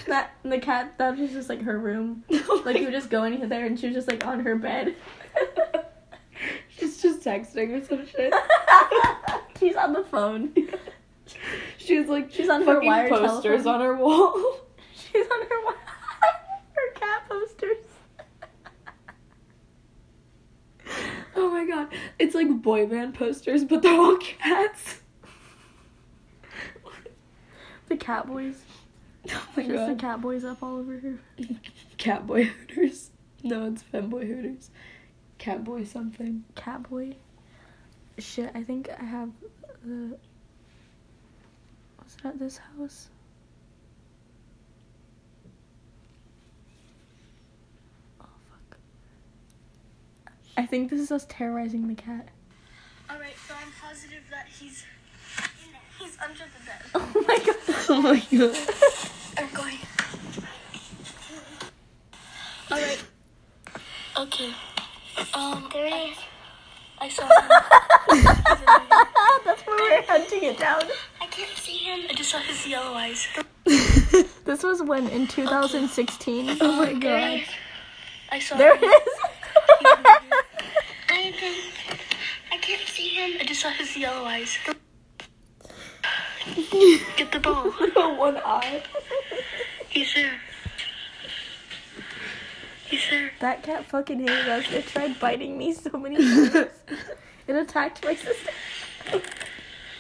That 0.08 0.32
and 0.44 0.52
the 0.52 0.60
cat 0.60 0.98
that 0.98 1.18
was 1.18 1.32
just 1.32 1.48
like 1.48 1.62
her 1.62 1.78
room. 1.78 2.24
Oh 2.32 2.62
Like 2.66 2.78
you 2.78 2.84
would 2.86 2.94
just 2.94 3.10
go 3.10 3.24
in 3.24 3.48
there 3.48 3.66
and 3.66 3.80
she 3.80 3.88
was 3.88 3.96
just 3.96 4.08
like 4.10 4.26
on 4.26 4.42
her 4.42 4.56
bed. 4.58 4.94
She's 6.78 7.02
just 7.02 7.22
texting 7.22 7.82
or 7.82 7.86
some 7.86 8.06
shit. 8.08 8.34
She's 9.60 9.76
on 9.76 9.94
the 9.94 10.04
phone. 10.04 10.54
She's 11.78 12.08
like 12.08 12.32
She's 12.32 12.50
on 12.50 12.66
her 12.66 12.80
wired 12.80 13.10
posters 13.12 13.64
telephone. 13.64 13.74
on 13.74 13.82
her 13.82 13.96
wall. 13.96 14.60
She's 14.96 15.26
on 15.28 15.42
her 15.42 15.66
wa- 15.66 15.74
her 16.74 16.92
cat 16.96 17.28
posters. 17.30 17.86
Oh 21.36 21.50
my 21.52 21.66
god. 21.68 21.88
It's 22.18 22.34
like 22.34 22.50
boy 22.62 22.86
band 22.88 23.14
posters, 23.14 23.64
but 23.66 23.82
they're 23.82 24.00
all 24.00 24.18
cats. 24.18 25.02
The 27.90 27.98
cat 27.98 28.28
boys. 28.28 28.62
Oh 29.30 29.48
my 29.56 29.64
just 29.64 29.74
the 29.88 29.94
god. 29.94 30.00
cat 30.00 30.22
boys 30.22 30.44
up 30.46 30.64
all 30.64 30.78
over 30.78 30.98
her. 31.00 31.16
Catboy 31.98 32.46
Hooters. 32.48 33.12
No, 33.44 33.66
it's 33.68 33.84
Femboy 33.84 34.28
Hooters. 34.28 34.72
Catboy 35.40 35.86
something. 35.88 36.44
Cat 36.56 36.90
boy. 36.90 37.16
Shit, 38.20 38.52
I 38.56 38.64
think 38.64 38.90
I 39.00 39.04
have 39.04 39.30
the. 39.84 40.18
Was 42.04 42.16
it 42.24 42.26
at 42.26 42.40
this 42.40 42.58
house? 42.58 43.10
Oh 48.20 48.26
fuck. 48.50 48.78
I 50.58 50.66
think 50.66 50.90
this 50.90 51.00
is 51.00 51.12
us 51.12 51.28
terrorizing 51.30 51.88
the 51.88 51.94
cat. 51.96 52.30
Alright, 53.10 53.36
so 53.48 53.54
I'm 53.54 53.72
positive 53.82 54.24
that 54.32 54.48
he's. 54.48 54.84
He's 56.00 56.18
under 56.24 56.44
the 56.44 56.66
bed. 56.66 56.84
Oh 56.96 57.26
my 57.28 57.38
god. 57.40 57.56
Oh 57.90 58.02
my 58.02 58.20
god. 58.38 58.58
I'm 59.38 59.54
going. 59.54 59.78
Alright. 62.72 63.04
Okay. 64.18 64.54
Um, 65.34 65.70
there 65.74 65.88
he 65.88 66.12
is. 66.12 66.18
I 67.00 67.10
saw 67.10 67.24
him. 67.24 68.24
That's 69.46 69.62
where 69.66 69.78
we're 69.78 70.04
hunting 70.08 70.44
it 70.44 70.58
down. 70.58 70.82
I 71.22 71.28
can't 71.28 71.56
see 71.58 71.78
him. 71.78 72.08
I 72.10 72.14
just 72.14 72.30
saw 72.32 72.40
his 72.40 72.66
yellow 72.68 72.94
eyes. 72.94 73.28
This 74.46 74.64
was 74.64 74.82
when 74.82 75.08
in 75.10 75.28
2016. 75.28 76.58
Oh 76.62 76.72
my 76.72 76.86
There 76.94 76.96
god. 76.96 77.42
I 78.32 78.40
saw 78.40 78.58
There 78.58 78.76
him. 78.76 78.84
it 78.84 78.88
is. 78.88 79.20
I 81.10 81.34
can 81.38 81.56
I 82.52 82.58
can't 82.58 82.88
see 82.88 83.10
him. 83.10 83.38
I 83.40 83.44
just 83.46 83.62
saw 83.62 83.70
his 83.70 83.96
yellow 83.98 84.26
eyes. 84.26 84.58
Get 87.18 87.32
the 87.32 87.40
ball. 87.40 87.72
One 88.18 88.38
eye. 88.38 88.82
He's 89.90 90.14
there. 90.14 90.40
He's. 92.90 93.02
That 93.40 93.64
cat 93.64 93.86
fucking 93.86 94.20
hated 94.20 94.48
us. 94.48 94.72
It 94.72 94.88
tried 94.88 95.20
biting 95.20 95.58
me 95.58 95.74
so 95.74 95.92
many 95.98 96.18
times. 96.18 96.70
It 97.48 97.56
attacked 97.56 98.04
my 98.04 98.14
sister. 98.14 98.52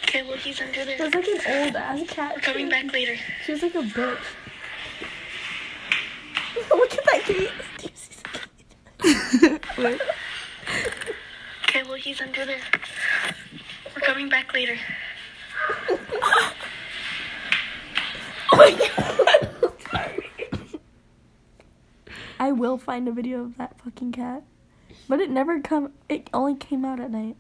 Okay, 0.04 0.22
well 0.24 0.36
he's 0.36 0.60
under 0.60 0.84
there. 0.84 0.96
It 0.96 0.98
there. 0.98 1.06
was 1.06 1.16
like 1.16 1.46
an 1.46 1.64
old 1.64 1.76
ass 1.78 2.02
cat. 2.10 2.36
We're 2.36 2.42
coming 2.42 2.68
back 2.68 2.92
later. 2.92 3.16
She 3.46 3.54
was 3.54 3.62
like 3.62 3.74
a 3.76 3.84
bitch. 3.84 4.18
Look 6.70 6.94
at 6.94 7.06
that 7.06 7.24
gate. 7.26 7.52
Do 7.78 7.88
you 7.88 7.90
see 7.96 8.16
the 8.34 9.50
gate? 9.54 9.62
Wait. 9.78 10.02
Okay, 11.64 11.84
well 11.84 11.94
he's 11.94 12.20
under 12.20 12.46
there. 12.46 12.60
We're 13.96 14.02
coming 14.02 14.28
back 14.28 14.54
later. 14.54 14.78
Oh 18.52 18.58
my 18.58 18.72
god. 19.92 20.24
I 22.40 22.52
will 22.52 22.78
find 22.78 23.08
a 23.08 23.12
video 23.12 23.42
of 23.42 23.58
that 23.58 23.80
fucking 23.82 24.12
cat. 24.12 24.44
But 25.10 25.20
it 25.20 25.30
never 25.30 25.60
come 25.62 25.94
it 26.10 26.30
only 26.34 26.56
came 26.56 26.86
out 26.86 27.00
at 27.00 27.12
night. 27.12 27.36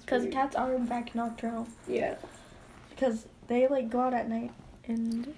Because 0.00 0.26
cats 0.32 0.56
are 0.56 0.74
in 0.74 0.86
fact 0.86 1.14
nocturnal. 1.14 1.68
Yeah. 1.86 2.16
Because 2.90 3.26
they 3.46 3.66
like 3.66 3.90
go 3.90 4.00
out 4.00 4.14
at 4.14 4.28
night 4.28 4.52
and 4.86 5.34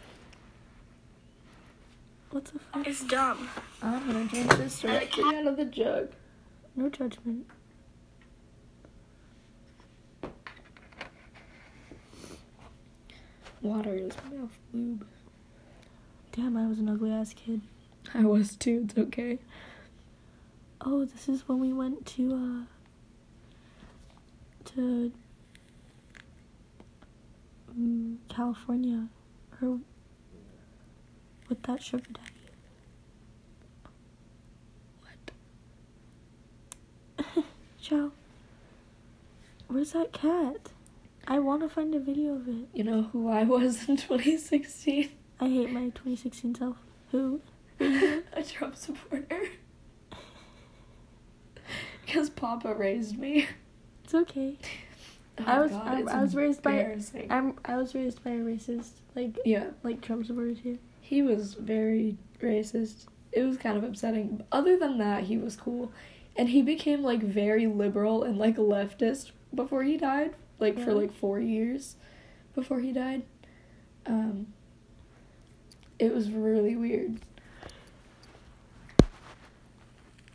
What's 2.30 2.50
the 2.50 2.58
fuck? 2.58 2.86
It's 2.86 3.04
dumb. 3.04 3.48
I'm 3.80 4.06
gonna 4.06 4.24
drink 4.24 4.56
this 4.56 4.80
directly 4.80 5.22
out 5.36 5.46
of 5.46 5.56
the 5.56 5.64
jug. 5.64 6.10
No 6.74 6.88
judgment. 6.88 7.46
Water 13.62 13.94
is 13.94 14.12
mouth 14.32 14.58
lube. 14.72 15.06
Damn, 16.32 16.56
I 16.56 16.66
was 16.66 16.80
an 16.80 16.88
ugly 16.88 17.12
ass 17.12 17.32
kid. 17.34 17.60
I 18.16 18.24
was 18.24 18.56
too, 18.56 18.86
it's 18.88 18.96
okay. 18.96 19.38
Oh, 20.80 21.04
this 21.04 21.28
is 21.28 21.48
when 21.48 21.58
we 21.58 21.72
went 21.72 22.06
to 22.06 22.34
uh 22.34 22.64
to 24.72 25.12
mm, 27.78 28.16
California 28.28 29.08
or 29.60 29.80
with 31.48 31.62
that 31.64 31.82
sugar 31.82 32.04
daddy. 32.12 32.30
What? 37.16 37.44
Ciao. 37.80 38.12
Where's 39.66 39.92
that 39.92 40.12
cat? 40.12 40.70
I 41.26 41.38
want 41.38 41.62
to 41.62 41.68
find 41.68 41.94
a 41.94 41.98
video 41.98 42.34
of 42.34 42.46
it. 42.48 42.68
You 42.74 42.84
know 42.84 43.02
who 43.12 43.28
I 43.28 43.44
was 43.44 43.88
in 43.88 43.96
2016? 43.96 45.10
I 45.40 45.48
hate 45.48 45.70
my 45.72 45.84
2016 45.86 46.54
self. 46.54 46.76
Who? 47.10 47.40
A 48.32 48.42
Trump 48.42 48.76
supporter. 48.76 49.48
because 52.06 52.30
Papa 52.30 52.74
raised 52.74 53.18
me. 53.18 53.48
It's 54.04 54.14
okay. 54.14 54.58
Oh 55.38 55.44
I 55.46 55.60
was 55.60 55.70
God, 55.72 56.08
I, 56.08 56.18
I 56.18 56.22
was 56.22 56.34
raised 56.34 56.62
by. 56.62 56.96
I'm 57.30 57.58
I 57.64 57.76
was 57.76 57.94
raised 57.94 58.22
by 58.22 58.30
a 58.30 58.38
racist 58.38 58.90
like 59.14 59.38
yeah, 59.44 59.70
like 59.82 60.00
Trump 60.00 60.26
supporter 60.26 60.54
too. 60.54 60.78
he 61.00 61.22
was 61.22 61.54
very 61.54 62.16
racist. 62.40 63.06
It 63.32 63.42
was 63.42 63.56
kind 63.56 63.76
of 63.76 63.82
upsetting. 63.82 64.44
Other 64.52 64.76
than 64.76 64.98
that, 64.98 65.24
he 65.24 65.36
was 65.36 65.56
cool, 65.56 65.92
and 66.36 66.48
he 66.48 66.62
became 66.62 67.02
like 67.02 67.22
very 67.22 67.66
liberal 67.66 68.22
and 68.22 68.38
like 68.38 68.56
leftist 68.56 69.32
before 69.54 69.82
he 69.82 69.96
died. 69.96 70.34
Like 70.60 70.78
for 70.78 70.94
like 70.94 71.12
four 71.12 71.40
years 71.40 71.96
before 72.54 72.80
he 72.80 72.92
died. 72.92 73.22
Um, 74.06 74.46
it 75.98 76.14
was 76.14 76.30
really 76.30 76.76
weird. 76.76 77.20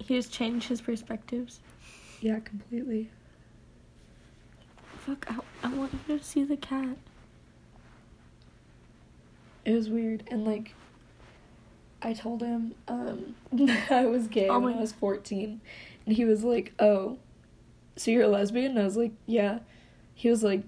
He 0.09 0.15
has 0.15 0.27
changed 0.27 0.69
his 0.69 0.81
perspectives. 0.81 1.59
Yeah, 2.19 2.39
completely. 2.39 3.11
Fuck, 5.05 5.27
I, 5.29 5.37
I 5.67 5.71
want 5.71 5.93
you 6.07 6.17
to 6.17 6.23
see 6.23 6.43
the 6.43 6.57
cat. 6.57 6.97
It 9.65 9.75
was 9.75 9.87
weird, 9.87 10.23
and 10.31 10.45
like, 10.45 10.73
I 12.01 12.13
told 12.13 12.41
him 12.41 12.73
um 12.87 13.35
I 13.91 14.07
was 14.07 14.27
gay 14.27 14.49
Oh 14.49 14.57
when 14.57 14.73
I 14.73 14.81
was 14.81 14.93
fourteen, 14.93 15.61
and 16.07 16.15
he 16.15 16.25
was 16.25 16.43
like, 16.43 16.73
"Oh, 16.79 17.19
so 17.95 18.09
you're 18.09 18.23
a 18.23 18.29
lesbian?" 18.29 18.71
And 18.71 18.79
I 18.79 18.85
was 18.85 18.97
like, 18.97 19.11
"Yeah." 19.27 19.59
He 20.15 20.27
was 20.27 20.43
like, 20.43 20.63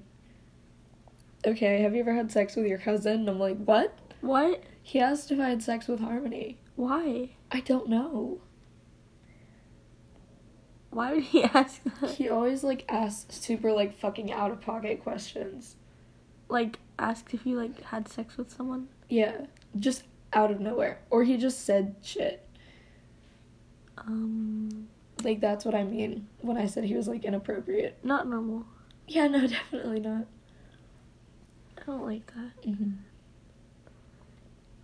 "Okay, 1.47 1.81
have 1.81 1.95
you 1.95 2.01
ever 2.01 2.13
had 2.13 2.31
sex 2.31 2.55
with 2.55 2.67
your 2.67 2.77
cousin?" 2.77 3.21
And 3.21 3.29
I'm 3.29 3.39
like, 3.39 3.57
"What?" 3.57 3.97
What? 4.21 4.61
He 4.83 4.99
asked 4.99 5.31
if 5.31 5.39
I 5.39 5.49
had 5.49 5.63
sex 5.63 5.87
with 5.87 5.99
Harmony. 5.99 6.59
Why? 6.75 7.31
I 7.51 7.61
don't 7.61 7.89
know. 7.89 8.41
Why 10.91 11.13
would 11.13 11.23
he 11.23 11.43
ask 11.53 11.81
that? 12.01 12.11
He 12.11 12.29
always 12.29 12.63
like 12.63 12.85
asks 12.89 13.35
super 13.37 13.71
like 13.71 13.97
fucking 13.97 14.31
out 14.31 14.51
of 14.51 14.61
pocket 14.61 15.01
questions. 15.03 15.75
Like 16.49 16.79
asked 16.99 17.33
if 17.33 17.45
you 17.45 17.55
like 17.57 17.81
had 17.85 18.07
sex 18.07 18.37
with 18.37 18.51
someone. 18.51 18.87
Yeah, 19.09 19.45
just 19.77 20.03
out 20.33 20.51
of 20.51 20.59
nowhere, 20.59 20.99
or 21.09 21.23
he 21.23 21.37
just 21.37 21.65
said 21.65 21.95
shit. 22.01 22.45
Um, 23.97 24.87
Like 25.23 25.39
that's 25.41 25.63
what 25.65 25.75
I 25.75 25.83
mean 25.83 26.27
when 26.41 26.57
I 26.57 26.65
said 26.65 26.83
he 26.85 26.95
was 26.95 27.07
like 27.07 27.23
inappropriate. 27.25 27.97
not 28.03 28.27
normal. 28.27 28.65
Yeah, 29.07 29.27
no, 29.27 29.47
definitely 29.47 29.99
not. 29.99 30.25
I 31.77 31.83
don't 31.85 32.05
like 32.05 32.25
that. 32.27 32.61
Mm-hmm. 32.69 32.91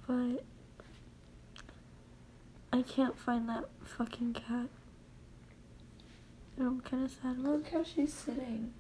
But 0.07 0.43
I 2.71 2.81
can't 2.81 3.17
find 3.19 3.47
that 3.49 3.65
fucking 3.83 4.33
cat. 4.33 4.67
I'm 6.59 6.81
kind 6.81 7.05
of 7.05 7.11
sad 7.11 7.39
about. 7.39 7.51
Look 7.51 7.69
how 7.69 7.83
she's 7.83 8.13
sitting. 8.13 8.73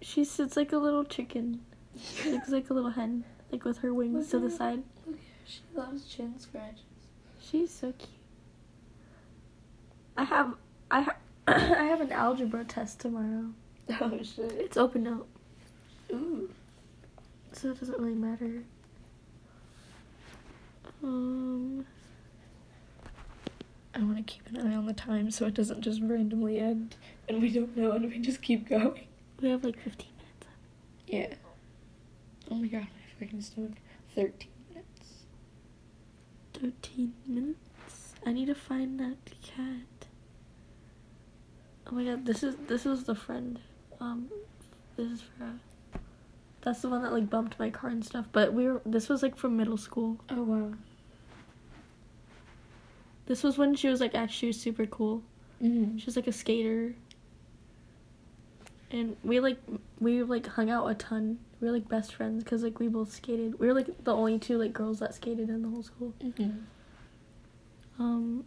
She 0.00 0.24
sits 0.24 0.56
like 0.56 0.72
a 0.72 0.78
little 0.78 1.04
chicken. 1.04 1.60
She 2.00 2.30
looks 2.32 2.48
like 2.48 2.70
a 2.70 2.74
little 2.74 2.90
hen, 2.90 3.24
like 3.50 3.64
with 3.64 3.78
her 3.78 3.92
wings 3.92 4.30
to 4.30 4.38
the 4.38 4.44
Look 4.44 4.52
at 4.52 4.58
side. 4.58 4.82
Look, 5.06 5.18
she 5.44 5.60
loves 5.74 6.06
chin 6.06 6.38
scratches. 6.38 6.82
She's 7.40 7.70
so 7.72 7.92
cute. 7.92 8.08
I 10.16 10.24
have 10.24 10.54
I 10.90 11.02
ha- 11.02 11.16
I 11.48 11.84
have 11.84 12.00
an 12.00 12.12
algebra 12.12 12.64
test 12.64 13.00
tomorrow. 13.00 13.46
Oh 14.00 14.18
shit. 14.22 14.52
It's 14.52 14.76
open 14.76 15.02
note, 15.02 15.26
Ooh. 16.12 16.48
so 17.52 17.70
it 17.70 17.80
doesn't 17.80 17.98
really 17.98 18.14
matter. 18.14 18.62
Um, 21.02 21.84
I 23.94 24.00
want 24.00 24.16
to 24.16 24.22
keep 24.22 24.46
an 24.48 24.58
eye 24.58 24.74
on 24.74 24.86
the 24.86 24.94
time 24.94 25.30
so 25.30 25.46
it 25.46 25.54
doesn't 25.54 25.82
just 25.82 26.00
randomly 26.02 26.58
end 26.58 26.96
and 27.28 27.42
we 27.42 27.50
don't 27.50 27.76
know 27.76 27.92
and 27.92 28.10
we 28.10 28.18
just 28.18 28.40
keep 28.40 28.68
going. 28.68 29.06
we 29.40 29.50
have 29.50 29.64
like 29.64 29.78
15 29.80 30.06
minutes. 30.16 30.46
Yeah. 31.06 31.34
Oh 32.50 32.54
my 32.54 32.68
god, 32.68 32.82
my 32.82 33.26
fucking 33.26 33.42
stomach. 33.42 33.72
13 34.14 34.48
minutes. 34.70 35.24
13 36.54 37.12
minutes. 37.26 38.14
I 38.24 38.32
need 38.32 38.46
to 38.46 38.54
find 38.54 38.98
that 39.00 39.16
cat. 39.42 40.06
Oh 41.86 41.94
my 41.94 42.04
god, 42.04 42.24
this 42.24 42.42
is 42.42 42.56
this 42.68 42.86
is 42.86 43.04
the 43.04 43.14
friend. 43.14 43.58
Um, 44.00 44.28
this 44.96 45.06
is 45.06 45.22
for. 45.22 45.44
Uh, 45.44 45.98
that's 46.62 46.80
the 46.80 46.88
one 46.88 47.02
that 47.02 47.12
like 47.12 47.28
bumped 47.28 47.58
my 47.58 47.70
car 47.70 47.90
and 47.90 48.04
stuff. 48.04 48.26
But 48.32 48.52
we 48.52 48.68
were. 48.68 48.80
This 48.86 49.08
was 49.08 49.22
like 49.22 49.36
from 49.36 49.56
middle 49.56 49.76
school. 49.76 50.18
Oh 50.30 50.42
wow. 50.42 50.72
This 53.26 53.42
was 53.42 53.58
when 53.58 53.74
she 53.74 53.88
was 53.88 54.00
like 54.00 54.14
actually 54.14 54.52
super 54.52 54.86
cool. 54.86 55.22
Mm-hmm. 55.62 55.98
She 55.98 56.06
was 56.06 56.16
like 56.16 56.26
a 56.26 56.32
skater. 56.32 56.94
And 58.90 59.16
we 59.22 59.40
like 59.40 59.58
we 60.00 60.22
like 60.22 60.46
hung 60.46 60.70
out 60.70 60.86
a 60.86 60.94
ton. 60.94 61.38
We 61.60 61.68
were 61.68 61.72
like 61.72 61.88
best 61.88 62.14
friends 62.14 62.44
because 62.44 62.62
like 62.62 62.78
we 62.78 62.88
both 62.88 63.12
skated. 63.12 63.58
We 63.58 63.66
were 63.66 63.74
like 63.74 64.04
the 64.04 64.14
only 64.14 64.38
two 64.38 64.58
like 64.58 64.72
girls 64.72 64.98
that 64.98 65.14
skated 65.14 65.48
in 65.48 65.62
the 65.62 65.68
whole 65.68 65.82
school. 65.82 66.12
Mm-hmm. 66.22 66.50
Um, 67.98 68.44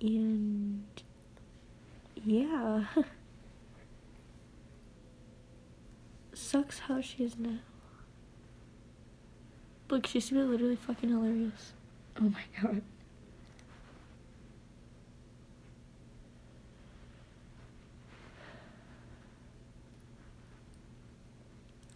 and 0.00 0.84
yeah, 2.24 2.84
sucks 6.34 6.80
how 6.80 7.00
she 7.00 7.24
is 7.24 7.38
now. 7.38 7.58
Look, 9.90 10.06
she 10.06 10.18
used 10.18 10.28
to 10.28 10.34
be 10.34 10.40
literally 10.42 10.76
fucking 10.76 11.08
hilarious. 11.08 11.72
Oh 12.20 12.22
my 12.28 12.42
god. 12.62 12.82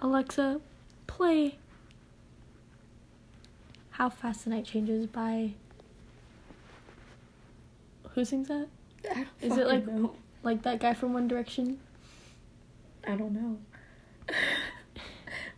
Alexa, 0.01 0.61
play 1.07 1.57
How 3.91 4.11
Fast 4.11 4.45
the 4.45 4.51
Night 4.51 4.65
Changes 4.65 5.07
by. 5.07 5.53
Who 8.11 8.25
sings 8.25 8.49
that? 8.49 8.67
Is 9.41 9.57
it 9.57 9.67
like- 9.67 9.87
know. 9.87 10.15
Like 10.43 10.63
that 10.63 10.79
guy 10.79 10.93
from 10.93 11.15
One 11.15 11.27
Direction? 11.27 11.79
I 13.07 13.15
don't 13.17 13.33
know. 13.33 13.59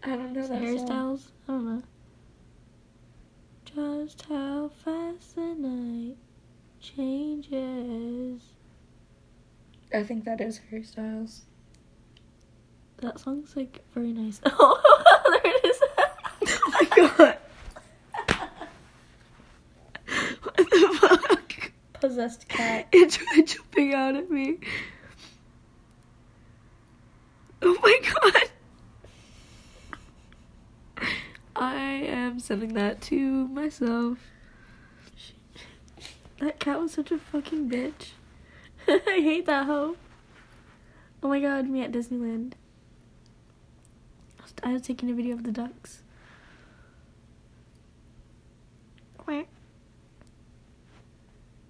I 0.04 0.10
don't 0.10 0.32
know 0.32 0.46
that 0.46 0.86
song. 0.86 1.20
I 1.48 1.52
don't 1.52 1.64
know. 1.64 1.82
Just 3.76 4.22
how 4.22 4.70
fast 4.82 5.36
the 5.36 5.54
night 5.54 6.16
changes. 6.80 8.40
I 9.92 10.02
think 10.02 10.24
that 10.24 10.40
is 10.40 10.62
Harry 10.70 10.82
Styles. 10.82 11.42
That 13.02 13.20
song's 13.20 13.54
like 13.54 13.84
very 13.92 14.14
nice. 14.14 14.40
Oh, 14.46 15.28
there 15.42 15.52
it 15.54 15.64
is. 15.66 15.82
Oh 16.48 16.70
my 16.72 16.86
god. 17.18 17.36
what 20.42 20.56
the 20.56 20.98
fuck? 20.98 21.72
Possessed 22.00 22.48
cat. 22.48 22.88
It 22.92 23.10
tried 23.10 23.46
jumping 23.46 23.92
out 23.92 24.16
at 24.16 24.30
me. 24.30 24.56
Oh 27.60 27.76
my 27.82 28.00
god. 28.14 28.42
I 31.54 31.74
am 32.06 32.35
sending 32.46 32.74
that 32.74 33.00
to 33.02 33.48
myself. 33.48 34.18
That 36.40 36.58
cat 36.58 36.80
was 36.80 36.92
such 36.92 37.10
a 37.10 37.18
fucking 37.18 37.68
bitch. 37.70 38.10
I 38.88 39.20
hate 39.20 39.46
that 39.46 39.66
hoe. 39.66 39.96
Oh 41.22 41.28
my 41.28 41.40
god, 41.40 41.68
me 41.68 41.82
at 41.82 41.92
Disneyland. 41.92 42.52
I 44.62 44.72
was- 44.72 44.82
taking 44.82 45.10
a 45.10 45.14
video 45.14 45.34
of 45.34 45.44
the 45.44 45.52
ducks. 45.52 46.02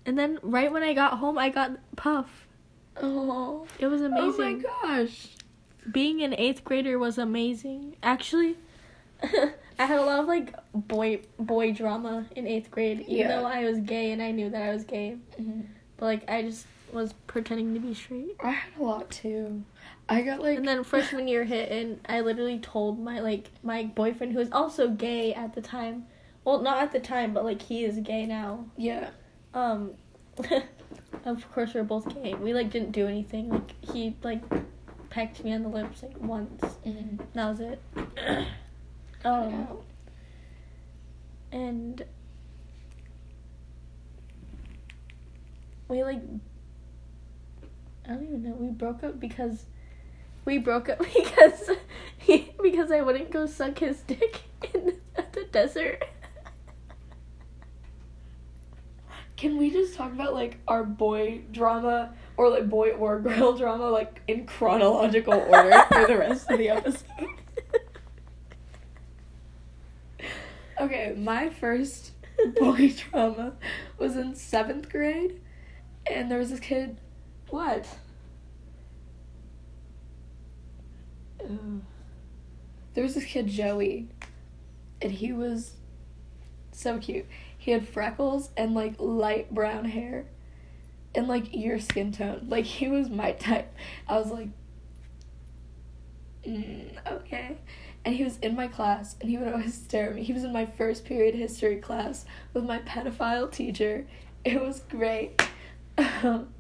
And 0.07 0.16
then 0.16 0.39
right 0.41 0.70
when 0.72 0.85
I 0.85 0.95
got 0.95 1.18
home, 1.18 1.37
I 1.37 1.51
got 1.51 1.72
Puff. 1.97 2.47
Oh. 2.97 3.66
It 3.79 3.89
was 3.89 4.01
amazing. 4.01 4.64
Oh 4.64 4.89
my 4.89 5.03
gosh. 5.03 5.29
Being 5.91 6.22
an 6.22 6.33
eighth 6.39 6.64
grader 6.64 6.99
was 6.99 7.18
amazing. 7.18 7.97
Actually, 8.03 8.57
I 9.79 9.85
had 9.87 9.99
a 9.99 10.05
lot 10.05 10.20
of 10.20 10.27
like 10.27 10.55
boy 10.74 11.20
boy 11.39 11.72
drama 11.72 12.27
in 12.35 12.47
eighth 12.47 12.70
grade, 12.70 13.01
even 13.01 13.16
Yeah. 13.16 13.41
though 13.41 13.47
I 13.47 13.64
was 13.64 13.79
gay 13.81 14.12
and 14.12 14.22
I 14.22 14.31
knew 14.31 14.49
that 14.51 14.62
I 14.62 14.72
was 14.72 14.85
gay. 14.85 15.16
But 15.97 16.07
like 16.07 16.31
I 16.31 16.43
just 16.43 16.66
was 16.93 17.12
pretending 17.27 17.74
to 17.74 17.81
be 17.81 17.95
straight. 17.95 18.37
I 18.43 18.51
had 18.51 18.72
a 18.79 18.83
lot 18.83 19.11
too. 19.11 19.64
I 20.09 20.22
got 20.22 20.41
like 20.41 20.59
And 20.59 20.68
then 20.68 20.85
freshman 20.85 21.27
year 21.29 21.45
hit, 21.45 21.70
and 21.72 22.01
I 22.09 22.20
literally 22.20 22.59
told 22.59 22.99
my 22.99 23.20
like 23.20 23.51
my 23.62 23.85
boyfriend 23.85 24.33
who 24.33 24.39
was 24.39 24.51
also 24.53 24.89
gay 24.89 25.35
at 25.35 25.55
the 25.55 25.61
time. 25.61 26.07
Well, 26.45 26.61
not 26.62 26.79
at 26.79 26.93
the 26.93 27.01
time, 27.01 27.33
but 27.35 27.45
like 27.45 27.61
he 27.62 27.85
is 27.85 27.99
gay 27.99 28.24
now. 28.27 28.66
yeah. 28.77 29.11
Um, 29.53 29.93
of 31.24 31.53
course 31.53 31.74
we're 31.74 31.83
both 31.83 32.14
gay. 32.22 32.35
We 32.35 32.55
like 32.55 32.70
didn't 32.70 32.93
do 32.93 33.07
anything. 33.09 33.49
Like 33.49 33.72
he 33.93 34.14
like 34.22 34.43
pecked 35.11 35.43
me 35.43 35.53
on 35.55 35.62
the 35.62 35.68
lips 35.68 36.03
like 36.03 36.18
once. 36.20 36.62
Mm-hmm. 36.87 37.16
That 37.35 37.49
was 37.51 37.61
it. 37.61 37.83
um, 39.24 39.68
and 41.52 42.04
we 45.88 46.02
like 46.02 46.20
I 48.08 48.10
don't 48.10 48.24
even 48.24 48.42
know. 48.42 48.56
We 48.58 48.68
broke 48.68 49.02
up 49.02 49.18
because 49.18 49.64
we 50.44 50.58
broke 50.58 50.88
up 50.88 50.98
because 51.14 51.70
he 52.16 52.52
because 52.62 52.90
I 52.90 53.00
wouldn't 53.00 53.30
go 53.30 53.46
suck 53.46 53.78
his 53.78 54.00
dick 54.02 54.42
in 54.74 54.98
the 55.32 55.44
desert. 55.50 56.04
Can 59.36 59.58
we 59.58 59.70
just 59.70 59.94
talk 59.94 60.12
about 60.12 60.32
like 60.32 60.58
our 60.66 60.82
boy 60.82 61.42
drama 61.52 62.14
or 62.38 62.48
like 62.48 62.70
boy 62.70 62.90
or 62.92 63.20
girl 63.20 63.56
drama 63.56 63.90
like 63.90 64.22
in 64.28 64.46
chronological 64.46 65.34
order 65.34 65.84
for 65.88 66.06
the 66.06 66.16
rest 66.16 66.50
of 66.50 66.58
the 66.58 66.70
episode? 66.70 67.04
Okay, 70.79 71.14
my 71.16 71.49
first 71.49 72.12
boy 72.57 72.93
drama 73.11 73.55
was 73.99 74.16
in 74.16 74.35
seventh 74.35 74.91
grade, 74.91 75.41
and 76.11 76.31
there 76.31 76.39
was 76.39 76.51
this 76.51 76.61
kid. 76.61 77.01
What? 77.49 77.87
Ugh. 81.43 81.81
There 82.95 83.05
was 83.05 83.14
this 83.14 83.24
kid 83.24 83.47
Joey, 83.47 84.09
and 85.01 85.12
he 85.12 85.33
was 85.33 85.74
so 86.72 86.99
cute. 86.99 87.27
He 87.57 87.70
had 87.70 87.89
freckles 87.89 88.51
and 88.57 88.74
like 88.74 88.95
light 88.99 89.55
brown 89.55 89.87
hair, 89.87 90.27
and 91.14 91.27
like 91.27 91.55
your 91.55 91.79
skin 91.79 92.12
tone. 92.12 92.47
Like 92.49 92.64
he 92.66 92.89
was 92.89 93.09
my 93.09 93.33
type. 93.33 93.74
I 94.09 94.18
was 94.18 94.31
like, 94.31 94.49
mm, 96.47 97.07
okay. 97.11 97.57
And 98.07 98.14
he 98.14 98.22
was 98.22 98.38
in 98.38 98.54
my 98.54 98.68
class, 98.68 99.16
and 99.20 99.28
he 99.28 99.36
would 99.36 99.48
always 99.48 99.74
stare 99.84 100.11
at 100.11 100.14
me. 100.14 100.22
He 100.22 100.32
was 100.32 100.44
in 100.44 100.52
my 100.52 100.64
first 100.64 101.04
period 101.04 101.34
history 101.34 101.76
class 101.76 102.24
with 102.54 102.64
my 102.64 102.78
pedophile 102.78 103.50
teacher. 103.50 104.07
It 104.44 104.62
was 104.62 104.80
great. 104.88 105.42
Um, 106.22 106.50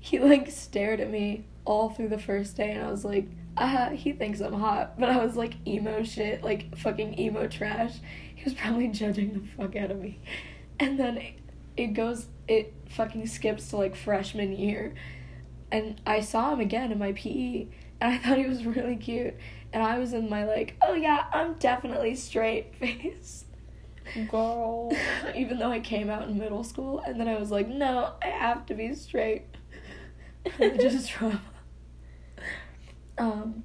he 0.00 0.18
like 0.18 0.50
stared 0.50 1.00
at 1.00 1.10
me 1.10 1.44
all 1.66 1.90
through 1.90 2.08
the 2.08 2.18
first 2.18 2.56
day, 2.56 2.72
and 2.72 2.82
I 2.82 2.90
was 2.90 3.04
like, 3.04 3.28
uh, 3.56 3.90
he 3.90 4.12
thinks 4.12 4.40
I'm 4.40 4.54
hot, 4.54 4.98
but 4.98 5.10
I 5.10 5.22
was 5.22 5.36
like 5.36 5.54
emo 5.66 6.02
shit, 6.02 6.42
like 6.42 6.76
fucking 6.76 7.18
emo 7.18 7.48
trash. 7.48 7.96
He 8.34 8.42
was 8.44 8.54
probably 8.54 8.88
judging 8.88 9.34
the 9.34 9.46
fuck 9.46 9.76
out 9.76 9.90
of 9.90 10.00
me. 10.00 10.20
And 10.80 10.98
then 10.98 11.18
it, 11.18 11.34
it 11.76 11.86
goes, 11.88 12.28
it 12.48 12.72
fucking 12.88 13.26
skips 13.26 13.68
to 13.70 13.76
like 13.76 13.94
freshman 13.94 14.56
year. 14.56 14.94
And 15.70 16.00
I 16.06 16.20
saw 16.20 16.52
him 16.52 16.60
again 16.60 16.92
in 16.92 16.98
my 16.98 17.12
PE, 17.12 17.66
and 18.00 18.14
I 18.14 18.18
thought 18.18 18.38
he 18.38 18.46
was 18.46 18.64
really 18.66 18.96
cute. 18.96 19.34
And 19.74 19.82
I 19.82 19.98
was 19.98 20.12
in 20.14 20.30
my 20.30 20.44
like, 20.44 20.76
oh 20.82 20.94
yeah, 20.94 21.24
I'm 21.32 21.54
definitely 21.54 22.14
straight 22.14 22.76
face. 22.76 23.44
Girl. 24.30 24.96
Even 25.34 25.58
though 25.58 25.70
I 25.70 25.80
came 25.80 26.08
out 26.08 26.28
in 26.28 26.38
middle 26.38 26.62
school, 26.62 27.00
and 27.00 27.20
then 27.20 27.26
I 27.26 27.36
was 27.36 27.50
like, 27.50 27.68
no, 27.68 28.12
I 28.22 28.28
have 28.28 28.64
to 28.66 28.74
be 28.74 28.94
straight. 28.94 29.42
Just 30.58 31.08
trauma. 31.10 31.40
Um, 33.18 33.64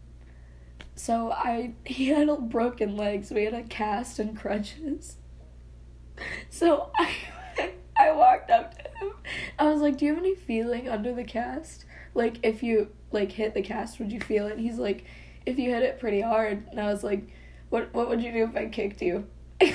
so 0.95 1.31
I 1.31 1.73
he 1.85 2.07
had 2.07 2.27
a 2.27 2.37
broken 2.37 2.97
leg, 2.97 3.23
so 3.23 3.35
he 3.35 3.45
had 3.45 3.53
a 3.53 3.63
cast 3.63 4.17
and 4.17 4.35
crutches. 4.35 5.17
So 6.49 6.89
I 6.97 7.11
I 7.95 8.11
walked 8.13 8.49
up 8.49 8.75
to 8.75 8.83
him. 8.97 9.13
I 9.59 9.65
was 9.65 9.79
like, 9.81 9.97
"Do 9.97 10.05
you 10.05 10.15
have 10.15 10.23
any 10.23 10.33
feeling 10.33 10.89
under 10.89 11.13
the 11.13 11.23
cast? 11.23 11.85
Like 12.15 12.39
if 12.41 12.63
you 12.63 12.87
like 13.11 13.31
hit 13.31 13.53
the 13.53 13.61
cast, 13.61 13.99
would 13.99 14.11
you 14.11 14.19
feel 14.19 14.47
it?" 14.47 14.53
And 14.53 14.61
he's 14.61 14.79
like, 14.79 15.05
"If 15.45 15.57
you 15.59 15.69
hit 15.71 15.83
it 15.83 15.99
pretty 15.99 16.21
hard." 16.21 16.67
And 16.71 16.79
I 16.79 16.91
was 16.91 17.03
like, 17.03 17.27
"What 17.69 17.93
what 17.93 18.09
would 18.09 18.21
you 18.21 18.31
do 18.31 18.43
if 18.43 18.55
I 18.55 18.67
kicked 18.67 19.01
you?" 19.01 19.25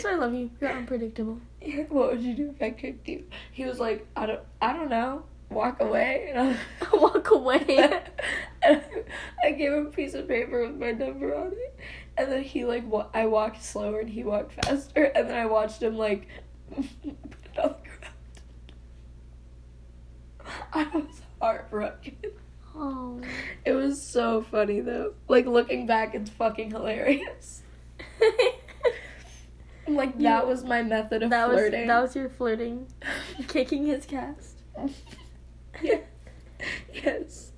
so 0.00 0.10
I 0.10 0.14
love 0.14 0.34
you. 0.34 0.50
You're 0.60 0.72
unpredictable. 0.72 1.40
what 1.88 2.12
would 2.12 2.22
you 2.22 2.34
do 2.34 2.50
if 2.54 2.62
I 2.62 2.70
kicked 2.70 3.08
you? 3.08 3.24
He 3.52 3.64
was 3.64 3.78
like, 3.80 4.06
I 4.16 4.26
don't, 4.26 4.40
I 4.60 4.72
don't 4.72 4.90
know. 4.90 5.24
Walk 5.50 5.80
away. 5.80 6.32
And 6.32 6.40
I, 6.40 6.56
Walk 6.96 7.30
away. 7.30 8.00
I 8.64 9.50
gave 9.52 9.72
him 9.72 9.86
a 9.86 9.90
piece 9.90 10.14
of 10.14 10.26
paper 10.28 10.66
with 10.66 10.76
my 10.76 10.90
number 10.92 11.34
on 11.34 11.48
it, 11.52 11.76
and 12.16 12.30
then 12.32 12.42
he 12.42 12.64
like, 12.64 12.88
wa- 12.90 13.06
I 13.14 13.26
walked 13.26 13.62
slower 13.62 14.00
and 14.00 14.10
he 14.10 14.24
walked 14.24 14.52
faster, 14.64 15.04
and 15.04 15.28
then 15.28 15.36
I 15.36 15.46
watched 15.46 15.82
him 15.82 15.96
like 15.96 16.26
put 16.74 16.84
it 17.04 17.58
on 17.58 17.74
the 17.74 17.88
ground. 17.88 18.14
I 20.72 20.84
was 20.92 21.20
heartbroken. 21.40 22.16
Oh. 22.74 23.20
It 23.64 23.72
was 23.72 24.02
so 24.12 24.42
funny 24.42 24.80
though. 24.80 25.14
Like 25.28 25.46
looking 25.46 25.86
back, 25.86 26.14
it's 26.14 26.30
fucking 26.30 26.70
hilarious. 26.70 27.62
Like 29.88 30.14
You- 30.16 30.22
that 30.24 30.48
was 30.48 30.64
my 30.64 30.82
method 30.82 31.22
of 31.22 31.30
that 31.30 31.48
flirting. 31.48 31.82
was 31.82 31.86
that 31.88 32.02
was 32.02 32.16
your 32.16 32.28
flirting, 32.28 32.88
kicking 33.48 33.86
his 33.86 34.04
cast. 34.04 34.62
yeah. 35.80 35.98
Yes. 36.92 37.52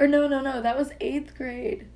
Or 0.00 0.06
no, 0.06 0.26
no, 0.28 0.40
no. 0.40 0.62
That 0.62 0.78
was 0.78 0.92
eighth 1.00 1.34
grade. 1.36 1.86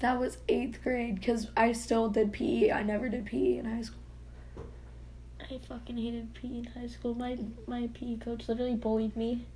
That 0.00 0.20
was 0.20 0.36
eighth 0.48 0.82
grade 0.82 1.14
because 1.14 1.48
I 1.56 1.72
still 1.72 2.10
did 2.10 2.32
PE. 2.34 2.70
I 2.70 2.82
never 2.82 3.08
did 3.08 3.24
PE 3.24 3.56
in 3.58 3.64
high 3.64 3.80
school. 3.82 3.98
I 5.40 5.56
fucking 5.56 5.96
hated 5.96 6.34
PE 6.34 6.48
in 6.48 6.64
high 6.78 6.88
school. 6.88 7.14
My 7.14 7.38
my 7.66 7.88
PE 7.94 8.16
coach 8.18 8.46
literally 8.46 8.74
bullied 8.76 9.16
me. 9.16 9.46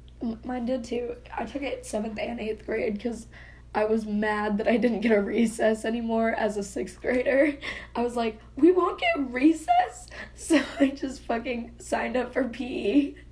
Mine 0.45 0.67
did 0.67 0.85
too. 0.85 1.17
I 1.37 1.45
took 1.45 1.63
it 1.63 1.85
seventh 1.87 2.19
and 2.19 2.39
eighth 2.41 2.65
grade 2.67 2.95
because 2.95 3.27
I 3.75 3.85
was 3.87 4.05
mad 4.07 4.59
that 4.59 4.69
I 4.69 4.77
didn't 4.77 5.01
get 5.01 5.13
a 5.13 5.21
recess 5.21 5.85
anymore 5.85 6.31
as 6.31 6.57
a 6.57 6.63
sixth 6.63 7.01
grader. 7.01 7.57
I 7.97 8.03
was 8.03 8.17
like, 8.17 8.39
we 8.57 8.71
won't 8.73 9.01
get 9.01 9.31
recess. 9.31 10.07
So 10.35 10.61
I 10.81 10.89
just 10.91 11.23
fucking 11.23 11.73
signed 11.79 12.17
up 12.17 12.33
for 12.33 12.45
PE. 12.49 13.15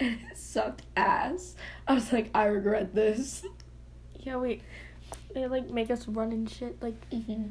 And 0.00 0.18
it 0.30 0.36
sucked 0.38 0.82
ass. 0.96 1.54
I 1.86 1.92
was 1.94 2.10
like, 2.12 2.30
I 2.34 2.44
regret 2.46 2.94
this. 2.94 3.44
Yeah, 4.20 4.36
wait. 4.36 4.62
They 5.34 5.46
like 5.48 5.68
make 5.68 5.90
us 5.90 6.08
run 6.08 6.32
and 6.32 6.48
shit. 6.48 6.80
Like, 6.82 6.94
Mm-hmm. 7.10 7.48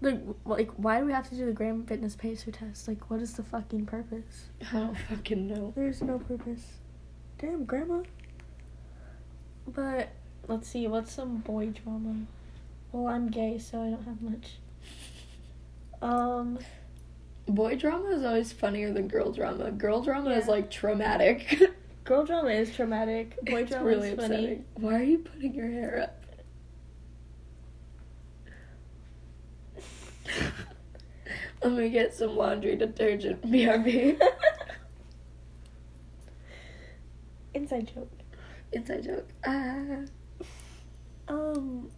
like, 0.00 0.20
like, 0.44 0.70
why 0.76 1.00
do 1.00 1.06
we 1.06 1.12
have 1.12 1.28
to 1.30 1.34
do 1.34 1.46
the 1.46 1.52
Gram 1.52 1.84
Fitness 1.84 2.14
Pacer 2.14 2.52
test? 2.52 2.86
Like, 2.86 3.10
what 3.10 3.20
is 3.20 3.32
the 3.34 3.42
fucking 3.42 3.86
purpose? 3.86 4.50
I 4.72 4.76
don't 4.78 4.96
fucking 4.96 5.48
know. 5.48 5.72
There's 5.74 6.00
no 6.02 6.18
purpose. 6.20 6.64
Damn, 7.38 7.64
grandma. 7.64 8.02
But 9.66 10.10
let's 10.48 10.68
see, 10.68 10.86
what's 10.86 11.12
some 11.12 11.38
boy 11.38 11.68
drama? 11.68 12.26
Well, 12.92 13.08
I'm 13.08 13.28
gay, 13.28 13.58
so 13.58 13.82
I 13.82 13.90
don't 13.90 14.04
have 14.04 14.22
much. 14.22 14.52
Um, 16.02 16.58
Boy 17.46 17.76
drama 17.76 18.10
is 18.10 18.24
always 18.24 18.52
funnier 18.52 18.92
than 18.92 19.08
girl 19.08 19.32
drama. 19.32 19.70
Girl 19.70 20.02
drama 20.02 20.30
is 20.32 20.48
like 20.48 20.70
traumatic. 20.70 21.62
girl 22.04 22.26
drama 22.26 22.50
is 22.50 22.74
traumatic. 22.74 23.38
Boy 23.46 23.62
it's 23.62 23.70
drama 23.70 23.86
really 23.86 24.10
is 24.10 24.16
funny. 24.16 24.34
upsetting. 24.34 24.64
Why 24.74 24.94
are 24.96 25.02
you 25.02 25.18
putting 25.18 25.54
your 25.54 25.68
hair 25.70 26.02
up? 26.02 26.24
Let 31.62 31.72
me 31.72 31.88
get 31.88 32.12
some 32.12 32.36
laundry 32.36 32.76
detergent. 32.76 33.40
BRB. 33.50 34.20
Inside 37.64 37.90
joke. 37.94 38.10
Inside 38.72 39.04
joke. 39.04 39.28
Ah, 39.46 40.04
Um, 41.28 41.88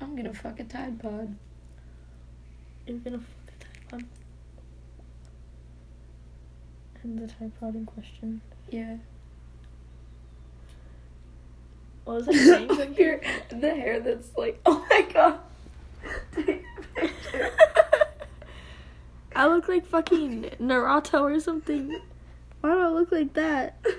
I'm 0.00 0.14
gonna 0.14 0.32
fuck 0.32 0.60
a 0.60 0.64
Tide 0.64 1.02
Pod. 1.02 1.34
you're 2.86 2.98
gonna 2.98 3.18
fuck 3.18 3.58
the 3.58 3.66
Pod. 3.90 4.04
And 7.02 7.18
the 7.18 7.26
Tide 7.26 7.50
Pod 7.58 7.74
in 7.74 7.84
question. 7.84 8.42
Yeah. 8.68 8.98
What 12.04 12.18
was 12.18 12.28
I 12.28 12.32
saying? 12.34 12.94
Your, 12.96 13.20
the 13.48 13.74
hair 13.74 13.98
that's 13.98 14.30
like, 14.36 14.60
oh 14.66 14.86
my 14.88 15.02
god. 15.12 15.40
A. 16.36 16.62
I 19.34 19.48
look 19.48 19.66
like 19.66 19.84
fucking 19.84 20.42
Naruto 20.60 21.22
or 21.22 21.40
something. 21.40 22.00
Why 22.60 22.70
do 22.70 22.78
I 22.78 22.88
look 22.90 23.10
like 23.10 23.32
that? 23.32 23.84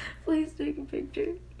Please 0.24 0.52
take 0.56 0.78
a 0.78 0.82
picture. 0.82 1.34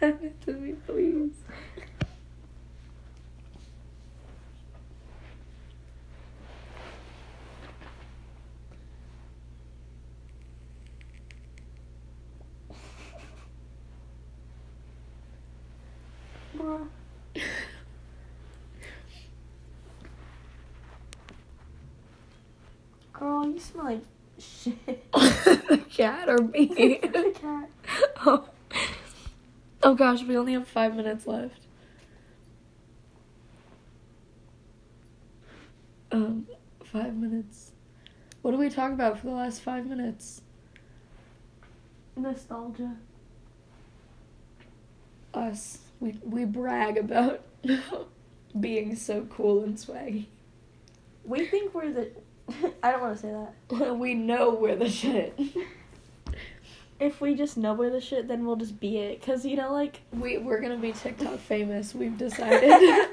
Send 0.00 0.24
it 0.24 0.40
to 0.42 0.52
me, 0.52 0.72
please. 0.86 1.32
Bruh. 16.56 16.86
Girl, 23.12 23.43
you 23.54 23.60
smell 23.60 23.84
like 23.84 24.02
shit. 24.38 25.12
the 25.12 25.84
cat 25.90 26.28
or 26.28 26.38
me? 26.38 26.66
the 27.02 27.34
cat. 27.40 27.70
oh. 28.26 28.48
oh 29.82 29.94
gosh, 29.94 30.22
we 30.22 30.36
only 30.36 30.52
have 30.54 30.66
five 30.66 30.94
minutes 30.94 31.26
left. 31.26 31.60
Um, 36.10 36.46
five 36.84 37.14
minutes. 37.14 37.72
What 38.42 38.50
do 38.50 38.58
we 38.58 38.68
talk 38.68 38.92
about 38.92 39.18
for 39.18 39.26
the 39.26 39.32
last 39.32 39.62
five 39.62 39.86
minutes? 39.86 40.42
Nostalgia. 42.16 42.96
Us. 45.32 45.78
We 46.00 46.18
we 46.22 46.44
brag 46.44 46.98
about 46.98 47.42
being 48.60 48.94
so 48.94 49.26
cool 49.30 49.64
and 49.64 49.76
swaggy. 49.76 50.26
We 51.24 51.46
think 51.46 51.74
we're 51.74 51.92
the. 51.92 52.10
I 52.82 52.90
don't 52.92 53.00
want 53.00 53.16
to 53.16 53.22
say 53.22 53.32
that. 53.32 53.94
we 53.98 54.14
know 54.14 54.50
we're 54.54 54.76
the 54.76 54.88
shit. 54.88 55.38
If 57.00 57.20
we 57.20 57.34
just 57.34 57.56
know 57.56 57.74
we're 57.74 57.90
the 57.90 58.00
shit, 58.00 58.28
then 58.28 58.46
we'll 58.46 58.54
just 58.54 58.78
be 58.78 58.98
it. 58.98 59.20
Cause 59.20 59.44
you 59.44 59.56
know, 59.56 59.72
like 59.72 60.02
We 60.12 60.38
we're 60.38 60.60
gonna 60.60 60.78
be 60.78 60.92
TikTok 60.92 61.40
famous. 61.40 61.92
We've 61.92 62.16
decided. 62.16 63.08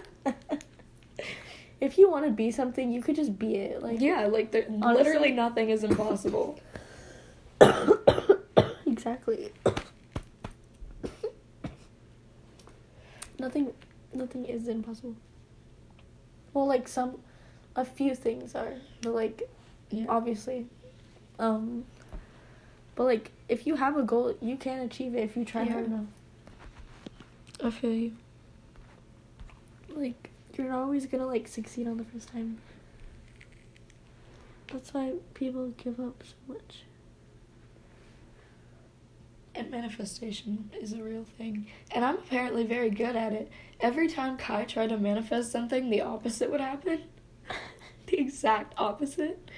if 1.82 1.98
you 1.98 2.08
want 2.10 2.26
to 2.26 2.32
be 2.32 2.52
something, 2.52 2.92
you 2.92 3.02
could 3.02 3.16
just 3.16 3.40
be 3.40 3.56
it. 3.56 3.82
Like 3.82 4.00
yeah, 4.00 4.28
like 4.28 4.52
there, 4.52 4.68
Honestly- 4.70 4.94
literally 5.04 5.32
nothing 5.32 5.72
is 5.72 5.84
impossible. 5.84 6.60
exactly. 8.86 9.52
nothing, 13.40 13.74
nothing 14.14 14.46
is 14.46 14.68
impossible. 14.68 15.16
Well, 16.54 16.68
like 16.68 16.88
some, 16.88 17.18
a 17.76 17.86
few 17.86 18.16
things 18.16 18.56
are, 18.56 18.74
but 19.02 19.14
like 19.14 19.44
Yeah. 19.90 20.06
obviously, 20.10 20.68
um. 21.40 21.86
But 22.96 23.04
like, 23.06 23.32
if 23.48 23.66
you 23.66 23.76
have 23.76 23.98
a 23.98 24.04
goal, 24.04 24.36
you 24.42 24.58
can 24.58 24.80
achieve 24.82 25.16
it 25.16 25.22
if 25.24 25.38
you 25.38 25.46
try 25.46 25.64
Yeah. 25.64 25.74
hard 25.74 25.86
enough. 25.86 26.06
I 27.64 27.70
feel 27.70 27.94
you. 27.94 28.18
Like, 29.90 30.30
you're 30.58 30.68
not 30.70 30.80
always 30.84 31.06
gonna 31.06 31.26
like 31.26 31.48
succeed 31.48 31.88
on 31.88 31.98
the 31.98 32.04
first 32.04 32.28
time. 32.30 32.60
That's 34.68 34.94
why 34.94 35.14
people 35.34 35.70
give 35.78 36.00
up 36.00 36.24
so 36.24 36.36
much. 36.54 36.84
And 39.54 39.70
manifestation 39.70 40.70
is 40.80 40.94
a 40.94 41.04
real 41.04 41.26
thing. 41.38 41.68
And 41.92 42.06
I'm 42.06 42.16
apparently 42.18 42.64
very 42.66 42.90
good 42.90 43.16
at 43.18 43.34
it. 43.34 43.52
Every 43.82 44.08
time 44.08 44.38
Kai 44.38 44.64
tried 44.64 44.90
to 44.90 44.98
manifest 44.98 45.52
something, 45.52 45.90
the 45.90 46.02
opposite 46.02 46.50
would 46.52 46.62
happen. 46.62 47.02
The 48.12 48.20
exact 48.20 48.74
opposite. 48.78 49.50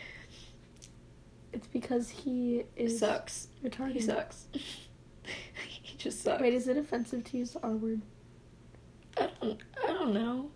It's 1.52 1.68
because 1.68 2.10
he 2.10 2.64
is 2.76 2.98
sucks. 3.00 3.48
retarded. 3.64 3.94
He 3.94 4.02
sucks. 4.02 4.48
he 5.68 5.98
just 5.98 6.24
sucks. 6.24 6.42
Wait, 6.42 6.54
is 6.54 6.68
it 6.68 6.78
offensive 6.78 7.24
to 7.26 7.38
use 7.38 7.52
the 7.52 7.60
R 7.62 7.72
word? 7.72 8.02
I 9.18 9.30
don't 9.42 9.60
I 9.84 9.88
don't 9.94 10.14
know. 10.14 10.50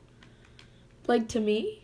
Like 1.06 1.28
to 1.30 1.40
me? 1.40 1.84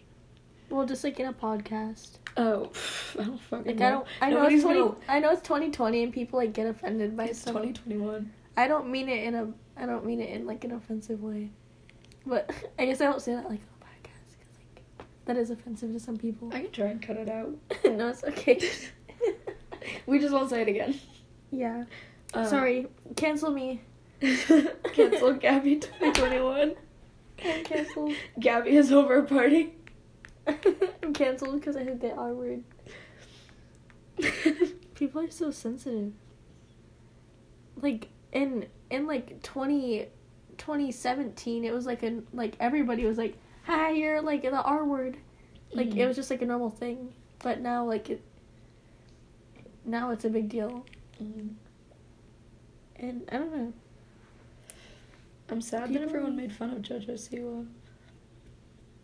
Well, 0.69 0.85
just 0.87 1.03
like 1.03 1.19
in 1.19 1.27
a 1.27 1.33
podcast. 1.33 2.17
Oh, 2.35 2.71
I 3.19 3.23
don't 3.25 3.39
fucking 3.39 3.65
Like 3.67 3.75
know. 3.77 3.85
I 3.85 3.91
don't. 3.91 4.07
I 4.21 4.29
know 4.31 4.35
Nobody's 4.37 4.55
it's 4.59 4.63
twenty. 4.63 4.79
gonna- 4.79 4.95
I 5.07 5.19
know 5.19 5.31
it's 5.31 5.41
twenty 5.47 5.69
twenty, 5.71 6.03
and 6.03 6.11
people 6.11 6.39
like 6.39 6.53
get 6.53 6.65
offended 6.65 7.15
by 7.15 7.25
It's 7.25 7.39
stuff. 7.39 7.53
2021. 7.53 8.31
I 8.57 8.67
don't 8.67 8.89
mean 8.89 9.07
it 9.09 9.23
in 9.23 9.35
a. 9.35 9.51
I 9.77 9.85
don't 9.85 10.05
mean 10.05 10.19
it 10.19 10.29
in 10.31 10.47
like 10.47 10.63
an 10.63 10.71
offensive 10.71 11.21
way, 11.21 11.51
but 12.25 12.49
I 12.79 12.85
guess 12.85 13.01
I 13.01 13.05
don't 13.05 13.21
say 13.21 13.33
that 13.35 13.43
like 13.47 13.59
on 13.59 13.67
a 13.81 13.85
podcast 13.85 14.35
because 14.39 14.57
like 14.57 15.05
that 15.25 15.37
is 15.37 15.49
offensive 15.49 15.91
to 15.93 15.99
some 15.99 16.17
people. 16.17 16.49
I 16.53 16.61
can 16.61 16.71
try 16.71 16.87
and 16.87 17.01
cut 17.01 17.17
it 17.17 17.29
out. 17.29 17.55
no, 17.85 18.09
it's 18.09 18.23
okay. 18.23 18.59
We 20.05 20.17
just 20.19 20.33
won't 20.33 20.49
say 20.49 20.61
it 20.61 20.69
again. 20.69 20.97
yeah. 21.51 21.83
Um, 22.33 22.45
Sorry. 22.45 22.87
Cancel 23.17 23.51
me. 23.51 23.81
Cancel 24.93 25.33
Gabby 25.33 25.75
2021. 25.75 26.75
I'm 27.43 27.63
canceled. 27.65 28.13
Gabby 28.39 28.77
is 28.77 28.91
over 28.93 29.17
a 29.17 29.23
party. 29.23 29.73
I'm 30.47 31.13
canceled 31.13 31.59
because 31.59 31.75
I 31.75 31.83
said 31.83 31.99
the 31.99 32.13
R 32.13 32.33
word. 32.33 32.63
People 34.95 35.21
are 35.21 35.29
so 35.29 35.51
sensitive. 35.51 36.13
Like 37.81 38.07
in 38.31 38.67
in 38.89 39.05
like 39.07 39.41
20, 39.43 40.07
2017, 40.57 41.65
it 41.65 41.73
was 41.73 41.85
like 41.85 42.03
a 42.03 42.21
like 42.31 42.55
everybody 42.59 43.05
was 43.05 43.17
like, 43.17 43.37
"Hi, 43.63 43.91
you're 43.91 44.21
like 44.21 44.41
the 44.43 44.61
R 44.61 44.85
word." 44.85 45.17
Like 45.73 45.87
it 45.87 45.95
Mhm. 45.95 46.07
was 46.07 46.15
just 46.15 46.29
like 46.29 46.41
a 46.41 46.45
normal 46.45 46.69
thing. 46.69 47.13
But 47.39 47.59
now 47.61 47.85
like 47.85 48.09
it 48.09 48.21
now 49.85 50.11
it's 50.11 50.23
a 50.25 50.29
big 50.29 50.49
deal. 50.49 50.85
Mhm. 51.21 51.55
And 52.95 53.27
I 53.31 53.37
don't 53.37 53.55
know. 53.55 53.73
I'm 55.49 55.61
sad 55.61 55.87
People- 55.89 56.01
that 56.01 56.07
everyone 56.09 56.35
made 56.35 56.51
fun 56.53 56.69
of 56.71 56.81
JoJo 56.81 57.11
Siwa. 57.13 57.67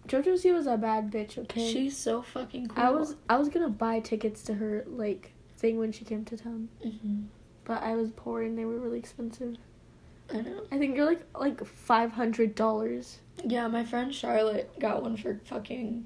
JoJo 0.07 0.33
Siwa's 0.33 0.67
a 0.67 0.77
bad 0.77 1.11
bitch, 1.11 1.37
okay? 1.37 1.71
She's 1.71 1.97
so 1.97 2.21
fucking 2.21 2.67
cool. 2.67 2.83
I 2.83 2.89
was 2.89 3.15
I 3.29 3.37
was 3.37 3.49
gonna 3.49 3.69
buy 3.69 3.99
tickets 3.99 4.41
to 4.43 4.53
her 4.55 4.83
like 4.87 5.33
thing 5.57 5.77
when 5.77 5.91
she 5.91 6.05
came 6.05 6.23
to 6.25 6.37
town, 6.37 6.69
hmm 6.83 7.23
but 7.65 7.83
I 7.83 7.95
was 7.95 8.11
poor 8.11 8.41
and 8.41 8.57
they 8.57 8.65
were 8.65 8.79
really 8.79 8.97
expensive. 8.97 9.57
I 10.33 10.41
know. 10.41 10.61
I 10.71 10.77
think 10.77 10.95
they're 10.95 11.05
like 11.05 11.25
like 11.37 11.65
five 11.65 12.11
hundred 12.11 12.55
dollars. 12.55 13.19
Yeah, 13.43 13.67
my 13.67 13.83
friend 13.85 14.13
Charlotte 14.13 14.77
got 14.79 15.01
one 15.01 15.17
for 15.17 15.39
fucking 15.45 16.05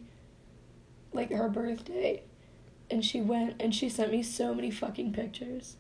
like 1.13 1.31
her 1.31 1.49
birthday. 1.49 2.23
And 2.91 3.03
she 3.03 3.21
went 3.21 3.61
and 3.61 3.73
she 3.73 3.89
sent 3.89 4.11
me 4.11 4.21
so 4.23 4.53
many 4.53 4.69
fucking 4.69 5.13
pictures. 5.13 5.77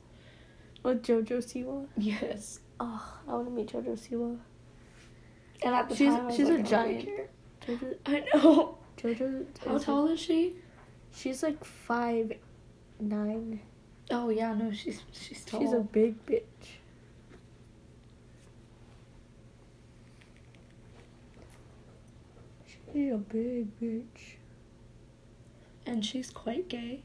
With 0.81 1.03
JoJo 1.03 1.37
Siwa. 1.37 1.87
Yes. 1.97 2.59
Oh, 2.79 3.19
I 3.27 3.33
want 3.33 3.45
to 3.47 3.51
meet 3.51 3.67
JoJo 3.71 3.97
Siwa. 3.97 4.39
And 5.61 5.75
at 5.75 5.89
the 5.89 5.95
She's- 5.95 6.13
time, 6.13 6.31
she's 6.35 6.49
a 6.49 6.53
like, 6.53 6.59
I 6.65 6.69
giant. 6.69 7.09
JoJo, 7.67 7.95
I 8.05 8.23
know. 8.33 8.77
JoJo. 8.97 9.45
How 9.65 9.77
tall 9.77 10.07
is 10.07 10.19
she? 10.19 10.55
She's 11.13 11.43
like 11.43 11.63
five 11.63 12.33
nine. 12.99 13.59
Oh 14.11 14.29
yeah, 14.29 14.53
no, 14.53 14.71
she's 14.71 15.01
she's 15.11 15.45
tall. 15.45 15.61
She's 15.61 15.71
a 15.73 15.79
big 15.79 16.25
bitch. 16.25 16.41
She's 22.93 23.11
a 23.11 23.17
big 23.17 23.79
bitch. 23.79 24.35
and 25.85 26.05
she's 26.05 26.29
quite 26.29 26.69
gay. 26.69 27.01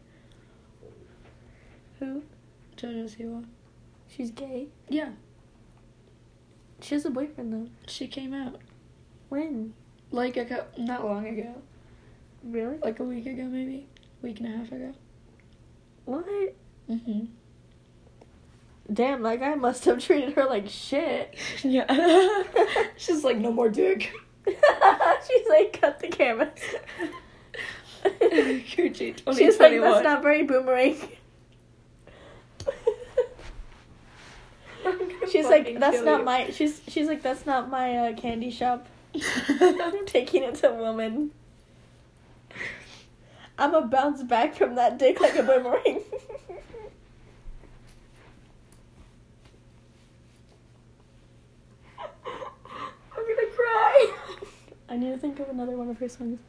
Who? 1.99 2.23
JoJo 2.77 3.05
Siwa. 3.17 3.45
She's 4.09 4.31
gay. 4.31 4.69
Yeah, 4.89 5.11
She 6.81 6.95
has 6.95 7.05
a 7.05 7.11
boyfriend 7.11 7.53
though. 7.53 7.69
she 7.87 8.07
came 8.07 8.33
out 8.33 8.61
When? 9.31 9.75
like 10.11 10.37
a 10.37 10.45
cou- 10.45 10.65
not 10.79 11.05
long 11.05 11.27
ago, 11.27 11.55
Really? 12.45 12.79
like 12.79 13.01
a 13.01 13.05
week 13.05 13.27
ago 13.27 13.45
maybe, 13.45 13.87
week 14.23 14.41
and 14.41 14.55
a 14.55 14.57
half 14.59 14.71
ago. 14.73 14.93
What? 16.05 16.25
Mm-hmm. 16.89 17.25
Damn, 18.93 19.23
that 19.23 19.41
guy 19.41 19.55
must 19.57 19.85
have 19.87 20.03
treated 20.03 20.33
her 20.35 20.45
like 20.47 20.69
shit. 20.69 21.35
Yeah. 21.65 22.43
she's 22.97 23.25
like 23.25 23.39
no 23.39 23.53
more 23.53 23.69
dick. 23.71 24.13
She's 25.29 25.49
like, 25.49 25.79
cut 25.81 26.01
the 26.01 26.09
camera. 26.09 26.51
Gucci 28.05 29.17
2021. 29.17 29.37
She's 29.37 29.59
like, 29.59 29.81
that's 29.81 30.05
not 30.05 30.23
very 30.23 30.43
boomerang. 30.43 30.97
She's 35.31 35.47
like, 35.47 35.79
that's 35.79 36.03
not 36.03 36.25
my. 36.25 36.51
She's 36.51 36.81
she's 36.89 37.09
like, 37.09 37.23
that's 37.23 37.47
not 37.47 37.71
my 37.71 37.97
uh, 37.97 38.15
candy 38.15 38.51
shop. 38.51 38.87
I'm 39.61 40.07
taking 40.07 40.43
it 40.43 40.57
to 40.57 40.71
a 40.71 40.75
woman. 40.75 41.33
I'm 43.59 43.75
a 43.75 43.83
bounce 43.83 44.23
back 44.23 44.55
from 44.55 44.77
that 44.77 44.99
dick 44.99 45.21
like 45.21 45.37
a 45.37 45.43
boomerang. 45.43 46.01
I'm 51.99 53.27
gonna 53.27 53.51
cry. 53.55 54.13
I 54.89 54.97
need 54.97 55.11
to 55.13 55.19
think 55.19 55.39
of 55.41 55.49
another 55.49 55.77
one 55.77 55.89
of 55.91 55.99
her 55.99 56.09
songs. 56.09 56.41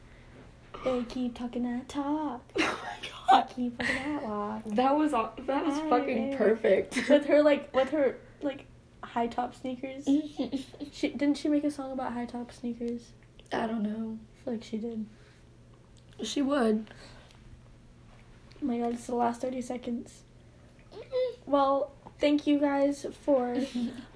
They 0.84 1.02
keep 1.04 1.34
talking 1.36 1.64
that 1.64 1.88
talk. 1.88 2.42
Oh 2.60 2.78
my 2.82 3.36
They 3.36 3.36
god. 3.38 3.54
keep 3.54 3.78
talking 3.78 3.94
that 4.14 4.22
walk. 4.22 4.62
That 4.66 4.96
was 4.96 5.12
that 5.12 5.64
was 5.66 5.78
fucking 5.88 6.32
Hi. 6.32 6.36
perfect. 6.36 6.96
With 7.08 7.26
her 7.26 7.42
like 7.42 7.72
with 7.74 7.90
her 7.90 8.16
like 8.42 8.66
high 9.02 9.26
top 9.28 9.54
sneakers. 9.54 10.06
She 10.92 11.08
didn't 11.10 11.36
she 11.36 11.48
make 11.48 11.62
a 11.64 11.70
song 11.70 11.92
about 11.92 12.12
high 12.12 12.24
top 12.24 12.50
sneakers? 12.52 13.12
I 13.52 13.66
don't 13.66 13.82
know. 13.82 14.18
I 14.18 14.44
feel 14.44 14.54
like 14.54 14.64
she 14.64 14.78
did. 14.78 15.06
She 16.22 16.42
would. 16.42 16.86
Oh 18.62 18.66
my 18.66 18.78
god, 18.78 18.94
it's 18.94 19.06
the 19.06 19.14
last 19.14 19.40
30 19.40 19.60
seconds. 19.62 20.22
Well, 21.46 21.92
thank 22.18 22.46
you 22.46 22.58
guys 22.58 23.06
for 23.24 23.56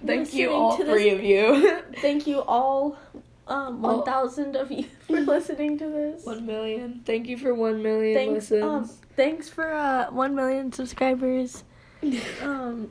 Thank 0.05 0.35
you 0.35 0.53
all 0.53 0.77
three 0.77 1.11
of 1.11 1.23
you. 1.23 1.81
thank 2.01 2.27
you 2.27 2.41
all 2.41 2.99
um 3.47 3.85
All- 3.85 3.99
1000 3.99 4.57
of 4.57 4.71
you 4.71 4.85
for 5.07 5.21
listening 5.35 5.77
to 5.79 5.89
this. 5.89 6.25
one 6.25 6.47
million. 6.47 7.03
Thank 7.05 7.27
you 7.29 7.37
for 7.37 7.55
one 7.55 7.83
million 7.83 8.15
Thanks 8.17 8.51
um 8.53 8.89
thanks 9.17 9.49
for 9.49 9.73
uh 9.73 10.11
1 10.11 10.35
million 10.35 10.73
subscribers. 10.73 11.65
Um 12.43 12.91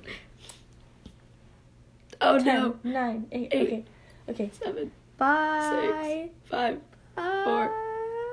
oh 2.22 2.38
no. 2.38 2.78
9 2.84 3.28
8 3.32 3.48
Eight. 3.52 3.68
okay. 3.68 3.86
Okay. 4.30 4.52
Seven, 4.64 4.92
Bye. 5.18 6.30
Six. 6.32 6.50
five. 6.50 6.80
Bye. 7.16 7.70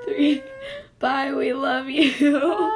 three. 0.05 0.43
Bye. 1.01 1.33
We 1.35 1.53
love 1.53 1.89
you. 1.89 2.67